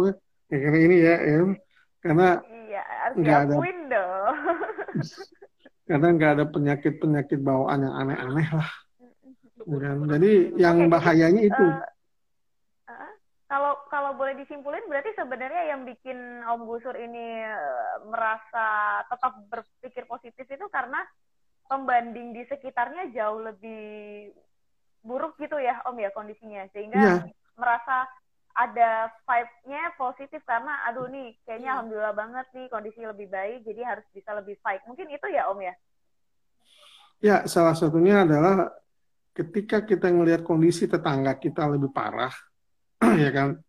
ya 0.49 0.57
karena 0.65 0.79
ini 0.81 0.95
ya, 0.97 1.15
ya 1.21 1.37
karena 2.01 2.27
Iya, 2.65 2.81
harus 2.81 3.15
Nggak 3.21 3.37
ada. 3.45 3.55
karena 5.87 6.07
nggak 6.17 6.31
ada 6.35 6.45
penyakit 6.49 6.93
penyakit 6.97 7.39
bawaan 7.45 7.85
yang 7.85 7.95
aneh-aneh 8.01 8.47
lah 8.49 8.69
kan. 9.65 9.97
jadi 10.13 10.31
yang 10.57 10.77
Oke, 10.77 10.85
jadi, 10.93 10.93
bahayanya 10.93 11.41
itu 11.49 11.65
eh, 12.89 13.11
kalau 13.45 13.73
kalau 13.93 14.11
boleh 14.17 14.33
disimpulin 14.41 14.81
berarti 14.89 15.13
sebenarnya 15.17 15.63
yang 15.73 15.81
bikin 15.85 16.17
Om 16.45 16.61
Gusur 16.69 16.95
ini 16.97 17.45
eh, 17.45 17.95
merasa 18.09 18.65
tetap 19.09 19.33
berpikir 19.51 20.03
positif 20.09 20.45
itu 20.49 20.65
karena 20.73 21.01
pembanding 21.69 22.33
di 22.37 22.43
sekitarnya 22.45 23.09
jauh 23.13 23.41
lebih 23.41 23.83
buruk 25.05 25.37
gitu 25.37 25.57
ya 25.61 25.81
Om 25.85 25.97
ya 26.01 26.09
kondisinya 26.13 26.65
sehingga 26.73 27.01
Iya. 27.01 27.29
merasa 27.57 28.05
ada 28.55 29.11
vibe-nya 29.27 29.83
positif 29.99 30.39
karena 30.47 30.87
aduh 30.87 31.11
nih 31.11 31.35
kayaknya 31.43 31.75
alhamdulillah 31.75 32.15
banget 32.15 32.47
nih 32.55 32.71
kondisi 32.71 33.03
lebih 33.03 33.27
baik 33.27 33.67
jadi 33.67 33.81
harus 33.83 34.05
bisa 34.15 34.31
lebih 34.31 34.55
fight 34.63 34.79
mungkin 34.87 35.11
itu 35.11 35.27
ya 35.27 35.51
om 35.51 35.59
ya 35.59 35.75
Ya, 37.23 37.47
salah 37.49 37.73
satunya 37.73 38.23
adalah 38.23 38.69
ketika 39.35 39.83
kita 39.83 40.07
ngelihat 40.07 40.47
kondisi 40.47 40.87
tetangga 40.87 41.35
kita 41.35 41.67
lebih 41.67 41.91
parah, 41.91 42.31
ya 43.23 43.29
kan? 43.35 43.59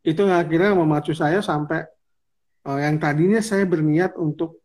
Itu 0.00 0.24
yang 0.24 0.38
akhirnya 0.40 0.72
memacu 0.78 1.12
saya 1.12 1.42
sampai 1.42 1.84
eh, 2.64 2.78
yang 2.86 2.96
tadinya 3.02 3.42
saya 3.42 3.66
berniat 3.66 4.14
untuk 4.16 4.62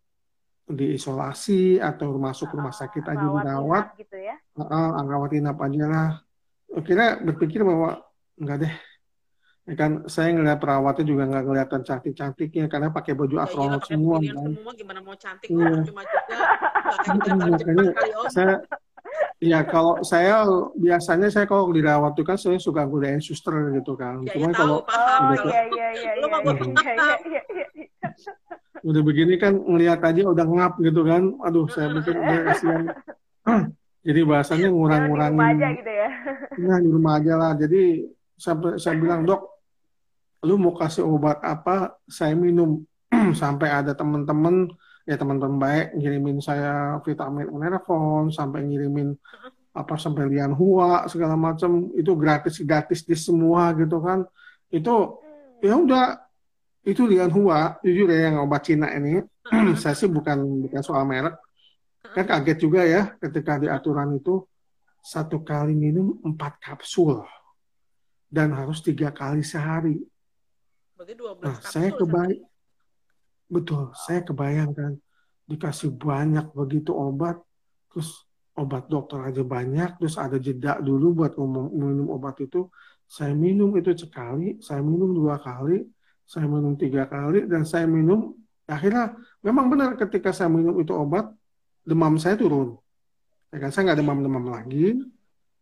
diisolasi 0.65 1.77
atau 1.77 2.17
masuk 2.17 2.53
rumah 2.57 2.73
sakit 2.73 3.05
aja 3.05 3.21
rawat 3.21 3.43
dirawat, 3.45 3.85
gitu 4.01 4.17
ya 4.17 4.33
uh, 4.57 4.97
rawat 5.05 5.37
inap 5.37 5.61
aja 5.61 5.85
lah. 5.85 6.09
Akhirnya 6.73 7.21
berpikir 7.21 7.61
bahwa 7.61 8.01
enggak 8.41 8.57
deh, 8.65 8.73
ya 9.69 9.75
kan? 9.77 9.91
Saya 10.09 10.33
ngelihat 10.33 10.57
perawatnya 10.57 11.05
juga 11.05 11.23
nggak 11.29 11.45
kelihatan 11.45 11.81
cantik-cantiknya 11.85 12.65
karena 12.65 12.89
pakai 12.89 13.13
baju 13.13 13.35
Ya 13.37 13.45
astronot 13.45 13.81
semua, 13.85 14.17
kan? 14.17 14.49
semua 14.57 14.71
gimana 14.73 14.99
mau 15.05 15.13
cantik 15.13 15.47
Iya. 15.53 15.85
cuma 15.85 16.01
juga 16.01 16.21
Makanya 17.13 17.89
om. 18.17 18.29
saya 18.33 18.53
Ya 19.43 19.59
kalau 19.67 19.99
saya 19.99 20.47
biasanya 20.79 21.27
saya 21.27 21.43
kalau 21.43 21.67
dirawat 21.75 22.15
itu 22.15 22.23
kan 22.23 22.39
saya 22.39 22.55
suka 22.55 22.87
godain 22.87 23.19
suster 23.19 23.51
gitu 23.75 23.99
kan. 23.99 24.23
Ya 24.23 24.31
ya 24.31 24.33
Cuman 24.39 24.51
tahu 24.55 24.63
kalau 24.63 24.77
paham 24.87 25.21
oh 25.21 25.31
udah 25.35 25.43
iya 25.43 25.61
iya 25.67 25.87
iya 25.91 25.91
iya 25.91 26.11
iya 26.15 26.53
iya 26.55 27.15
iya 27.19 27.41
iya 27.51 27.65
iya 27.75 27.87
udah 28.85 29.01
begini 29.01 29.33
kan 29.41 29.57
ngelihat 29.57 29.99
aja 30.05 30.21
udah 30.29 30.45
ngap 30.45 30.73
gitu 30.79 31.01
kan. 31.03 31.23
Aduh 31.43 31.67
saya 31.67 31.91
pikir 31.99 32.15
udah 32.15 32.39
kasihan. 32.47 32.83
Jadi 34.05 34.21
bahasanya 34.21 34.69
Jangan 34.69 34.71
di 34.71 34.77
ngurang-ngurangin. 34.77 35.33
rumah 35.41 35.49
aja 35.57 35.67
gitu 35.73 35.91
ya 35.91 36.09
Nah 36.61 36.77
di 36.79 36.89
rumah 36.93 37.13
aja 37.17 37.33
lah. 37.35 37.51
Jadi 37.57 37.81
saya, 38.37 38.55
saya 38.77 38.95
bilang 39.01 39.25
dok, 39.25 39.41
lu 40.45 40.55
mau 40.61 40.77
kasih 40.77 41.03
obat 41.03 41.41
apa? 41.41 41.97
Saya 42.05 42.37
minum 42.37 42.85
sampai 43.41 43.67
ada 43.67 43.91
teman-teman 43.97 44.69
ya 45.05 45.15
teman-teman 45.15 45.61
baik 45.61 45.87
ngirimin 46.01 46.41
saya 46.41 46.97
vitamin 47.05 47.45
Enervon 47.47 48.33
sampai 48.33 48.65
ngirimin 48.65 49.13
apa 49.75 49.99
sampai 49.99 50.25
lian 50.31 50.55
hua 50.55 51.05
segala 51.05 51.37
macam 51.37 51.93
itu 51.93 52.15
gratis 52.17 52.57
gratis 52.65 53.05
di 53.05 53.13
semua 53.13 53.69
gitu 53.77 54.01
kan. 54.01 54.25
Itu 54.73 55.21
ya 55.61 55.77
udah 55.77 56.25
itu 56.85 57.05
lian 57.05 57.29
hua 57.29 57.77
jujur 57.85 58.09
ya 58.09 58.33
yang 58.33 58.41
obat 58.41 58.65
Cina 58.65 58.89
ini. 58.97 59.21
Saya 59.81 59.93
sih 59.93 60.09
bukan 60.09 60.65
bukan 60.65 60.81
soal 60.81 61.05
merek. 61.05 61.37
Kan 62.15 62.25
kaget 62.25 62.57
juga 62.57 62.81
ya 62.87 63.13
ketika 63.19 63.61
di 63.61 63.67
aturan 63.69 64.15
itu 64.17 64.41
satu 65.05 65.45
kali 65.45 65.77
minum 65.77 66.17
empat 66.25 66.57
kapsul 66.57 67.21
dan 68.31 68.55
harus 68.57 68.81
tiga 68.81 69.13
kali 69.13 69.45
sehari. 69.45 70.01
Berarti 70.97 71.13
12 71.13 71.45
Nah, 71.45 71.55
kapsul 71.59 71.69
saya 71.69 71.89
sehari. 71.93 72.54
Betul, 73.45 73.93
saya 73.93 74.25
kebayang 74.25 74.71
kan, 74.73 74.93
dikasih 75.45 75.93
banyak 75.93 76.49
begitu 76.53 76.89
obat, 76.91 77.37
terus 77.93 78.25
obat 78.55 78.87
dokter 78.87 79.19
aja 79.21 79.43
banyak, 79.43 79.99
terus 79.99 80.15
ada 80.15 80.39
jeda 80.39 80.79
dulu 80.79 81.23
buat 81.23 81.37
minum 81.75 82.09
obat 82.09 82.41
itu, 82.41 82.71
saya 83.05 83.35
minum 83.35 83.69
itu 83.77 83.93
sekali, 83.93 84.57
saya 84.63 84.81
minum 84.81 85.13
dua 85.13 85.37
kali, 85.37 85.85
saya 86.25 86.49
minum 86.49 86.73
tiga 86.73 87.05
kali, 87.05 87.45
dan 87.45 87.67
saya 87.67 87.85
minum, 87.85 88.33
akhirnya 88.65 89.13
memang 89.45 89.69
benar 89.69 89.93
ketika 89.99 90.33
saya 90.33 90.49
minum 90.49 90.73
itu 90.81 90.95
obat, 90.95 91.29
demam 91.85 92.17
saya 92.17 92.33
turun. 92.33 92.79
Ya 93.53 93.61
kan, 93.61 93.69
saya 93.69 93.93
nggak 93.93 93.99
demam-demam 94.01 94.45
lagi, 94.49 95.05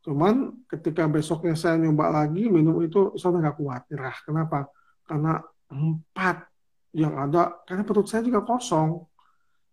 cuman 0.07 0.63
ketika 0.71 1.03
besoknya 1.11 1.59
saya 1.59 1.75
nyoba 1.75 2.23
lagi, 2.23 2.47
minum 2.47 2.79
itu, 2.79 3.11
saya 3.19 3.35
nggak 3.35 3.59
kuat, 3.59 3.81
nyerah. 3.91 4.17
Kenapa? 4.23 4.59
Karena 5.03 5.43
empat 5.67 6.52
yang 6.93 7.13
ada 7.17 7.61
karena 7.65 7.83
perut 7.87 8.05
saya 8.05 8.21
juga 8.21 8.41
kosong. 8.45 8.89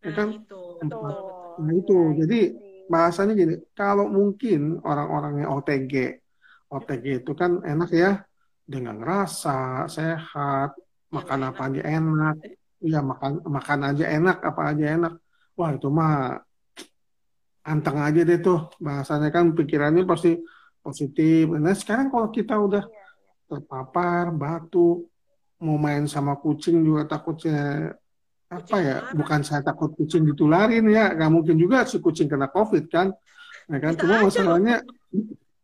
Ya 0.01 0.11
Nah, 0.11 0.15
kan? 0.17 0.29
itu. 0.33 0.61
Betul. 0.81 1.01
betul 1.05 1.55
nah 1.61 1.73
itu. 1.77 1.93
Iya, 1.93 2.17
jadi 2.25 2.39
itu 2.41 2.57
sih. 2.57 2.89
bahasanya 2.89 3.33
gini 3.37 3.55
kalau 3.77 4.07
mungkin 4.09 4.61
orang-orang 4.81 5.33
yang 5.45 5.51
OTG 5.57 5.95
OTG 6.73 7.05
itu 7.21 7.33
kan 7.37 7.61
enak 7.63 7.91
ya 7.93 8.11
dengan 8.65 8.97
rasa 9.03 9.85
sehat 9.91 10.73
makan 11.11 11.37
nggak 11.43 11.53
apa 11.53 11.63
aja 11.69 11.83
enak. 11.85 12.35
Iya 12.81 12.99
makan 13.05 13.33
makan 13.45 13.81
aja 13.93 14.05
enak 14.09 14.37
apa 14.41 14.63
aja 14.73 14.85
enak. 14.97 15.13
Wah 15.59 15.71
itu 15.77 15.89
mah 15.93 16.41
anteng 17.61 17.99
aja 18.01 18.21
deh 18.25 18.39
tuh 18.41 18.73
bahasanya 18.81 19.29
kan 19.29 19.53
pikirannya 19.53 20.03
pasti 20.09 20.41
positif. 20.81 21.45
Nah 21.53 21.77
sekarang 21.77 22.09
kalau 22.09 22.33
kita 22.33 22.57
udah 22.57 22.85
Iya, 22.89 22.97
iya. 22.97 23.33
terpapar 23.51 24.33
batuk 24.33 25.10
mau 25.61 25.77
main 25.77 26.09
sama 26.09 26.41
kucing 26.41 26.81
juga 26.81 27.05
takutnya 27.07 27.93
apa 28.51 28.67
Kucing 28.67 28.83
ya 28.83 28.97
marah. 28.99 29.15
bukan 29.15 29.41
saya 29.47 29.63
takut 29.63 29.91
kucing 29.95 30.27
ditularin 30.27 30.83
ya 30.91 31.15
nggak 31.15 31.31
mungkin 31.31 31.55
juga 31.55 31.87
si 31.87 32.03
kucing 32.03 32.27
kena 32.27 32.51
covid 32.51 32.89
kan 32.91 33.13
ya 33.71 33.79
kan 33.79 33.93
Bisa 33.95 34.03
cuma 34.03 34.15
aja 34.19 34.25
masalahnya 34.27 34.77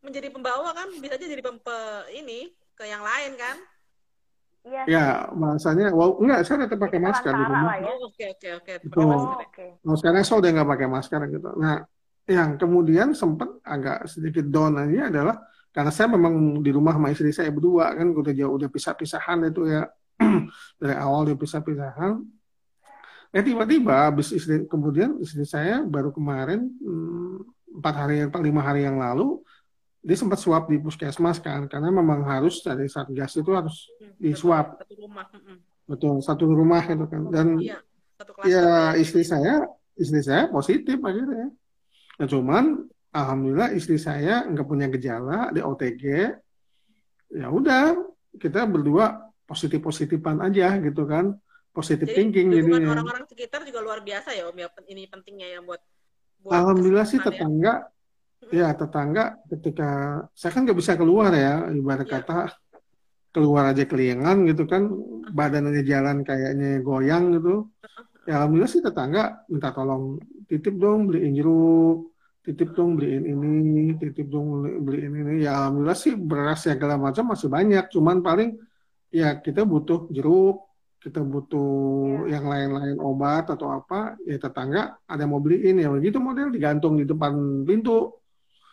menjadi 0.05 0.29
pembawa 0.31 0.71
kan 0.71 0.87
bisa 0.95 1.19
aja 1.19 1.27
jadi 1.27 1.43
pempe 1.43 1.79
ini 2.15 2.53
ke 2.79 2.85
yang 2.87 3.03
lain 3.03 3.35
kan 3.35 3.57
Iya 4.67 4.83
ya 4.87 5.05
sih. 5.31 5.39
bahasanya 5.39 5.87
wow 5.95 6.19
enggak 6.19 6.43
saya 6.43 6.67
tetap 6.67 6.79
pakai 6.83 6.99
masker 6.99 7.31
di 7.31 7.45
rumah 7.47 7.75
ya. 7.79 7.87
oh 7.87 8.11
oke 8.11 8.25
oke 8.35 8.49
oke 8.59 8.73
pakai 8.83 8.87
Betul. 8.91 9.07
masker 9.07 9.39
oke. 9.47 9.67
Nah, 9.87 9.95
sekarang 9.95 10.23
saya 10.27 10.37
udah 10.43 10.51
nggak 10.55 10.69
pakai 10.75 10.89
masker 10.91 11.21
gitu 11.31 11.51
nah 11.57 11.77
yang 12.27 12.51
kemudian 12.59 13.09
sempat 13.15 13.51
agak 13.63 14.11
sedikit 14.11 14.43
down 14.51 14.75
aja 14.79 15.07
adalah 15.07 15.37
karena 15.77 15.93
saya 15.93 16.09
memang 16.09 16.65
di 16.65 16.73
rumah 16.73 16.97
sama 16.97 17.13
istri 17.13 17.29
saya 17.37 17.53
berdua 17.53 17.93
kan 17.93 18.09
udah 18.09 18.33
jauh 18.33 18.57
udah 18.57 18.73
pisah-pisahan 18.73 19.53
itu 19.53 19.69
ya. 19.69 19.85
Dari 20.81 20.97
awal 20.97 21.29
dia 21.29 21.37
pisah-pisahan. 21.37 22.17
Ya 23.37 23.45
tiba-tiba 23.45 24.09
habis 24.09 24.33
istri 24.33 24.65
kemudian 24.65 25.21
istri 25.21 25.45
saya 25.45 25.85
baru 25.85 26.09
kemarin 26.09 26.73
hmm, 26.81 27.77
empat 27.77 27.95
hari 28.01 28.25
empat 28.25 28.41
lima 28.41 28.65
hari 28.65 28.89
yang 28.89 28.97
lalu 28.97 29.45
dia 30.01 30.17
sempat 30.17 30.41
swab 30.41 30.71
di 30.73 30.81
puskesmas 30.81 31.37
kan 31.43 31.69
karena 31.69 31.93
memang 31.93 32.25
harus 32.25 32.65
dari 32.65 32.89
satgas 32.89 33.37
itu 33.37 33.51
harus 33.53 33.91
Hmm, 34.01 34.17
Di 34.17 34.33
swab. 34.33 34.81
satu 34.81 34.95
rumah 34.97 35.27
Mm-mm. 35.29 35.57
betul 35.85 36.15
satu 36.25 36.45
rumah 36.49 36.81
itu 36.81 37.05
kan. 37.05 37.23
Dan 37.29 37.47
iya 37.61 37.77
satu 38.17 38.33
kelas 38.33 38.49
ya 38.49 38.67
istri 38.97 39.21
saya 39.21 39.69
istri 40.01 40.25
saya 40.25 40.49
positif 40.49 40.97
akhirnya. 40.97 41.53
Nah 42.17 42.25
cuman 42.25 42.65
alhamdulillah 43.17 43.73
istri 43.73 43.97
saya 43.97 44.45
nggak 44.45 44.67
punya 44.69 44.87
gejala 44.93 45.49
di 45.55 45.61
OTG 45.65 46.03
ya 47.33 47.49
udah 47.49 47.97
kita 48.37 48.69
berdua 48.69 49.33
positif 49.49 49.81
positifan 49.81 50.43
aja 50.45 50.77
gitu 50.83 51.07
kan. 51.09 51.33
Positif 51.73 52.09
jadi 52.09 52.17
thinking 52.17 52.49
jadinya. 52.57 52.89
orang-orang 52.89 53.29
sekitar 53.29 53.61
juga 53.69 53.85
luar 53.85 54.01
biasa 54.01 54.33
ya 54.33 54.49
om 54.49 54.57
ya 54.57 54.69
ini 54.89 55.05
pentingnya 55.13 55.49
ya 55.57 55.61
buat 55.61 55.81
buat 56.41 56.57
alhamdulillah 56.57 57.05
sih 57.05 57.21
ya. 57.21 57.29
tetangga 57.29 57.73
ya 58.49 58.69
tetangga 58.73 59.25
ketika 59.53 59.91
saya 60.33 60.51
kan 60.57 60.65
nggak 60.65 60.79
bisa 60.81 60.97
keluar 60.97 61.37
ya 61.37 61.69
ibarat 61.69 62.09
Iya. 62.09 62.13
kata 62.17 62.37
keluar 63.29 63.77
aja 63.77 63.85
kelingan 63.85 64.49
gitu 64.49 64.65
kan 64.65 64.89
badannya 65.37 65.85
jalan 65.85 66.25
kayaknya 66.25 66.81
goyang 66.81 67.37
gitu. 67.37 67.69
Ya 68.25 68.41
alhamdulillah 68.41 68.73
sih 68.73 68.81
tetangga 68.81 69.45
minta 69.53 69.69
tolong 69.77 70.17
titip 70.49 70.81
dong 70.81 71.13
beliin 71.13 71.37
jeruk 71.37 72.16
titip 72.47 72.79
dong 72.79 72.95
beliin 72.95 73.27
ini 73.27 73.53
titip 73.99 74.31
dong 74.31 74.63
beli- 74.63 74.79
beliin 74.79 75.13
ini. 75.27 75.33
Ya 75.43 75.59
alhamdulillah 75.59 75.99
sih 75.99 76.15
beras 76.15 76.63
ya 76.63 76.79
segala 76.79 76.95
macam 76.95 77.35
masih 77.35 77.51
banyak. 77.51 77.91
Cuman 77.91 78.23
paling 78.23 78.55
ya 79.11 79.43
kita 79.43 79.67
butuh 79.67 80.07
jeruk 80.15 80.63
kita 81.03 81.23
butuh 81.23 82.27
Iya. 82.27 82.39
yang 82.39 82.45
lain-lain 82.51 82.99
obat 82.99 83.47
atau 83.51 83.71
apa 83.71 84.19
ya 84.27 84.39
tetangga 84.39 84.99
ada 85.07 85.23
yang 85.27 85.35
mau 85.35 85.43
beliin. 85.43 85.83
Ya 85.83 85.91
begitu 85.91 86.23
model 86.23 86.55
digantung 86.55 86.95
di 86.95 87.05
depan 87.05 87.67
pintu. 87.67 88.15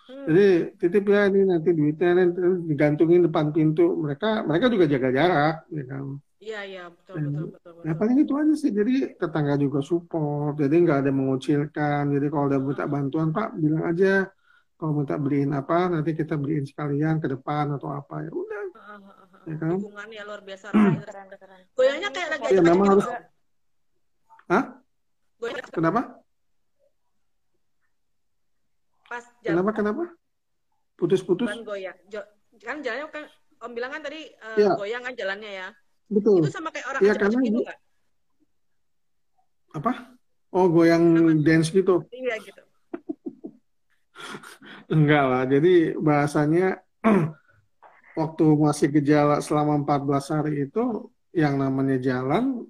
Hmm. 0.03 0.28
jadi 0.28 0.76
titip 0.76 1.07
ya 1.07 1.32
ini 1.32 1.47
nanti 1.47 1.71
duitnya 1.71 2.11
nanti 2.11 2.39
digantungin 2.69 3.24
depan 3.26 3.49
pintu. 3.55 3.97
Mereka 3.97 4.45
mereka 4.45 4.65
juga 4.69 4.86
jaga 4.86 5.09
jarak 5.09 5.55
ya 5.71 5.84
kan 5.89 6.03
iya 6.43 6.59
iya 6.67 6.83
betul 6.91 7.15
Hmm. 7.15 7.25
betul 7.31 7.45
betul, 7.55 7.71
betul. 7.77 7.87
Ya 7.87 7.93
paling 7.95 8.17
itu 8.19 8.33
aja 8.35 8.53
sih. 8.53 8.71
Jadi 8.75 8.93
tetangga 9.15 9.55
juga 9.55 9.79
support. 9.79 10.53
Jadi 10.59 10.75
nggak 10.83 10.97
ada 11.07 11.11
mengucilkan. 11.15 12.01
Jadi 12.11 12.25
kalau 12.27 12.45
udah 12.51 12.59
minta 12.59 12.85
bantuan 12.85 13.29
Pak, 13.31 13.47
bilang 13.55 13.83
aja. 13.87 14.27
Kalau 14.73 14.91
minta 14.99 15.15
beliin 15.15 15.51
apa, 15.55 15.87
nanti 15.87 16.11
kita 16.11 16.35
beliin 16.35 16.67
sekalian 16.67 17.23
ke 17.23 17.27
depan 17.31 17.71
atau 17.79 17.87
apa 17.95 18.27
ya 18.27 18.31
udah. 18.33 18.63
Ah, 18.75 18.79
ah, 18.83 18.99
ah, 18.99 19.27
ah. 19.31 19.41
Ya 19.47 19.55
kan? 19.55 19.79
dukungannya 19.79 20.21
luar 20.27 20.41
biasa 20.43 20.65
keren. 20.75 21.61
goyangnya 21.77 22.09
kayak 22.11 22.29
lagi 22.35 22.43
Iya, 22.43 22.59
ajak-ajak 22.59 22.67
memang 22.67 22.87
gitu 22.87 22.91
harus-. 22.91 23.31
Hah? 24.51 24.63
goyang 25.39 25.65
Kenapa? 25.71 26.01
pas 29.07 29.23
jalan 29.39 29.53
Kenapa? 29.61 29.71
Kenapa? 29.77 30.03
Putus-putus? 30.99 31.47
goyang 31.63 31.97
Jo- 32.11 32.29
kan 32.59 32.81
jalannya 32.81 33.07
kan 33.13 33.23
om 33.63 33.71
bilang 33.71 33.91
kan 33.93 34.01
tadi 34.03 34.33
eh, 34.33 34.57
Iya. 34.59 34.73
goyang 34.75 35.03
kan 35.05 35.13
jalannya 35.15 35.51
ya 35.53 35.67
Betul. 36.12 36.43
itu 36.45 36.51
sama 36.51 36.70
kayak 36.74 36.88
orang 36.89 37.01
Iya, 37.01 37.12
ajak-ajak 37.16 37.32
karena 37.32 37.47
gitu 37.47 37.60
nggak 37.64 37.80
Apa? 39.74 39.91
Oh, 40.54 40.70
goyang 40.70 41.04
dance 41.41 41.74
gitu? 41.74 42.06
iya 42.14 42.38
gitu 42.38 42.62
Enggak 44.93 45.24
lah. 45.26 45.43
Jadi 45.49 45.97
bahasanya 45.97 46.78
waktu 48.20 48.45
masih 48.54 48.88
gejala 48.93 49.41
selama 49.41 49.82
14 49.82 50.30
hari 50.30 50.70
itu 50.70 51.10
yang 51.34 51.58
namanya 51.58 51.97
jalan 51.97 52.70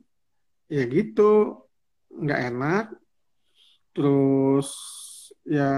ya 0.71 0.87
gitu 0.87 1.59
nggak 2.07 2.39
enak 2.55 2.85
terus 3.91 4.71
ya 5.43 5.69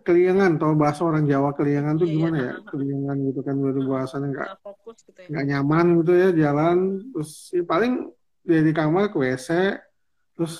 keliangan 0.00 0.56
tau 0.56 0.72
bahasa 0.72 1.04
orang 1.04 1.28
Jawa 1.28 1.52
keliangan 1.52 2.00
tuh 2.00 2.08
Iya, 2.08 2.12
iya, 2.12 2.16
gimana 2.16 2.36
ya 2.40 2.48
ha, 2.48 2.56
ha. 2.56 2.68
keliangan 2.72 3.16
gitu 3.28 3.40
kan 3.44 3.54
itu 3.60 3.80
bahasanya 3.84 4.26
nggak 4.32 4.48
Nggak 4.48 4.60
fokus 4.64 4.96
gitu 5.04 5.18
ya. 5.20 5.28
nggak 5.28 5.44
nyaman 5.46 5.86
gitu 6.00 6.12
ya 6.16 6.28
jalan 6.32 6.76
terus 7.12 7.30
ya 7.52 7.62
paling 7.62 7.92
dia 8.40 8.60
di 8.64 8.72
kamar 8.72 9.12
ke 9.12 9.16
WC 9.20 9.48
terus 10.32 10.54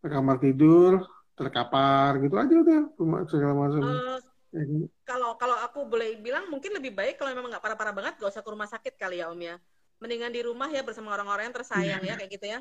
ke 0.00 0.08
kamar 0.08 0.36
tidur 0.40 1.04
terkapar 1.36 2.16
gitu 2.24 2.34
aja 2.34 2.54
udah 2.54 2.80
segala 3.28 3.52
macam 3.54 3.82
Eh, 3.84 4.18
Ya 4.54 4.62
kan? 4.62 4.88
kalau 5.04 5.30
kalau 5.36 5.56
aku 5.60 5.84
boleh 5.84 6.16
bilang 6.16 6.48
mungkin 6.48 6.72
lebih 6.72 6.96
baik 6.96 7.20
kalau 7.20 7.28
memang 7.30 7.52
nggak 7.52 7.60
parah-parah 7.60 7.92
banget 7.92 8.14
gak 8.16 8.30
usah 8.30 8.40
ke 8.40 8.48
rumah 8.48 8.64
sakit 8.64 8.96
kali 8.96 9.20
ya 9.20 9.28
Om 9.28 9.42
ya. 9.42 9.60
Mendingan 10.00 10.32
di 10.32 10.40
rumah 10.40 10.68
ya 10.68 10.80
bersama 10.80 11.12
orang-orang 11.12 11.50
yang 11.50 11.56
tersayang 11.56 12.00
ya 12.00 12.14
kayak 12.16 12.30
gitu 12.30 12.46
ya. 12.46 12.58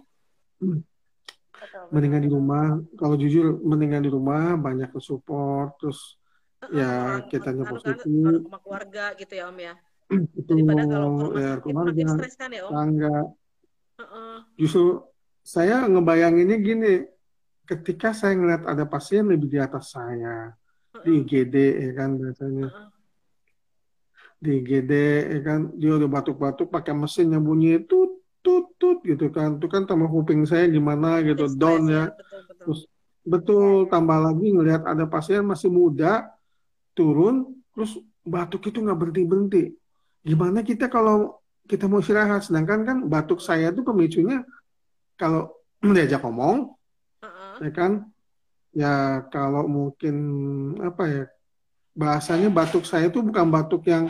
Betul, 1.56 1.84
mendingan 1.92 2.22
di 2.22 2.30
rumah 2.32 2.66
kalau 3.00 3.16
jujur 3.16 3.46
mendingan 3.64 4.04
di 4.04 4.12
rumah 4.12 4.60
banyak 4.60 4.92
ke 4.92 5.00
support 5.00 5.80
terus 5.80 6.20
ya 6.74 7.22
orang 7.22 7.68
positif 7.70 8.06
orang 8.10 8.44
sama 8.46 8.60
keluarga 8.62 9.06
gitu 9.16 9.34
ya 9.34 9.46
Om 9.50 9.58
ya. 9.60 9.74
itu 10.40 10.52
Daripada 10.52 10.84
kalau 10.86 11.10
ke 11.10 11.24
rumah 11.24 11.40
ya 11.40 11.52
sakit 11.56 11.64
keluarga 11.64 11.92
makin 11.92 12.08
stres 12.14 12.36
kan 12.36 12.50
ya 12.52 12.62
Om. 12.68 12.72
tangga 12.74 13.18
Heeh. 13.96 14.36
justru 14.60 14.86
saya 15.46 15.76
ngebayanginnya 15.86 16.58
gini 16.58 16.94
ketika 17.66 18.14
saya 18.14 18.34
ngeliat 18.38 18.64
ada 18.66 18.86
pasien 18.86 19.26
lebih 19.26 19.50
di 19.50 19.60
atas 19.62 19.94
saya 19.94 20.54
di. 21.02 21.22
IGD 21.22 21.56
ya 21.56 21.92
kan 21.98 22.10
biasanya 22.18 22.68
di 24.42 24.50
IGD 24.62 24.94
ya 25.32 25.40
kan 25.42 25.60
dia 25.76 25.92
udah 25.98 26.10
batuk-batuk 26.10 26.70
pakai 26.70 26.94
mesin 26.94 27.34
yang 27.34 27.44
bunyi 27.44 27.82
tut 27.84 28.15
gitu 29.16 29.32
kan 29.32 29.56
itu 29.56 29.68
kan 29.72 29.88
tambah 29.88 30.12
kuping 30.12 30.44
saya 30.44 30.68
gimana 30.68 31.24
gitu 31.24 31.48
down 31.56 31.88
stres 31.88 31.96
ya 31.96 32.04
Betul 32.12 32.40
betul. 32.46 32.60
terus 32.62 32.82
Iya, 32.86 33.32
betul 33.34 33.66
iya. 33.82 33.90
tambah 33.90 34.18
lagi 34.22 34.48
ngelihat 34.54 34.82
ada 34.86 35.06
pasien 35.10 35.42
masih 35.42 35.74
muda 35.74 36.30
turun 36.94 37.58
terus 37.74 37.98
batuk 38.22 38.70
itu 38.70 38.78
nggak 38.86 39.00
berhenti 39.02 39.24
berhenti 39.26 39.64
gimana 40.22 40.62
kita 40.62 40.86
kalau 40.86 41.42
kita 41.66 41.90
mau 41.90 41.98
istirahat 41.98 42.46
sedangkan 42.46 42.86
kan 42.86 42.98
batuk 43.10 43.42
saya 43.42 43.74
itu 43.74 43.82
pemicunya 43.82 44.46
kalau 45.18 45.50
diajak 45.96 46.22
ngomong 46.22 46.78
Heeh. 47.26 47.54
ya 47.66 47.72
kan 47.74 47.92
ya 48.76 48.94
kalau 49.34 49.66
mungkin 49.66 50.16
apa 50.86 51.04
ya 51.10 51.24
bahasanya 51.96 52.52
batuk 52.54 52.84
saya 52.86 53.08
itu 53.10 53.24
bukan 53.24 53.48
batuk 53.50 53.88
yang 53.90 54.06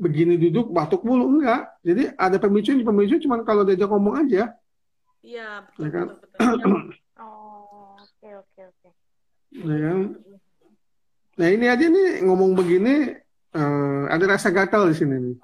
begini 0.00 0.34
duduk 0.34 0.72
batuk 0.72 1.04
mulu 1.04 1.28
enggak 1.30 1.68
jadi 1.80 2.16
ada 2.16 2.36
pemicu 2.36 2.72
pemicu 2.74 3.20
cuman 3.20 3.44
kalau 3.44 3.62
diajak 3.62 3.86
ngomong 3.86 4.16
aja 4.18 4.56
Iya 5.20 5.68
betul 5.68 5.84
Ya 5.84 5.90
kan? 5.92 6.06
betul 6.08 6.28
betul. 6.56 6.72
Oh, 7.20 8.00
oke 8.00 8.28
oke 8.34 8.60
oke. 8.66 8.88
ya 9.52 9.76
kan 9.78 9.98
nah 11.36 11.48
ini 11.48 11.66
aja 11.66 11.84
nih 11.84 12.24
ngomong 12.24 12.56
begini 12.56 13.12
eh, 13.52 14.02
ada 14.08 14.24
rasa 14.26 14.48
gatal 14.48 14.88
di 14.88 14.96
sini 14.96 15.16
nih 15.20 15.36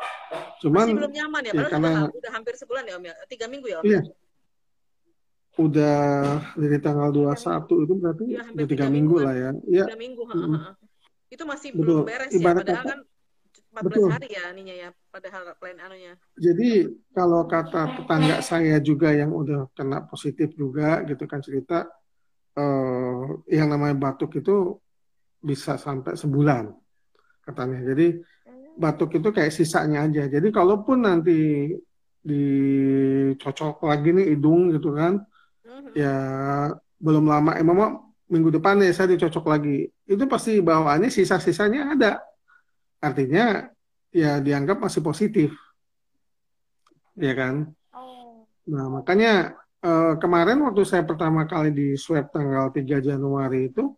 cuman 0.56 0.82
Masih 0.82 0.96
belum 0.96 1.12
nyaman 1.12 1.40
ya, 1.40 1.46
ya 1.46 1.52
padahal 1.54 1.68
karena 1.70 1.90
udah, 1.92 2.16
udah 2.16 2.30
hampir 2.32 2.54
sebulan 2.56 2.82
ya 2.82 2.94
Om 2.96 3.04
ya, 3.04 3.14
tiga 3.28 3.44
minggu 3.44 3.66
ya 3.68 3.76
Om. 3.76 3.84
iya 3.84 4.00
udah 5.56 5.96
dari 6.52 6.78
tanggal 6.78 7.08
21 7.12 7.84
itu 7.84 7.94
berarti 7.94 8.24
Iya, 8.26 8.40
hampir 8.42 8.56
udah 8.56 8.66
tiga 8.66 8.84
tiga 8.84 8.86
minggu 8.86 8.96
mingguan. 9.14 9.24
lah 9.24 9.34
ya 9.34 9.50
iya 9.66 9.84
Tiga 9.84 9.98
minggu, 9.98 10.22
ha, 10.24 10.34
ha, 10.34 10.46
ha. 10.48 10.70
Itu 11.26 11.42
masih 11.44 11.68
Betul. 11.72 11.80
belum 11.80 11.98
beres 12.04 12.30
ya, 12.30 12.36
Ibarat 12.38 12.60
padahal 12.60 12.76
kata- 12.78 12.90
kan 12.92 13.00
14 13.76 13.92
Betul. 13.92 14.08
hari 14.08 14.28
ya 14.32 14.44
ininya 14.56 14.72
ya, 14.72 14.88
padahal 15.12 15.52
plan 15.60 15.76
anunya. 15.76 16.16
Jadi 16.40 16.88
kalau 17.12 17.44
kata 17.44 18.00
tetangga 18.00 18.40
saya 18.40 18.80
juga 18.80 19.12
yang 19.12 19.36
udah 19.36 19.68
kena 19.76 20.00
positif 20.08 20.56
juga 20.56 21.04
gitu 21.04 21.28
kan 21.28 21.44
cerita 21.44 21.84
eh, 22.56 23.24
yang 23.52 23.68
namanya 23.68 23.92
batuk 24.00 24.32
itu 24.40 24.80
bisa 25.44 25.76
sampai 25.76 26.16
sebulan 26.16 26.72
katanya. 27.44 27.84
Jadi 27.84 28.16
batuk 28.80 29.12
itu 29.20 29.28
kayak 29.28 29.52
sisanya 29.52 30.08
aja. 30.08 30.24
Jadi 30.24 30.48
kalaupun 30.48 31.04
nanti 31.04 31.68
dicocok 32.24 33.84
lagi 33.84 34.08
nih 34.16 34.26
hidung 34.34 34.72
gitu 34.72 34.96
kan, 34.96 35.20
Mhm. 35.68 35.92
ya 35.92 36.16
belum 36.96 37.28
lama, 37.28 37.60
eh 37.60 37.64
mama 37.64 38.00
minggu 38.32 38.56
depan 38.56 38.80
ya 38.80 38.90
saya 38.96 39.12
dicocok 39.14 39.44
lagi. 39.46 39.84
Itu 40.08 40.24
pasti 40.24 40.64
bawaannya 40.64 41.12
sisa-sisanya 41.12 41.92
ada. 41.92 42.24
Artinya 43.06 43.70
ya 44.10 44.42
dianggap 44.42 44.82
masih 44.82 45.02
positif. 45.06 45.54
Ya 47.16 47.32
kan? 47.32 47.70
Oh, 47.94 48.44
Nah, 48.66 48.90
makanya 48.90 49.54
eh, 49.78 50.14
kemarin 50.18 50.58
waktu 50.66 50.82
saya 50.82 51.06
pertama 51.06 51.46
kali 51.46 51.70
di 51.70 51.86
swab 51.94 52.34
tanggal 52.34 52.74
3 52.74 52.98
Januari 52.98 53.70
itu 53.70 53.94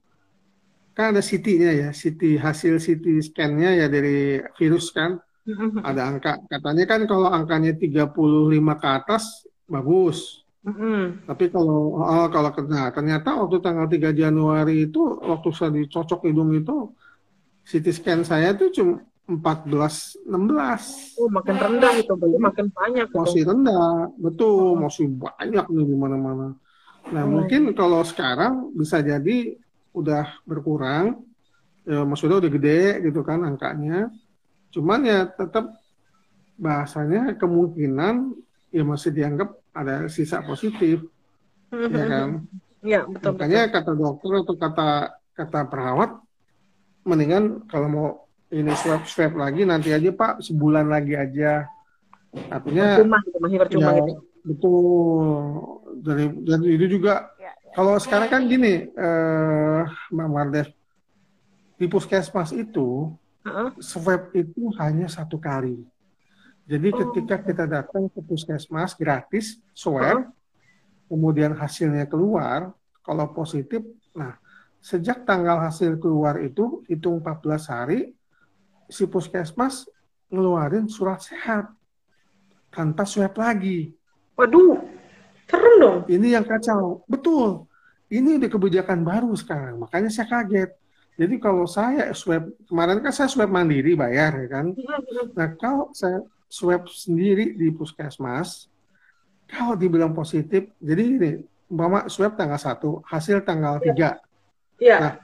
kan 0.93 1.15
ada 1.15 1.23
CT-nya 1.23 1.71
ya, 1.73 1.89
CT 1.95 2.43
hasil 2.43 2.83
CT 2.83 3.07
scan-nya 3.31 3.71
ya 3.81 3.87
dari 3.87 4.43
virus 4.59 4.91
kan. 4.91 5.23
Ada 5.89 6.13
angka. 6.13 6.45
Katanya 6.51 6.85
kan 6.85 7.01
kalau 7.09 7.31
angkanya 7.33 7.73
35 7.73 8.75
ke 8.77 8.89
atas 9.01 9.49
bagus. 9.65 10.45
Mhm. 10.67 11.25
Tapi 11.25 11.49
kalau 11.49 11.97
oh, 11.97 12.27
kalau 12.29 12.51
nah, 12.69 12.93
ternyata 12.93 13.39
waktu 13.41 13.57
tanggal 13.65 13.87
3 13.89 14.13
Januari 14.13 14.91
itu 14.91 15.01
waktu 15.23 15.49
saya 15.57 15.73
dicocok 15.73 16.29
hidung 16.29 16.53
itu 16.53 16.93
CT 17.69 17.87
scan 17.93 18.21
saya 18.25 18.57
itu 18.57 18.73
cuma 18.81 19.05
14 19.29 20.17
16. 20.25 21.21
Oh, 21.21 21.29
makin 21.29 21.57
rendah 21.61 21.93
itu, 22.01 22.13
berarti 22.17 22.39
makin 22.41 22.67
banyak 22.73 23.07
itu. 23.13 23.17
Masih 23.21 23.43
rendah, 23.45 24.09
betul, 24.17 24.81
masih 24.81 25.07
banyak 25.13 25.67
nih 25.69 25.85
di 25.85 25.97
mana-mana. 26.01 26.57
Nah, 27.13 27.25
Hmm. 27.29 27.33
mungkin 27.37 27.77
kalau 27.77 28.01
sekarang 28.09 28.73
bisa 28.73 29.05
jadi 29.05 29.53
udah 29.93 30.41
berkurang, 30.49 31.21
ya, 31.85 32.09
maksudnya 32.09 32.41
udah 32.41 32.53
gede 32.53 33.05
gitu 33.05 33.21
kan 33.21 33.45
angkanya. 33.45 34.09
Cuman 34.73 35.05
ya 35.05 35.29
tetap 35.29 35.77
bahasanya 36.57 37.37
kemungkinan 37.37 38.33
ya 38.73 38.83
masih 38.85 39.13
dianggap 39.13 39.53
ada 39.77 40.09
sisa 40.09 40.41
positif, 40.41 41.05
ya 41.73 42.05
kan? 42.09 42.49
Iya, 42.81 43.05
betul 43.05 43.37
Makanya 43.37 43.61
kata 43.73 43.93
dokter 43.93 44.31
atau 44.41 44.55
kata 44.57 44.89
kata 45.37 45.61
perawat, 45.69 46.11
mendingan 47.07 47.65
kalau 47.69 47.89
mau 47.89 48.09
ini 48.49 48.73
swab 48.75 49.05
swab 49.05 49.37
lagi 49.37 49.63
nanti 49.69 49.93
aja 49.93 50.09
Pak 50.11 50.41
sebulan 50.45 50.89
lagi 50.89 51.15
aja. 51.15 51.69
Artinya 52.49 53.01
Percuma 53.01 53.19
gitu, 53.25 53.39
masih 53.41 53.59
percuma 53.61 53.91
ya 53.93 54.03
gitu. 54.05 54.21
betul 54.45 54.87
dari 56.05 56.25
dan 56.45 56.61
itu 56.65 56.87
juga 57.01 57.33
ya, 57.37 57.53
ya. 57.53 57.73
kalau 57.73 57.97
sekarang 58.01 58.29
kan 58.29 58.43
gini 58.49 58.89
eh 58.89 59.83
Mbak 60.13 60.29
Mardes 60.29 60.69
di 61.79 61.87
puskesmas 61.89 62.53
itu 62.53 63.13
Heeh. 63.47 63.69
swab 63.81 64.35
itu 64.35 64.69
hanya 64.77 65.07
satu 65.09 65.39
kali. 65.41 65.87
Jadi 66.69 66.89
ketika 66.93 67.41
kita 67.41 67.65
datang 67.65 68.13
ke 68.13 68.21
puskesmas 68.21 68.93
gratis 68.93 69.57
swab, 69.73 70.29
kemudian 71.09 71.57
hasilnya 71.57 72.05
keluar, 72.05 72.77
kalau 73.01 73.25
positif, 73.33 73.81
nah 74.13 74.37
sejak 74.89 75.29
tanggal 75.29 75.61
hasil 75.61 76.01
keluar 76.01 76.41
itu 76.41 76.81
hitung 76.89 77.21
14 77.21 77.69
hari, 77.69 78.17
si 78.89 79.05
puskesmas 79.05 79.85
ngeluarin 80.33 80.89
surat 80.89 81.21
sehat 81.21 81.69
tanpa 82.73 83.05
swab 83.05 83.37
lagi. 83.37 83.93
Waduh, 84.33 84.81
serem 85.45 85.75
dong. 85.77 86.01
Ini 86.09 86.41
yang 86.41 86.47
kacau. 86.49 87.05
Betul. 87.05 87.69
Ini 88.09 88.41
udah 88.41 88.49
kebijakan 88.49 89.05
baru 89.05 89.37
sekarang. 89.37 89.77
Makanya 89.85 90.09
saya 90.09 90.25
kaget. 90.25 90.73
Jadi 91.21 91.37
kalau 91.37 91.69
saya 91.69 92.17
swab, 92.17 92.49
kemarin 92.65 93.05
kan 93.05 93.13
saya 93.13 93.29
swab 93.29 93.53
mandiri 93.53 93.93
bayar 93.93 94.41
ya 94.41 94.49
kan. 94.49 94.73
Nah 95.37 95.49
kalau 95.61 95.93
saya 95.93 96.25
swab 96.49 96.89
sendiri 96.89 97.53
di 97.53 97.69
puskesmas, 97.75 98.73
kalau 99.45 99.77
dibilang 99.77 100.17
positif, 100.17 100.73
jadi 100.81 101.03
ini, 101.05 101.33
umpama 101.69 102.09
swab 102.09 102.41
tanggal 102.41 102.57
1, 102.57 103.05
hasil 103.05 103.45
tanggal 103.45 103.77
3. 103.81 104.28
Iya. 104.79 104.99
Nah, 104.99 105.15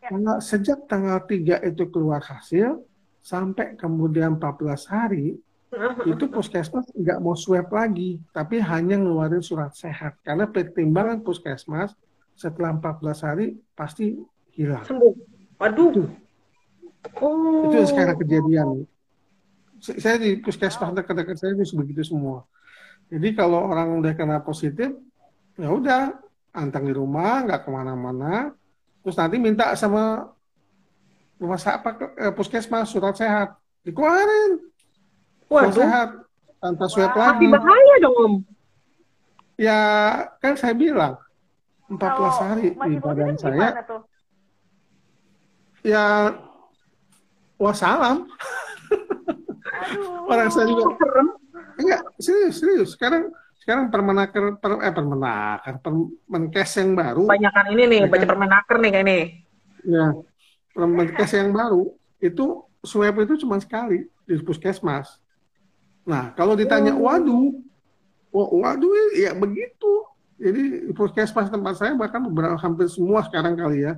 tanggal, 0.00 0.36
sejak 0.40 0.84
tanggal 0.88 1.20
3 1.24 1.60
itu 1.64 1.84
keluar 1.92 2.20
hasil, 2.24 2.80
sampai 3.24 3.76
kemudian 3.76 4.36
14 4.36 4.84
hari, 4.88 5.36
itu 6.06 6.24
puskesmas 6.30 6.86
nggak 6.94 7.18
mau 7.18 7.34
swab 7.34 7.66
lagi, 7.74 8.22
tapi 8.30 8.62
hanya 8.62 8.94
ngeluarin 8.94 9.42
surat 9.42 9.74
sehat. 9.74 10.20
Karena 10.22 10.46
pertimbangan 10.46 11.24
puskesmas 11.24 11.96
setelah 12.36 12.78
14 12.78 13.26
hari 13.26 13.58
pasti 13.74 14.14
hilang. 14.54 14.86
Sembuh. 14.86 15.14
Waduh. 15.58 15.88
Itu. 15.90 16.04
Oh. 17.20 17.68
Itu 17.68 17.90
sekarang 17.90 18.16
kejadian. 18.22 18.86
Saya 19.82 20.16
di 20.16 20.38
puskesmas 20.40 20.94
dekat-dekat 20.94 21.36
saya 21.36 21.52
itu 21.58 21.74
begitu 21.76 22.06
semua. 22.06 22.46
Jadi 23.10 23.36
kalau 23.36 23.68
orang 23.68 24.00
udah 24.00 24.16
kena 24.16 24.40
positif, 24.40 24.94
ya 25.60 25.68
udah 25.68 26.16
antang 26.56 26.88
di 26.88 26.94
rumah, 26.94 27.44
nggak 27.44 27.66
ke 27.66 27.70
mana-mana. 27.70 28.54
Terus 29.04 29.16
nanti 29.20 29.36
minta 29.36 29.76
sama 29.76 30.32
rumah 31.36 31.60
sakit 31.60 31.76
apa, 31.76 31.90
eh, 32.16 32.32
puskesmas 32.32 32.88
surat 32.88 33.12
sehat, 33.12 33.52
dikeluarin. 33.84 34.64
Sudah 35.44 35.60
Waduh, 35.68 35.76
sehat 35.76 36.08
tanpa 36.56 36.84
swab 36.88 37.12
Wah. 37.12 37.36
lagi. 37.36 37.46
bahaya 37.52 37.94
dong 38.00 38.16
Om. 38.16 38.34
Ya 39.54 39.78
kan 40.40 40.56
saya 40.56 40.72
bilang 40.72 41.20
14 41.86 42.00
Kalau 42.00 42.32
hari 42.32 42.72
di 42.72 42.96
badan 42.98 43.36
saya 43.36 43.84
tuh? 43.84 44.02
ya 45.84 46.32
wassalam. 47.60 48.24
Aduh. 49.84 50.32
Orang 50.32 50.48
saya 50.48 50.64
juga 50.64 50.96
Serem. 50.96 51.28
enggak 51.76 52.00
serius 52.18 52.54
serius. 52.56 52.88
Sekarang 52.96 53.28
sekarang 53.64 53.88
permenaker 53.88 54.60
per, 54.60 54.76
eh 54.78 54.92
permenaker 54.92 55.74
permenkes 55.80 56.70
yang 56.76 56.92
baru 56.92 57.24
Banyakan 57.24 57.66
ini 57.72 57.82
nih, 57.88 58.00
Ya 58.04 58.08
baca 58.12 58.26
permenaker 58.28 58.76
nih 58.76 58.90
kayak 58.92 59.06
nih. 59.08 59.22
ya 59.84 60.06
permenkes 60.70 61.30
yang 61.32 61.48
baru 61.50 61.82
itu 62.20 62.46
swab 62.84 63.16
itu 63.18 63.34
cuma 63.40 63.56
sekali 63.56 64.04
di 64.22 64.34
puskesmas. 64.38 65.16
Nah 66.04 66.32
kalau 66.32 66.52
ditanya 66.52 66.92
Oh. 66.92 67.08
waduh, 67.08 67.56
wa- 68.28 68.52
waduh 68.52 68.92
ya 69.16 69.32
begitu. 69.32 69.92
Jadi 70.36 70.62
di 70.88 70.92
puskesmas 70.92 71.48
tempat 71.48 71.80
saya 71.80 71.96
bahkan 71.96 72.20
beberapa 72.20 72.60
hampir 72.60 72.84
semua 72.92 73.24
sekarang 73.24 73.56
kali 73.56 73.88
ya 73.88 73.96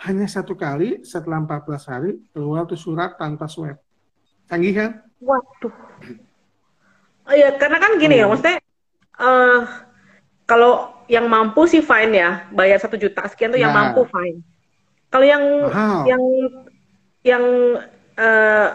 hanya 0.00 0.24
satu 0.24 0.56
kali 0.56 1.04
setelah 1.04 1.44
14 1.44 1.84
hari 1.84 2.16
keluar 2.32 2.64
tuh 2.64 2.80
surat 2.80 3.20
tanpa 3.20 3.44
swab. 3.46 3.76
Canggih 4.48 4.72
kan? 4.72 4.90
Waduh. 5.20 5.74
Oh, 7.24 7.32
ya, 7.32 7.56
karena 7.56 7.80
kan 7.80 7.96
gini 7.96 8.20
ya, 8.20 8.28
Hmm. 8.28 8.36
maksudnya 8.36 8.60
eh 9.20 9.60
kalau 10.44 10.92
yang 11.06 11.28
mampu 11.28 11.68
sih 11.68 11.84
fine 11.84 12.12
ya, 12.16 12.30
bayar 12.50 12.80
satu 12.80 12.96
juta 12.96 13.24
sekian 13.28 13.52
tuh 13.52 13.60
yang 13.60 13.72
Nah. 13.72 13.92
mampu 13.92 14.08
fine. 14.08 14.40
Kalau 15.12 15.24
yang 15.24 15.44
Mahal. 15.70 16.00
yang 16.08 16.22
yang 17.22 17.44
eh 18.18 18.68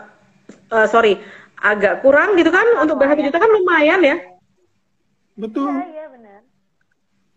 eh, 0.70 0.88
sorry 0.88 1.20
agak 1.60 2.00
kurang 2.02 2.40
gitu 2.40 2.50
kan 2.50 2.64
untuk 2.80 2.96
bayar 2.96 3.18
satu 3.18 3.26
juta 3.28 3.38
kan 3.38 3.50
lumayan 3.52 4.02
ya. 4.02 4.18
Betul. 5.36 5.72
Iya, 5.72 5.88
iya 5.92 6.06
benar. 6.12 6.40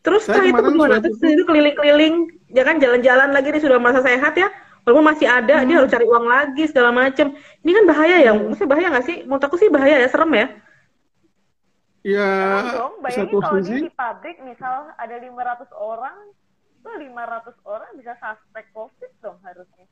Terus 0.02 0.22
Saya 0.26 0.42
setelah 0.42 0.62
itu 0.62 0.70
gimana? 0.74 0.96
Terus 0.98 1.18
itu 1.22 1.44
keliling-keliling, 1.46 2.14
ya 2.50 2.62
kan 2.66 2.82
jalan-jalan 2.82 3.30
lagi 3.30 3.48
dia 3.54 3.62
sudah 3.62 3.78
merasa 3.78 4.02
sehat 4.02 4.34
ya. 4.34 4.50
Walaupun 4.82 5.14
masih 5.14 5.30
ada, 5.30 5.62
dia 5.62 5.78
harus 5.78 5.86
cari 5.94 6.02
uang 6.02 6.26
lagi 6.26 6.66
segala 6.66 6.90
macem. 6.90 7.30
Ini 7.62 7.70
kan 7.70 7.84
bahaya 7.86 8.16
ya, 8.18 8.34
maksudnya 8.34 8.66
bahaya 8.66 8.86
nggak 8.90 9.06
sih? 9.06 9.16
Menurut 9.22 9.44
aku 9.46 9.54
sih 9.54 9.70
bahaya 9.70 10.02
ya, 10.02 10.08
serem 10.10 10.34
ya. 10.34 10.46
Ya 12.02 12.26
Jangan 12.26 12.74
dong, 12.74 12.94
bayangin 12.98 13.30
satu 13.30 13.36
kalau 13.38 13.60
sisi 13.62 13.86
di 13.86 13.92
pabrik 13.94 14.36
misal 14.42 14.90
ada 14.98 15.16
500 15.22 15.70
orang, 15.70 16.16
tuh 16.82 16.94
500 16.98 17.54
orang 17.62 17.90
bisa 17.94 18.12
suspek 18.18 18.66
COVID 18.74 19.10
dong 19.22 19.38
harusnya. 19.46 19.86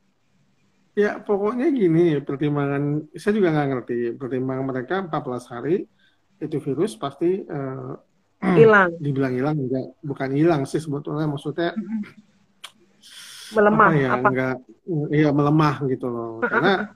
Ya, 0.99 1.23
pokoknya 1.23 1.71
gini, 1.71 2.19
pertimbangan, 2.19 3.07
saya 3.15 3.39
juga 3.39 3.55
nggak 3.55 3.69
ngerti, 3.71 3.99
pertimbangan 4.19 4.67
mereka 4.67 4.95
14 5.07 5.53
hari, 5.55 5.87
itu 6.43 6.57
virus 6.59 6.99
pasti 6.99 7.47
eh, 7.47 7.93
Hilang, 8.43 8.91
dibilang 9.05 9.35
hilang, 9.37 9.57
enggak, 9.61 9.87
bukan 10.03 10.31
hilang 10.35 10.63
sih 10.67 10.83
sebetulnya, 10.83 11.31
maksudnya 11.31 11.79
melemah, 13.57 13.87
apa 13.87 14.03
ya, 14.03 14.11
apa? 14.19 14.29
enggak, 14.35 14.57
iya 15.15 15.31
melemah 15.31 15.77
gitu 15.87 16.07
loh. 16.11 16.43
Karena, 16.43 16.91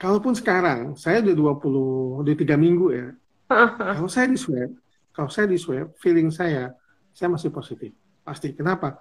kalaupun 0.00 0.32
sekarang, 0.32 0.96
saya 0.96 1.20
udah 1.20 1.60
20, 1.60 2.24
udah 2.24 2.34
3 2.40 2.56
minggu 2.56 2.86
ya, 2.96 3.12
kalau 3.46 4.10
saya 4.10 4.26
di 4.26 4.38
swab, 4.38 4.70
kalau 5.14 5.30
saya 5.30 5.46
di 5.46 5.58
swab, 5.58 5.94
feeling 6.02 6.34
saya, 6.34 6.74
saya 7.14 7.28
masih 7.30 7.54
positif, 7.54 7.94
pasti. 8.26 8.52
Kenapa? 8.52 8.98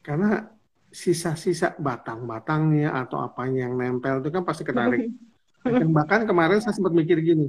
Karena 0.00 0.48
sisa-sisa 0.92 1.72
batang-batangnya 1.80 2.92
atau 2.92 3.24
apanya 3.24 3.68
yang 3.68 3.80
nempel 3.80 4.20
itu 4.20 4.28
kan 4.28 4.44
pasti 4.44 4.64
ketarik. 4.64 5.08
Dan 5.62 5.94
bahkan 5.94 6.26
kemarin 6.26 6.58
saya 6.58 6.74
sempat 6.74 6.90
mikir 6.90 7.22
gini, 7.22 7.48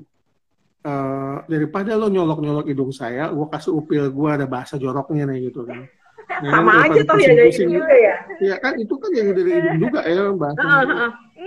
eh, 0.86 1.38
daripada 1.50 1.98
lo 1.98 2.08
nyolok-nyolok 2.08 2.70
hidung 2.70 2.94
saya, 2.94 3.32
gue 3.34 3.48
kasih 3.50 3.74
upil 3.74 4.06
gue 4.14 4.30
ada 4.30 4.46
bahasa 4.46 4.78
joroknya 4.78 5.26
nih 5.28 5.50
gitu 5.50 5.66
kan. 5.66 5.90
Kan, 6.24 6.46
Sama 6.46 6.88
aja 6.88 7.02
toh 7.04 7.20
ya 7.20 7.36
dari 7.36 7.52
pusing-pusing 7.52 7.70
juga 7.74 7.96
ya. 8.00 8.16
Ya 8.40 8.56
kan 8.62 8.80
itu 8.80 8.96
kan 8.96 9.12
yang 9.12 9.36
dari 9.36 9.52
hidung 9.60 9.78
juga 9.90 10.00
ya 10.08 10.24
bahasa. 10.32 10.64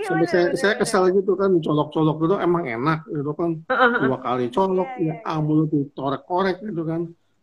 Iya, 0.07 0.15
Sampai 0.15 0.23
benar, 0.23 0.31
saya, 0.31 0.45
benar, 0.47 0.59
saya 0.63 0.73
kesal 0.79 1.03
gitu 1.11 1.31
kan, 1.35 1.51
colok-colok 1.59 2.15
gitu 2.23 2.35
emang 2.39 2.63
enak 2.63 2.99
gitu 3.11 3.31
kan. 3.35 3.51
heeh. 3.67 3.91
Dua 4.07 4.17
kali 4.23 4.45
colok, 4.47 4.89
Iya, 4.95 5.03
ya 5.11 5.13
iya, 5.19 5.31
ampun 5.35 5.57
itu 5.67 5.77
korek-korek 5.91 6.57
gitu 6.63 6.83
kan. 6.87 7.01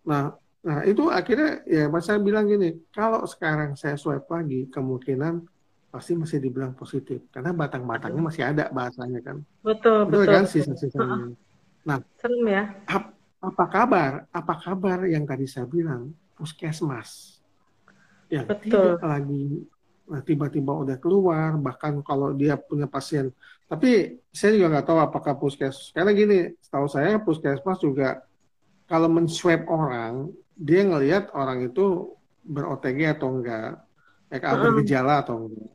Nah, 0.08 0.24
nah 0.64 0.78
itu 0.88 1.02
akhirnya 1.12 1.60
ya 1.68 1.92
mas 1.92 2.08
saya 2.08 2.18
bilang 2.24 2.48
gini, 2.48 2.72
kalau 2.88 3.20
sekarang 3.28 3.76
saya 3.76 4.00
swab 4.00 4.24
lagi, 4.32 4.64
kemungkinan 4.72 5.44
pasti 5.92 6.16
masih 6.16 6.40
dibilang 6.40 6.72
positif. 6.72 7.20
Karena 7.28 7.52
batang-batangnya 7.52 8.22
masih 8.24 8.42
ada 8.48 8.64
bahasanya 8.72 9.20
kan. 9.20 9.36
Betul, 9.60 10.08
Betul 10.08 10.24
betul. 10.24 10.34
kan 10.34 10.44
sisa-sisanya. 10.48 11.26
Serem 12.16 12.44
ya. 12.48 12.64
Apa 13.44 13.64
kabar? 13.68 14.24
Apa 14.32 14.54
kabar 14.56 15.04
yang 15.04 15.28
tadi 15.28 15.44
saya 15.44 15.68
bilang? 15.68 16.16
Puskesmas. 16.32 17.38
Yang 18.32 18.46
Betul. 18.56 18.96
tidak 18.96 19.04
lagi 19.04 19.44
nah, 19.60 19.73
tiba-tiba 20.24 20.72
udah 20.76 20.96
keluar, 21.00 21.56
bahkan 21.56 22.04
kalau 22.04 22.36
dia 22.36 22.60
punya 22.60 22.84
pasien. 22.84 23.32
Tapi 23.64 24.20
saya 24.28 24.54
juga 24.54 24.76
nggak 24.76 24.86
tahu 24.86 24.98
apakah 25.00 25.34
puskes. 25.40 25.90
Karena 25.96 26.12
gini, 26.12 26.52
setahu 26.60 26.86
saya 26.86 27.16
puskesmas 27.20 27.80
juga 27.80 28.20
kalau 28.84 29.08
men-swab 29.08 29.64
orang, 29.64 30.28
dia 30.54 30.84
ngelihat 30.84 31.32
orang 31.32 31.64
itu 31.72 32.12
ber-OTG 32.44 33.16
atau 33.16 33.40
enggak, 33.40 33.80
ya, 34.28 34.38
Heeh. 34.38 34.60
bergejala 34.60 35.24
atau 35.24 35.48
enggak. 35.48 35.72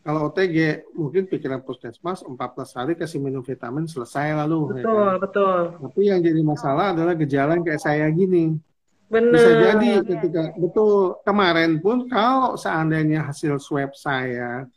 Kalau 0.00 0.32
OTG, 0.32 0.88
mungkin 0.96 1.28
pikiran 1.28 1.60
puskesmas 1.60 2.24
14 2.24 2.72
hari 2.72 2.92
kasih 2.96 3.20
minum 3.20 3.44
vitamin 3.44 3.84
selesai 3.84 4.32
lalu. 4.32 4.72
ya 4.72 4.72
kan? 4.72 4.76
Betul, 4.80 5.10
betul. 5.20 5.60
Tapi 5.76 6.00
yang 6.08 6.20
jadi 6.24 6.40
masalah 6.40 6.96
adalah 6.96 7.12
gejala 7.16 7.60
yang 7.60 7.64
kayak 7.68 7.84
saya 7.84 8.08
gini. 8.08 8.56
Bener. 9.10 9.34
Bisa 9.34 9.50
jadi 9.58 9.90
ketika 10.06 10.54
betul 10.54 11.18
kemarin 11.26 11.82
pun 11.82 12.06
kalau 12.06 12.54
seandainya 12.54 13.26
hasil 13.26 13.58
swab 13.58 13.90
saya 13.98 14.70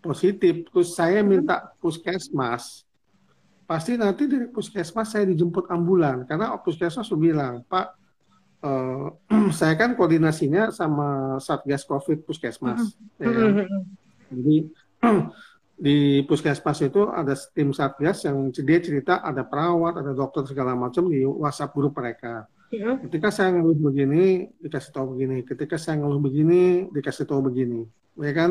positif, 0.00 0.64
terus 0.72 0.96
saya 0.96 1.20
minta 1.20 1.76
puskesmas, 1.76 2.88
pasti 3.68 4.00
nanti 4.00 4.24
dari 4.24 4.48
puskesmas 4.48 5.12
saya 5.12 5.28
dijemput 5.28 5.68
ambulan 5.68 6.24
karena 6.24 6.56
puskesmas 6.56 7.04
sudah 7.04 7.20
bilang, 7.20 7.54
Pak, 7.68 7.86
eh, 8.64 9.06
saya 9.60 9.76
kan 9.76 9.92
koordinasinya 9.92 10.72
sama 10.72 11.36
Satgas 11.36 11.84
Covid 11.84 12.24
Puskesmas. 12.24 12.96
ya 13.20 13.28
kan? 13.28 13.44
Mm-hmm. 13.60 13.80
Jadi 14.32 14.56
di 15.84 16.24
puskesmas 16.24 16.80
itu 16.80 17.04
ada 17.12 17.36
tim 17.52 17.68
satgas 17.76 18.24
yang 18.24 18.48
dia 18.48 18.80
cerita 18.80 19.20
ada 19.20 19.44
perawat, 19.44 20.00
ada 20.00 20.16
dokter 20.16 20.48
segala 20.48 20.72
macam 20.72 21.12
di 21.12 21.20
WhatsApp 21.28 21.76
grup 21.76 21.92
mereka. 22.00 22.48
Mm-mm. 22.66 23.06
Ketika 23.06 23.28
saya 23.30 23.54
ngeluh 23.54 23.78
begini, 23.78 24.50
dikasih 24.58 24.90
tahu 24.90 25.14
begini. 25.14 25.46
Ketika 25.46 25.76
saya 25.78 26.02
ngeluh 26.02 26.18
begini, 26.18 26.90
dikasih 26.90 27.24
tahu 27.24 27.46
begini. 27.46 27.86
Ya 28.18 28.32
kan? 28.34 28.50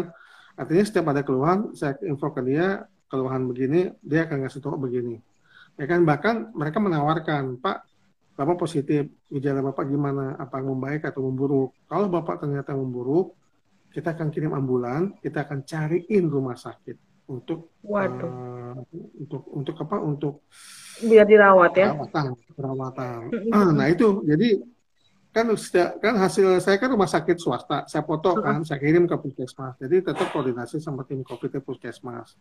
Artinya 0.56 0.84
setiap 0.88 1.12
ada 1.12 1.22
keluhan, 1.22 1.76
saya 1.76 2.00
info 2.08 2.32
ke 2.32 2.40
dia, 2.48 2.88
keluhan 3.12 3.44
begini, 3.52 3.92
dia 4.00 4.24
akan 4.24 4.48
ngasih 4.48 4.64
tahu 4.64 4.80
begini. 4.80 5.20
Ya 5.76 5.86
kan? 5.92 6.08
Bahkan 6.08 6.56
mereka 6.56 6.80
menawarkan, 6.80 7.60
Pak, 7.60 7.78
Bapak 8.36 8.56
positif, 8.60 9.12
gejala 9.28 9.60
Bapak 9.60 9.88
gimana? 9.88 10.40
Apa 10.40 10.64
membaik 10.64 11.04
atau 11.08 11.28
memburuk? 11.28 11.76
Kalau 11.92 12.08
Bapak 12.08 12.44
ternyata 12.44 12.72
memburuk, 12.72 13.36
kita 13.92 14.12
akan 14.12 14.28
kirim 14.32 14.52
ambulan, 14.52 15.16
kita 15.24 15.48
akan 15.48 15.64
cariin 15.64 16.28
rumah 16.28 16.60
sakit 16.60 17.28
untuk 17.32 17.80
Waduh. 17.80 18.28
eh, 18.28 18.76
untuk 19.24 19.48
untuk 19.56 19.76
apa? 19.80 19.98
Untuk 20.04 20.44
Biar 21.02 21.26
dirawat 21.26 21.74
ya. 21.74 21.92
perawatan 21.92 22.26
perawatan. 22.56 23.20
Ah, 23.50 23.70
nah 23.70 23.88
itu. 23.88 24.24
Jadi 24.24 24.64
kan 25.30 25.52
setiap- 25.54 26.00
kan 26.00 26.16
hasil 26.16 26.64
saya 26.64 26.80
kan 26.80 26.88
rumah 26.88 27.06
sakit 27.06 27.36
swasta. 27.36 27.84
Saya 27.86 28.02
foto 28.02 28.38
kan 28.38 28.64
saya 28.64 28.80
kirim 28.80 29.04
ke 29.04 29.16
puskesmas. 29.16 29.76
Jadi 29.76 30.00
tetap 30.02 30.32
koordinasi 30.32 30.80
sama 30.80 31.04
tim 31.04 31.20
covid 31.22 31.52
di 31.52 31.60
puskesmas. 31.60 32.40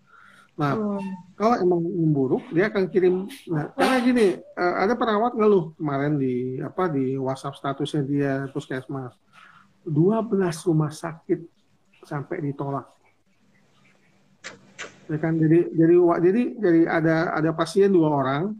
Nah 0.54 0.78
Hmm. 0.78 1.02
kalau 1.34 1.58
emang 1.58 1.82
memburuk 1.82 2.46
dia 2.48 2.70
akan 2.70 2.86
kirim. 2.86 3.26
Nah, 3.50 3.74
karena 3.74 3.96
gini 3.98 4.26
eh, 4.38 4.74
ada 4.78 4.94
perawat 4.94 5.34
ngeluh 5.34 5.74
kemarin 5.74 6.14
di 6.14 6.62
apa 6.62 6.86
di 6.86 7.18
WhatsApp 7.18 7.58
statusnya 7.58 8.02
dia 8.02 8.32
puskesmas. 8.48 9.18
12 9.82 10.30
rumah 10.64 10.88
sakit 10.88 11.42
sampai 12.04 12.38
ditolak 12.40 12.93
ya 15.08 15.18
kan? 15.20 15.36
Jadi 15.36 15.58
jadi 15.74 15.94
jadi 16.20 16.42
jadi 16.60 16.80
ada 16.88 17.16
ada 17.36 17.50
pasien 17.52 17.92
dua 17.92 18.08
orang 18.10 18.56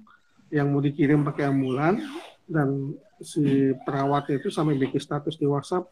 yang 0.53 0.70
mau 0.70 0.78
dikirim 0.78 1.24
pakai 1.24 1.51
ambulan 1.51 1.99
dan 2.45 2.95
si 3.18 3.72
perawatnya 3.82 4.38
itu 4.38 4.53
sampai 4.53 4.76
bikin 4.76 5.01
status 5.01 5.40
di 5.40 5.49
WhatsApp 5.49 5.88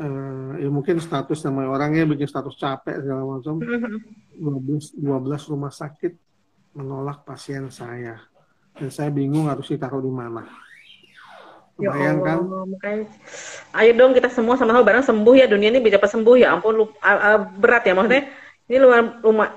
eh, 0.00 0.50
ya 0.64 0.68
mungkin 0.72 0.96
status 0.98 1.44
nama 1.44 1.68
orangnya 1.68 2.08
bikin 2.08 2.26
status 2.26 2.56
capek 2.56 3.04
segala 3.04 3.22
macam. 3.36 3.60
12 4.40 4.96
12 4.96 5.50
rumah 5.52 5.68
sakit 5.68 6.12
menolak 6.72 7.28
pasien 7.28 7.68
saya. 7.68 8.16
Dan 8.72 8.88
saya 8.88 9.12
bingung 9.12 9.50
harus 9.50 9.68
ditaruh 9.68 10.00
di 10.00 10.08
mana. 10.08 10.48
Ya 11.80 11.88
bayangkan 11.92 12.44
Allah, 12.44 12.62
makanya 12.68 13.04
ayo 13.72 13.90
dong 13.96 14.12
kita 14.12 14.28
semua 14.28 14.56
sama-sama 14.56 14.84
bareng 14.84 15.00
sembuh 15.04 15.32
ya 15.36 15.48
dunia 15.48 15.72
ini 15.72 15.80
bisa 15.80 15.96
cepat 16.00 16.12
sembuh 16.12 16.36
ya. 16.36 16.52
Ampun 16.56 16.72
lu, 16.76 16.84
a- 17.00 17.36
a- 17.36 17.44
berat 17.44 17.84
ya 17.88 17.92
maksudnya 17.92 18.28
Ini 18.70 18.78
lumayan, 18.78 19.06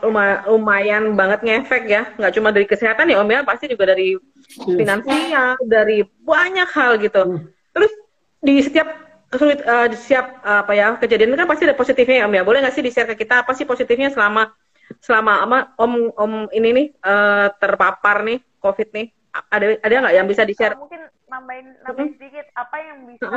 lumayan, 0.01 0.37
lumayan 0.49 1.03
banget 1.13 1.45
ngefek 1.45 1.83
ya. 1.85 2.09
Nggak 2.17 2.33
cuma 2.33 2.49
dari 2.49 2.65
kesehatan 2.65 3.13
ya 3.13 3.21
Om 3.21 3.29
ya, 3.29 3.41
pasti 3.45 3.69
juga 3.69 3.93
dari 3.93 4.17
Iya. 4.17 4.73
finansial, 4.73 5.53
dari 5.69 6.01
banyak 6.25 6.69
hal 6.73 6.97
gitu. 6.97 7.21
Hmm. 7.21 7.45
Terus 7.77 7.93
di 8.41 8.57
setiap 8.65 8.89
kesulit, 9.29 9.61
eh, 9.61 9.87
di 9.93 9.97
setiap 10.01 10.41
eh, 10.41 10.59
apa 10.65 10.73
ya 10.73 10.97
kejadian 10.97 11.29
itu 11.29 11.37
kan 11.37 11.49
pasti 11.49 11.63
ada 11.69 11.77
positifnya 11.77 12.17
ya 12.21 12.25
Om 12.25 12.33
ya. 12.33 12.41
Boleh 12.41 12.59
nggak 12.65 12.73
sih 12.73 12.81
di-share 12.81 13.09
ke 13.13 13.21
kita 13.21 13.45
apa 13.45 13.53
sih 13.53 13.69
positifnya 13.69 14.09
selama 14.09 14.49
selama 14.97 15.45
ama 15.45 15.57
Om 15.77 15.93
Om 16.17 16.33
ini 16.49 16.69
nih 16.73 16.87
eh, 16.97 17.47
terpapar 17.61 18.25
nih 18.25 18.41
COVID 18.65 18.89
nih? 18.97 19.07
Ada 19.33 19.65
ada 19.81 19.93
nggak 20.09 20.15
yang 20.17 20.27
bisa 20.29 20.41
di-share? 20.41 20.73
Uh, 20.73 20.89
mungkin 20.89 21.01
nambahin 21.33 21.67
nambahin 21.81 22.13
sedikit 22.15 22.45
apa 22.53 22.77
yang 22.77 23.09
bisa 23.09 23.29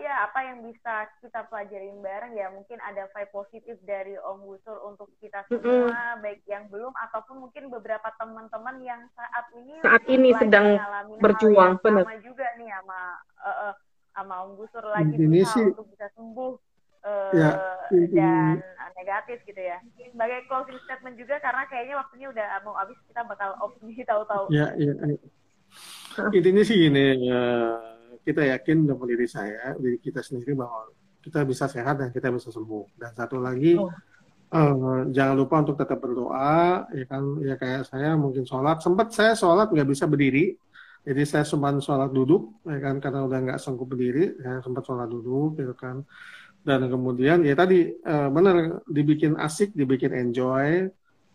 ya 0.00 0.14
apa 0.24 0.38
yang 0.40 0.64
bisa 0.64 0.94
kita 1.20 1.44
pelajarin 1.46 2.00
bareng? 2.00 2.32
Ya 2.32 2.48
mungkin 2.48 2.80
ada 2.80 3.04
vibe 3.12 3.28
positif 3.30 3.76
dari 3.84 4.16
Om 4.16 4.48
Gusur 4.48 4.80
untuk 4.82 5.12
kita 5.20 5.44
semua 5.46 5.92
baik 6.18 6.40
yang 6.48 6.64
belum 6.72 6.96
ataupun 6.96 7.44
mungkin 7.44 7.68
beberapa 7.68 8.08
teman-teman 8.16 8.80
yang 8.80 9.04
saat 9.12 9.44
ini 9.52 9.76
Saat 9.84 10.02
ini 10.08 10.32
sedang 10.32 10.66
berjuang, 11.20 11.76
bener. 11.84 12.04
sama 12.08 12.16
juga 12.24 12.46
nih 12.56 12.68
sama 12.72 13.00
eh, 13.44 13.56
eh, 13.68 13.74
sama 14.16 14.34
Om 14.48 14.52
Gusur 14.56 14.84
lagi 14.88 15.14
Ini 15.14 15.44
sih- 15.44 15.68
untuk 15.68 15.86
bisa 15.92 16.08
sembuh 16.16 16.52
eh, 17.04 17.32
Ya, 17.36 17.50
ini- 17.92 18.16
dan 18.16 18.56
negatif 18.96 19.44
gitu 19.44 19.60
ya. 19.60 19.76
Sebagai 20.08 20.48
closing 20.48 20.80
statement 20.88 21.20
juga 21.20 21.36
karena 21.36 21.68
kayaknya 21.68 22.00
waktunya 22.00 22.32
udah 22.32 22.46
mau 22.64 22.72
habis 22.80 22.96
kita 23.04 23.20
bakal 23.28 23.52
off 23.60 23.76
nih 23.84 24.00
tahu-tahu. 24.08 24.48
Ya, 24.48 24.72
ya, 24.72 24.96
ya. 24.96 25.16
Intinya 26.38 26.62
sih 26.62 26.76
gini, 26.88 27.28
ya, 27.28 27.42
kita 28.24 28.42
yakin 28.56 28.86
dalam 28.88 29.04
diri 29.04 29.26
saya, 29.28 29.74
diri 29.76 29.98
kita 30.00 30.20
sendiri 30.24 30.54
bahwa 30.56 30.88
kita 31.24 31.40
bisa 31.44 31.64
sehat 31.68 32.00
dan 32.00 32.08
kita 32.14 32.28
bisa 32.30 32.48
sembuh. 32.52 32.84
Dan 33.00 33.12
satu 33.16 33.36
lagi, 33.40 33.74
Oh. 33.74 33.90
eh, 34.54 35.00
jangan 35.16 35.34
lupa 35.36 35.54
untuk 35.64 35.76
tetap 35.80 35.98
berdoa, 35.98 36.86
ya 36.94 37.04
kan, 37.10 37.22
ya 37.42 37.54
kayak 37.58 37.82
saya 37.90 38.14
mungkin 38.14 38.44
sholat, 38.46 38.78
sempat 38.84 39.10
saya 39.10 39.32
sholat 39.34 39.68
nggak 39.74 39.88
bisa 39.90 40.04
berdiri, 40.06 40.54
jadi 41.04 41.22
saya 41.26 41.44
sempat 41.44 41.80
sholat 41.84 42.10
duduk, 42.14 42.62
ya 42.64 42.78
kan, 42.80 42.96
karena 43.02 43.26
udah 43.28 43.38
nggak 43.44 43.58
sanggup 43.60 43.88
berdiri, 43.92 44.38
saya 44.40 44.58
sempat 44.64 44.82
sholat 44.88 45.08
duduk, 45.10 45.58
gitu 45.60 45.74
kan. 45.76 46.06
Dan 46.64 46.88
kemudian 46.88 47.44
ya 47.44 47.52
tadi 47.52 47.92
eh, 47.92 48.28
benar 48.32 48.80
dibikin 48.88 49.36
asik, 49.36 49.76
dibikin 49.76 50.12
enjoy. 50.16 50.88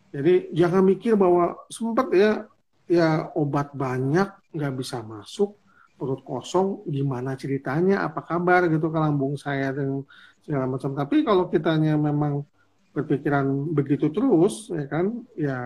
Jadi 0.09 0.49
jangan 0.57 0.81
mikir 0.81 1.13
bahwa 1.13 1.53
sempat 1.69 2.09
ya 2.17 2.49
ya 2.89 3.29
obat 3.37 3.69
banyak 3.77 4.49
nggak 4.49 4.73
bisa 4.73 5.05
masuk 5.05 5.61
perut 5.93 6.25
kosong 6.25 6.81
gimana 6.89 7.37
ceritanya 7.37 8.01
apa 8.01 8.25
kabar 8.25 8.65
gitu 8.65 8.89
ke 8.89 8.97
lambung 8.97 9.37
saya 9.37 9.69
dan 9.69 10.01
segala 10.41 10.65
macam 10.65 10.97
tapi 10.97 11.21
kalau 11.21 11.45
kitanya 11.53 11.93
memang 11.99 12.41
berpikiran 12.89 13.45
begitu 13.77 14.09
terus 14.09 14.73
ya 14.73 14.89
kan 14.89 15.05
ya 15.37 15.57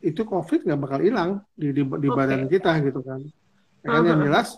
itu 0.00 0.24
covid 0.24 0.64
nggak 0.64 0.80
bakal 0.80 1.00
hilang 1.04 1.30
di 1.52 1.76
di, 1.76 1.84
di 1.84 2.08
Oke. 2.08 2.16
badan 2.16 2.48
kita 2.48 2.80
gitu 2.80 3.04
kan 3.04 3.20
ya 3.84 3.88
kan 3.92 4.02
yang 4.08 4.20
Aha. 4.22 4.26
jelas 4.26 4.48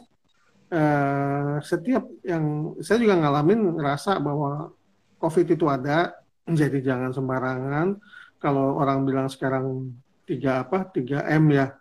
eh, 0.71 1.55
setiap 1.67 2.05
yang 2.23 2.79
saya 2.79 3.03
juga 3.03 3.19
ngalamin 3.19 3.75
ngerasa 3.75 4.23
bahwa 4.23 4.71
covid 5.19 5.51
itu 5.51 5.67
ada 5.67 6.15
jadi 6.61 6.79
jangan 6.79 7.11
sembarangan 7.11 7.99
kalau 8.39 8.79
orang 8.79 9.03
bilang 9.03 9.27
sekarang 9.27 9.91
tiga 10.29 10.63
apa 10.63 10.87
3 10.95 11.27
m 11.27 11.45
ya 11.51 11.75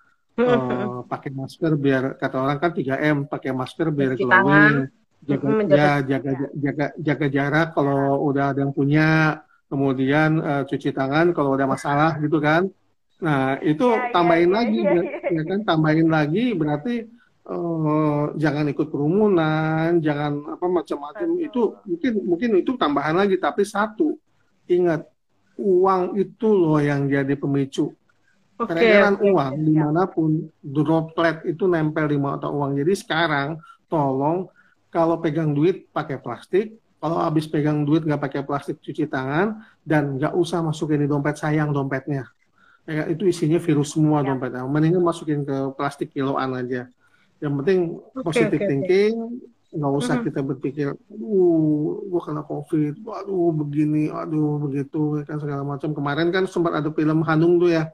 eh, 0.47 0.97
pakai 1.11 1.29
masker 1.39 1.71
biar 1.85 2.03
kata 2.21 2.35
orang 2.43 2.57
kan 2.63 2.71
3 2.77 2.95
m 3.15 3.17
pakai 3.31 3.51
masker 3.61 3.87
biar 3.97 4.11
glowing 4.21 4.75
jaga 5.29 5.47
ya 5.73 5.83
jaga 6.11 6.29
jaga 6.65 6.85
jaga 7.07 7.25
jarak 7.37 7.65
kalau 7.75 7.97
udah 8.29 8.43
ada 8.51 8.59
yang 8.65 8.73
punya. 8.79 9.01
Kemudian 9.71 10.29
eh, 10.49 10.61
cuci 10.69 10.89
tangan 10.97 11.25
kalau 11.35 11.49
udah 11.57 11.67
masalah 11.75 12.09
gitu 12.23 12.37
kan. 12.47 12.63
Nah 13.25 13.57
itu 13.63 13.83
Ya, 13.83 13.95
ya, 13.97 14.11
tambahin 14.13 14.51
ya, 14.51 14.57
lagi 14.57 14.77
ya, 14.85 14.91
ber- 14.91 15.13
ya 15.35 15.41
kan 15.49 15.59
tambahin 15.69 16.09
lagi 16.15 16.39
berarti 16.59 16.91
eh, 17.49 18.23
jangan 18.43 18.65
ikut 18.71 18.87
kerumunan 18.93 19.89
jangan 20.05 20.31
apa 20.53 20.65
macam-macam. 20.77 21.29
Itu 21.47 21.59
mungkin 21.89 22.11
mungkin 22.29 22.49
itu 22.61 22.71
tambahan 22.81 23.15
lagi 23.21 23.35
tapi 23.45 23.63
satu 23.65 24.03
ingat 24.69 25.01
uang 25.59 26.03
itu 26.21 26.47
loh 26.61 26.79
yang 26.81 27.05
jadi 27.09 27.33
pemicu 27.37 27.93
Oke. 28.53 28.69
peredaran 28.69 29.17
oke. 29.17 29.25
uang 29.33 29.53
di 29.65 29.73
mana 29.73 30.05
pun 30.05 30.29
droplet 30.61 31.41
itu 31.49 31.65
nempel 31.65 32.05
di 32.05 32.17
mata 32.21 32.47
uang. 32.47 32.77
Jadi 32.77 32.93
sekarang 32.93 33.57
tolong 33.89 34.45
kalau 34.93 35.17
pegang 35.17 35.57
duit 35.57 35.89
pakai 35.89 36.21
plastik, 36.21 36.77
kalau 37.01 37.17
habis 37.17 37.49
pegang 37.49 37.81
duit 37.81 38.05
nggak 38.05 38.21
pakai 38.21 38.41
plastik 38.45 38.77
cuci 38.77 39.09
tangan 39.09 39.57
dan 39.81 40.21
nggak 40.21 40.37
usah 40.37 40.61
masukin 40.61 41.01
di 41.01 41.09
dompet 41.09 41.35
sayang 41.35 41.73
dompetnya. 41.73 42.29
Ya, 42.83 43.07
itu 43.07 43.25
isinya 43.25 43.57
virus 43.57 43.95
semua 43.95 44.21
Ya. 44.21 44.31
dompetnya. 44.35 44.67
Mendingan 44.67 45.01
masukin 45.01 45.41
ke 45.47 45.71
plastik 45.73 46.11
kiloan 46.13 46.51
aja. 46.53 46.85
Yang 47.41 47.53
penting 47.63 47.79
Oke, 48.13 48.23
positive 48.27 48.61
oke. 48.61 48.69
thinking, 48.69 49.13
nggak 49.73 49.93
usah 49.97 50.15
Mhm. 50.19 50.23
kita 50.29 50.39
berpikir, 50.45 50.87
aduh, 50.93 52.05
gua 52.11 52.21
kena 52.21 52.43
covid, 52.45 52.93
waduh 53.01 53.49
begini, 53.55 54.13
aduh 54.13 54.61
begitu, 54.61 55.17
ya 55.19 55.23
kan 55.25 55.41
segala 55.41 55.63
macam. 55.65 55.89
Kemarin 55.95 56.29
kan 56.29 56.43
sempat 56.45 56.77
ada 56.77 56.93
film 56.93 57.25
Hanung 57.25 57.57
tuh 57.57 57.73
ya, 57.73 57.89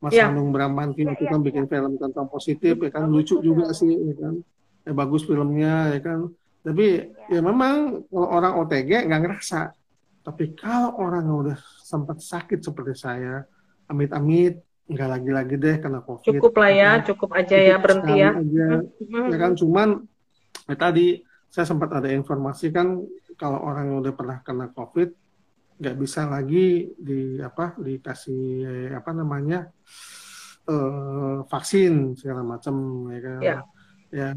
Mas 0.00 0.16
Iya. 0.16 0.32
Hanung 0.32 0.48
Bramantio 0.48 1.04
Iya, 1.04 1.12
itu 1.12 1.24
iya, 1.28 1.30
kan 1.30 1.40
bikin 1.44 1.64
film 1.68 1.92
tentang 2.00 2.26
positif, 2.32 2.74
ya 2.80 2.90
kan 2.90 3.04
lucu 3.04 3.36
juga 3.44 3.68
sih, 3.76 3.92
ya 3.92 4.14
kan, 4.16 4.34
ya 4.88 4.92
bagus 4.96 5.22
filmnya, 5.28 5.92
ya 5.92 6.00
kan. 6.00 6.18
Tapi 6.64 6.86
ya 7.28 7.40
memang 7.44 8.04
kalau 8.08 8.28
orang 8.32 8.52
OTG 8.64 9.04
nggak 9.08 9.22
ngerasa. 9.28 9.76
Tapi 10.24 10.56
kalau 10.56 10.96
orang 11.00 11.24
yang 11.24 11.38
udah 11.48 11.58
sempat 11.84 12.20
sakit 12.20 12.60
seperti 12.64 12.96
saya, 12.96 13.44
amit-amit, 13.88 14.60
nggak 14.90 15.08
lagi-lagi 15.08 15.54
deh 15.60 15.76
kena 15.78 16.00
covid. 16.00 16.40
Cukup 16.40 16.52
lah 16.58 16.70
ya, 16.72 16.90
kan. 16.98 17.06
cukup 17.14 17.30
aja 17.36 17.56
ya 17.56 17.76
berhenti 17.78 18.14
ya. 18.18 18.30
aja 18.34 18.68
Mhm. 19.04 19.26
ya 19.30 19.36
kan 19.38 19.52
cuman 19.54 19.88
ya 20.66 20.74
tadi 20.74 21.06
saya 21.46 21.66
sempat 21.66 21.90
ada 21.94 22.10
informasi 22.10 22.74
kan 22.74 22.98
kalau 23.38 23.62
orang 23.62 23.90
yang 23.94 23.98
udah 24.02 24.14
pernah 24.18 24.38
kena 24.42 24.66
covid 24.74 25.14
nggak 25.80 25.96
bisa 25.96 26.28
lagi 26.28 26.92
di 26.92 27.40
apa 27.40 27.72
dikasih 27.80 28.40
apa 28.92 29.10
namanya 29.10 29.72
eh, 30.68 31.36
vaksin 31.48 32.14
segala 32.14 32.42
macam 32.44 32.74
ya 33.08 33.20
kan 33.24 33.40
Ya. 33.40 33.56
ya 34.10 34.28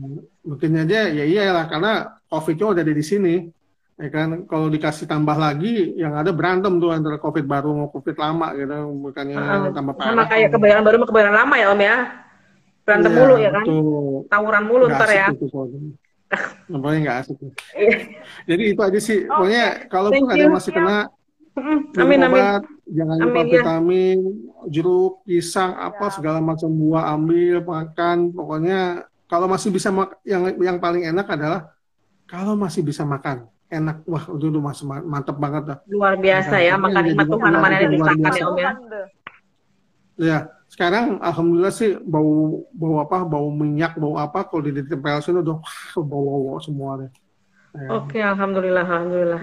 mungkin 0.42 0.72
aja 0.80 1.12
ya 1.12 1.26
iyalah 1.26 1.66
karena 1.68 1.92
covidnya 2.26 2.66
udah 2.72 2.82
ada 2.86 2.94
di 2.94 3.04
sini 3.04 3.36
ya 3.94 4.10
kan 4.10 4.48
kalau 4.50 4.72
dikasih 4.72 5.06
tambah 5.06 5.38
lagi 5.38 5.94
yang 5.94 6.18
ada 6.18 6.34
berantem 6.34 6.82
tuh 6.82 6.90
antara 6.90 7.20
covid 7.20 7.46
baru 7.46 7.70
sama 7.76 7.88
covid 7.92 8.16
lama 8.18 8.48
gitu 8.56 8.78
bukannya 9.04 9.36
Ah, 9.38 9.70
tambah 9.70 9.94
Sama 9.94 10.10
parah 10.16 10.26
kayak 10.30 10.50
kebayaran 10.50 10.82
baru 10.82 10.96
sama 10.98 11.08
kebayaran 11.12 11.36
lama 11.36 11.56
ya 11.60 11.68
Om 11.70 11.82
ya. 11.82 11.98
Berantem 12.84 13.12
Iya, 13.12 13.20
mulu 13.22 13.36
ya 13.40 13.50
kan. 13.56 13.66
Tawuran 14.28 14.64
mulu 14.68 14.86
ntar 14.92 15.08
ya. 15.08 15.28
itu. 15.32 15.46
Pokoknya 16.68 17.00
nggak 17.06 17.18
asik. 17.24 17.38
Iya. 17.78 17.96
Jadi 18.50 18.64
itu 18.76 18.82
aja 18.84 19.00
sih. 19.00 19.20
Pokoknya 19.24 19.64
kalaupun 19.88 20.26
Thank 20.28 20.36
ada 20.36 20.44
yang 20.44 20.56
masih 20.58 20.72
kena, 20.76 20.98
Minum 21.54 22.02
Amin 22.02 22.20
amin. 22.26 22.42
obat, 22.42 22.62
jangan 22.90 23.18
lupa 23.22 23.30
Amin, 23.30 23.46
ya. 23.46 23.54
vitamin, 23.62 24.20
jeruk, 24.74 25.14
pisang, 25.22 25.72
apa 25.78 26.10
Ya. 26.10 26.14
segala 26.18 26.40
macam 26.42 26.70
buah 26.74 27.14
ambil, 27.14 27.62
makan. 27.62 28.18
Pokoknya 28.34 29.06
kalau 29.30 29.46
masih 29.46 29.70
bisa 29.70 29.94
yang 30.26 30.50
yang 30.58 30.78
paling 30.82 31.06
enak 31.06 31.30
adalah 31.30 31.70
kalau 32.26 32.58
masih 32.58 32.82
bisa 32.82 33.06
makan. 33.06 33.46
Enak, 33.70 34.06
wah 34.06 34.22
itu 34.30 34.46
udah 34.54 34.64
masih 34.70 34.86
ma- 34.86 35.06
mantep 35.06 35.38
banget 35.38 35.64
dah. 35.66 35.78
Luar 35.90 36.14
biasa 36.18 36.62
ya, 36.62 36.74
makan 36.78 37.02
nikmat 37.10 37.26
Tuhan 37.30 37.54
mana 37.58 37.76
yang 37.82 37.92
dipisahkan 37.94 38.34
ya 38.38 38.46
Om 38.50 38.58
ya. 38.58 38.72
Ya, 40.14 40.38
sekarang 40.70 41.18
alhamdulillah 41.22 41.74
sih 41.74 41.98
bau 42.02 42.66
bau 42.70 43.02
apa, 43.02 43.26
bau 43.26 43.50
minyak, 43.50 43.98
bau 43.98 44.14
apa 44.18 44.46
kalau 44.46 44.62
di 44.62 44.78
ditempel 44.78 45.22
sini 45.26 45.42
udah 45.42 45.58
wah, 45.58 45.82
bau-bau 46.06 46.58
semua 46.62 47.02
deh. 47.02 47.10
Ya. 47.74 47.90
Oke, 47.98 48.22
alhamdulillah, 48.22 48.86
alhamdulillah. 48.86 49.42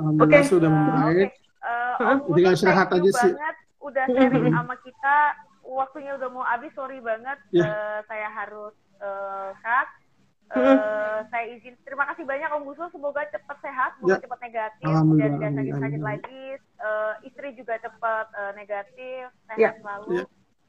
Alhamdulillah 0.00 0.40
Oke. 0.40 0.48
sudah 0.48 0.68
membaik. 0.68 1.28
Oke, 1.28 1.38
Eh? 1.60 1.94
Om 2.00 2.18
Tinggal 2.32 2.54
istirahat 2.56 2.88
aja 2.90 3.10
sih. 3.12 3.30
banget 3.30 3.56
udah 3.78 4.04
sharing 4.08 4.48
sama 4.50 4.74
kita. 4.80 5.16
Waktunya 5.62 6.12
udah 6.16 6.28
mau 6.28 6.42
habis, 6.42 6.72
sorry 6.72 6.98
banget. 6.98 7.36
Ya. 7.50 7.64
Eh, 7.64 7.98
saya 8.06 8.28
harus 8.30 8.72
eh, 8.98 9.50
cut. 9.56 9.88
Mhm. 10.50 10.82
saya 11.30 11.46
izin 11.48 11.78
terima 11.80 12.10
kasih 12.10 12.26
banyak 12.26 12.50
Om 12.50 12.66
Gusur 12.66 12.90
semoga 12.90 13.22
cepat 13.24 13.54
sehat 13.62 13.94
semoga 13.94 14.18
Ya. 14.18 14.18
cepat 14.18 14.38
negatif 14.42 14.82
dan 14.82 14.98
amin, 14.98 15.54
sakit-sakit 15.54 15.94
amin. 15.94 16.02
lagi 16.02 16.44
Eh, 16.58 17.14
istri 17.22 17.48
juga 17.54 17.78
cepat 17.78 18.26
eh, 18.34 18.52
negatif 18.56 19.30
sehat 19.46 19.58
Ya. 19.62 19.70
selalu 19.78 20.10
Ya. 20.10 20.24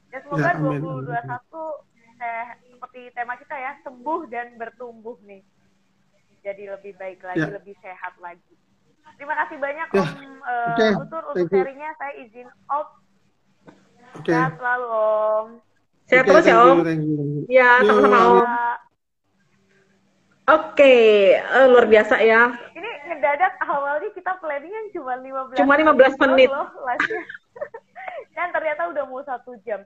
dan 0.08 0.20
semoga 0.22 0.44
Ya, 0.44 0.54
amin, 0.54 0.82
2021 0.86 1.82
saya 2.14 2.42
seperti 2.62 3.02
tema 3.10 3.34
kita 3.36 3.56
ya 3.58 3.72
sembuh 3.82 4.22
dan 4.28 4.48
bertumbuh 4.56 5.18
nih 5.24 5.42
jadi 6.40 6.64
lebih 6.72 6.94
baik 6.96 7.20
lagi 7.24 7.42
Ya. 7.42 7.50
lebih 7.50 7.74
sehat 7.80 8.14
lagi 8.20 8.54
terima 9.22 9.38
kasih 9.38 9.58
banyak 9.62 9.88
Ya. 9.94 10.02
Om 10.02 10.34
eh, 10.42 10.68
Oke, 10.74 10.88
Gusur 10.98 11.24
untuk 11.30 11.48
sharingnya 11.48 11.94
saya 11.96 12.14
izin 12.18 12.48
out 12.68 12.90
Oke. 14.18 14.34
sehat 14.34 14.58
selalu 14.58 14.88
Om 14.90 15.48
Sehat 16.10 16.26
terus 16.26 16.44
ya 16.44 16.58
Om. 16.60 16.78
Ya, 17.48 17.72
sama-sama. 17.86 18.18
Om. 18.20 18.38
Ya. 18.42 18.66
Oke, 20.52 20.96
eh, 21.38 21.66
luar 21.70 21.86
biasa 21.88 22.18
ya. 22.20 22.52
ini 22.74 22.90
ngedadak 23.08 23.54
awalnya 23.64 24.10
kita 24.12 24.36
planningnya 24.42 24.82
cuma 24.92 25.16
15 25.16 25.56
Cuma 25.56 25.74
15 25.78 26.18
menit. 26.28 26.50
loh 26.50 26.68
live-nya. 26.84 27.22
Dan 28.36 28.48
ternyata 28.52 28.82
udah 28.90 29.04
mau 29.06 29.22
satu 29.22 29.54
jam. 29.64 29.86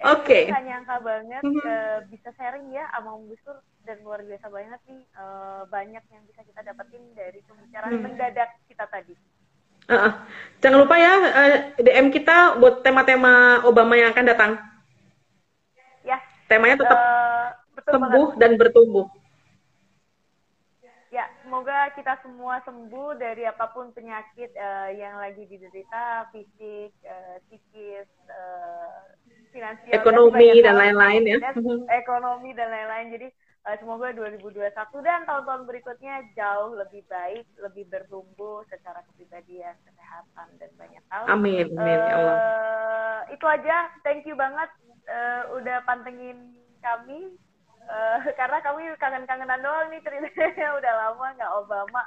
Oke. 0.00 0.46
Gak 0.46 0.62
nyangka 0.62 0.96
banget 1.00 1.42
Mhm. 1.42 1.58
eh, 1.60 1.98
bisa 2.06 2.30
sharing 2.32 2.70
ya 2.70 2.86
sama 2.88 3.12
Om 3.12 3.26
Gusur 3.26 3.56
dan 3.82 3.98
luar 4.00 4.22
biasa 4.22 4.46
banget 4.46 4.78
nih 4.84 5.02
eh, 5.02 5.62
banyak 5.66 6.04
yang 6.06 6.22
bisa 6.24 6.40
kita 6.42 6.60
dapetin 6.62 7.02
dari 7.12 7.42
pembicaraan 7.42 7.92
Hmm. 7.92 8.04
mendadak 8.04 8.50
kita 8.64 8.86
tadi. 8.86 9.14
Heeh. 9.88 10.12
Jangan 10.58 10.78
lupa 10.78 10.94
ya 10.94 11.12
eh, 11.34 11.54
DM 11.78 12.08
kita 12.08 12.56
buat 12.56 12.80
tema-tema 12.80 13.64
Obama 13.64 13.94
yang 13.94 14.12
akan 14.12 14.26
datang. 14.26 14.52
Ya, 16.02 16.22
Temanya 16.46 16.78
tetap 16.78 16.98
betul 17.74 17.92
sembuh 17.92 18.08
banget. 18.28 18.38
dan 18.38 18.50
bertumbuh. 18.54 19.06
Ya, 21.08 21.24
semoga 21.40 21.88
kita 21.90 22.20
semua 22.20 22.60
sembuh 22.62 23.16
dari 23.16 23.42
apa 23.42 23.72
pun 23.72 23.90
penyakit 23.90 24.52
eh, 24.52 24.90
yang 24.94 25.16
lagi 25.16 25.40
diderita, 25.42 26.28
fisik, 26.30 26.92
eh, 27.00 27.36
psikis, 27.48 28.04
eh, 28.28 28.96
finansial, 29.50 29.94
Ekonomi 29.94 30.60
dan 30.60 30.74
lain-lain 30.76 31.22
ya. 31.26 31.38
Ekonomi 32.02 32.50
dan 32.52 32.68
lain-lain. 32.68 33.06
Jadi 33.14 33.28
eh, 33.68 33.76
semoga 33.80 34.12
2021 34.14 34.72
dan 35.04 35.20
tahun-tahun 35.28 35.62
berikutnya 35.68 36.14
jauh 36.34 36.76
lebih 36.76 37.02
baik, 37.10 37.44
lebih 37.60 37.84
bertumbuh 37.92 38.64
secara 38.72 39.04
kepribadian, 39.12 39.74
kesehatan 39.84 40.48
dan 40.56 40.70
banyak 40.78 41.04
hal. 41.12 41.22
Amin, 41.28 41.66
amin 41.76 41.98
ya 41.98 42.14
Allah. 42.16 42.36
Eh, 42.36 43.20
itu 43.36 43.46
aja. 43.46 43.76
Thank 44.06 44.24
you 44.24 44.36
banget 44.38 44.70
eh, 45.08 45.42
udah 45.56 45.84
pantengin 45.84 46.56
kami. 46.80 47.36
Eh, 47.88 48.18
karena 48.40 48.58
kami 48.60 48.82
kangen-kangenan 49.00 49.60
doang 49.64 49.88
nih 49.88 50.00
ceritanya 50.04 50.68
udah 50.78 50.92
lama 50.92 51.26
nggak 51.36 51.52
Obama. 51.56 52.02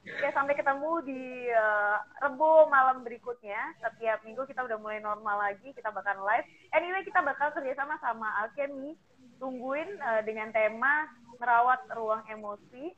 Ya 0.00 0.32
sampai 0.32 0.56
ketemu 0.56 1.04
di 1.04 1.22
eh, 1.52 1.96
Rebo 2.24 2.68
malam 2.72 3.04
berikutnya. 3.04 3.76
Setiap 3.84 4.24
minggu 4.24 4.48
kita 4.48 4.64
udah 4.64 4.78
mulai 4.80 4.98
normal 5.00 5.36
lagi. 5.50 5.76
Kita 5.76 5.92
bakal 5.92 6.24
live. 6.24 6.48
Anyway 6.72 7.04
kita 7.04 7.20
bakal 7.20 7.52
kerjasama 7.52 8.00
sama 8.00 8.26
Alchemy. 8.44 8.96
Tungguin 9.36 9.88
eh, 10.00 10.22
dengan 10.24 10.48
tema 10.56 11.04
merawat 11.36 11.84
ruang 11.92 12.24
emosi. 12.32 12.96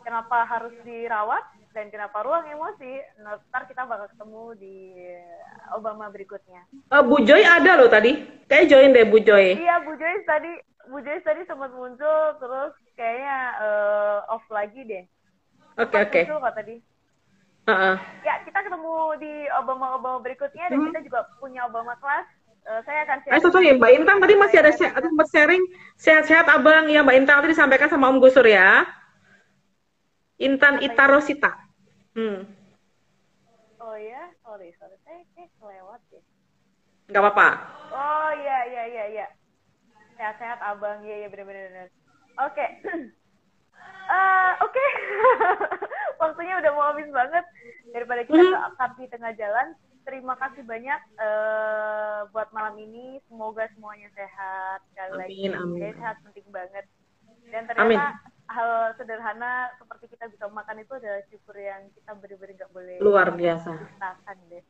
Kenapa 0.00 0.48
harus 0.48 0.72
dirawat 0.82 1.44
dan 1.76 1.92
kenapa 1.92 2.24
ruang 2.24 2.48
emosi? 2.48 3.04
Nah, 3.20 3.36
ntar 3.52 3.68
kita 3.68 3.84
bakal 3.84 4.08
ketemu 4.08 4.42
di 4.56 4.76
Obama 5.76 6.10
berikutnya. 6.10 6.66
Eh, 6.90 7.02
Bu 7.04 7.22
Joy 7.22 7.46
ada 7.46 7.78
loh 7.78 7.90
tadi. 7.90 8.16
Kayak 8.50 8.68
join 8.74 8.90
deh 8.96 9.06
Bu 9.06 9.22
Joy. 9.22 9.54
Iya, 9.54 9.84
Bu 9.86 9.94
Joyce 9.94 10.26
tadi, 10.26 10.50
Bu 10.90 10.98
Joyce 11.04 11.26
tadi 11.26 11.46
sempat 11.46 11.70
muncul, 11.70 12.22
terus 12.42 12.72
kayaknya 12.98 13.38
eh, 13.60 14.18
off 14.34 14.42
lagi 14.50 14.82
deh. 14.82 15.04
Oke 15.80 15.96
Sempat 15.96 16.12
oke. 16.12 16.20
Kok 16.28 16.54
tadi. 16.54 16.76
Heeh. 17.70 17.94
Ya, 18.20 18.34
kita 18.44 18.58
ketemu 18.66 18.94
di 19.20 19.32
Obama-Obama 19.56 20.18
berikutnya, 20.20 20.64
dan 20.68 20.76
Hmm. 20.76 20.86
kita 20.92 21.00
juga 21.08 21.20
punya 21.40 21.64
Obama 21.64 21.96
Class. 21.96 22.28
Eh, 22.60 22.80
saya 22.84 23.08
akan 23.08 23.18
share. 23.24 23.32
Eh, 23.32 23.40
sorry, 23.40 23.72
Mbak 23.72 23.92
Intan 23.96 24.16
tadi 24.20 24.34
masih 24.36 24.58
ada 24.60 24.72
share, 24.76 24.92
ada 24.92 25.06
sempat 25.08 25.28
sharing 25.32 25.62
sehat-sehat 25.96 26.46
abang 26.52 26.92
ya 26.92 27.00
Mbak 27.00 27.16
Intan 27.24 27.36
tadi 27.40 27.56
disampaikan 27.56 27.88
sama 27.88 28.12
Om 28.12 28.20
Gusur 28.20 28.44
ya. 28.44 28.84
Intan 30.40 30.80
Ita 30.84 31.04
Rosita. 31.08 31.52
Hmm, 32.16 32.44
Oh 33.80 33.96
ya, 33.96 34.28
sorry, 34.44 34.76
sorry. 34.76 34.96
Saya 35.08 35.24
kayak 35.32 35.50
kelewat 35.56 36.00
ya. 36.12 36.20
nggak 37.10 37.22
apa-apa. 37.24 37.48
Oh 37.90 38.30
iya, 38.36 38.58
iya, 38.68 38.82
iya, 38.92 39.04
iya. 39.08 39.26
Sehat-sehat 40.20 40.60
abang, 40.60 41.00
iya, 41.02 41.24
iya, 41.24 41.28
bener-bener. 41.32 41.88
Oke. 42.38 42.66
Eh, 44.10 44.52
Oke, 44.60 44.84
waktunya 46.22 46.58
udah 46.58 46.70
mau 46.74 46.90
habis 46.90 47.06
banget. 47.10 47.44
Daripada 47.90 48.22
kita 48.22 48.38
Mhm. 48.38 48.52
keangkat 48.52 48.90
di 48.98 49.06
tengah 49.08 49.32
jalan, 49.34 49.66
terima 50.02 50.34
kasih 50.36 50.62
banyak 50.62 51.00
eh, 51.18 52.20
buat 52.30 52.48
malam 52.50 52.74
ini. 52.76 53.18
Semoga 53.26 53.70
semuanya 53.74 54.10
sehat. 54.14 54.82
Sekali 54.90 55.12
lagi, 55.16 55.34
Amin, 55.46 55.52
amin. 55.54 55.78
Jadi 55.80 55.94
sehat 55.96 56.16
penting 56.22 56.46
banget. 56.50 56.84
Dan 57.50 57.66
ternyata 57.66 57.86
Amin. 57.86 57.98
hal 58.50 58.70
sederhana 58.94 59.70
seperti 59.78 60.10
kita 60.10 60.26
bisa 60.26 60.46
makan 60.50 60.82
itu 60.82 60.92
adalah 60.94 61.22
syukur 61.30 61.54
yang 61.54 61.86
kita 61.94 62.10
bener-bener 62.14 62.54
nggak 62.58 62.70
boleh 62.74 62.98
Luar 62.98 63.30
biasa. 63.30 63.70
deh. 64.50 64.62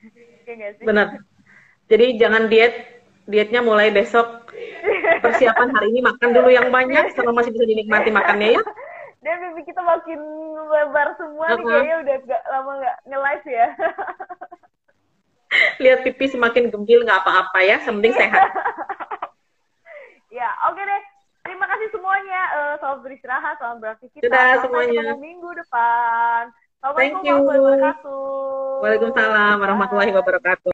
Nggak 0.56 0.72
sih? 0.76 0.84
Benar. 0.84 1.08
Jadi 1.90 2.06
jangan 2.16 2.48
diet. 2.48 3.03
Dietnya 3.24 3.60
mulai 3.64 3.88
besok. 3.88 4.52
Persiapan 5.24 5.72
hari 5.72 5.96
ini 5.96 6.00
makan 6.04 6.28
dulu 6.36 6.52
yang 6.52 6.68
banyak 6.68 7.16
selama 7.16 7.40
masih 7.40 7.56
bisa 7.56 7.64
dinikmati 7.64 8.12
makannya 8.12 8.60
ya. 8.60 8.62
Dan 9.24 9.40
pipi 9.40 9.72
kita 9.72 9.80
makin 9.80 10.20
lebar 10.68 11.16
semua 11.16 11.56
nih 11.56 11.64
Uh-huh. 11.64 11.72
kayaknya 11.72 11.96
udah 12.04 12.16
gak 12.28 12.42
lama 12.52 12.72
nggak 12.76 12.96
nge-live 13.08 13.46
ya. 13.48 13.66
Lihat 15.82 15.98
pipi 16.04 16.24
semakin 16.28 16.68
gembel 16.68 17.00
nggak 17.08 17.24
apa-apa 17.24 17.58
ya, 17.64 17.80
yang 17.80 17.96
penting 18.02 18.12
sehat. 18.12 18.42
ya, 20.36 20.48
oke 20.68 20.82
deh. 20.82 21.02
Terima 21.44 21.68
kasih 21.68 21.88
semuanya. 21.92 22.40
Eh, 22.56 22.74
selamat 22.80 23.00
beristirahat, 23.04 23.54
selamat 23.60 23.78
beraktivitas. 23.80 24.28
Sampai 24.28 24.60
semuanya. 24.64 25.16
minggu 25.16 25.48
depan. 25.60 26.52
Assalamualaikum 26.84 27.20
Thank 27.24 27.28
you. 27.28 27.36
Waalaikumsalam 28.84 29.56
warahmatullahi 29.56 30.12
wabarakatuh. 30.12 30.72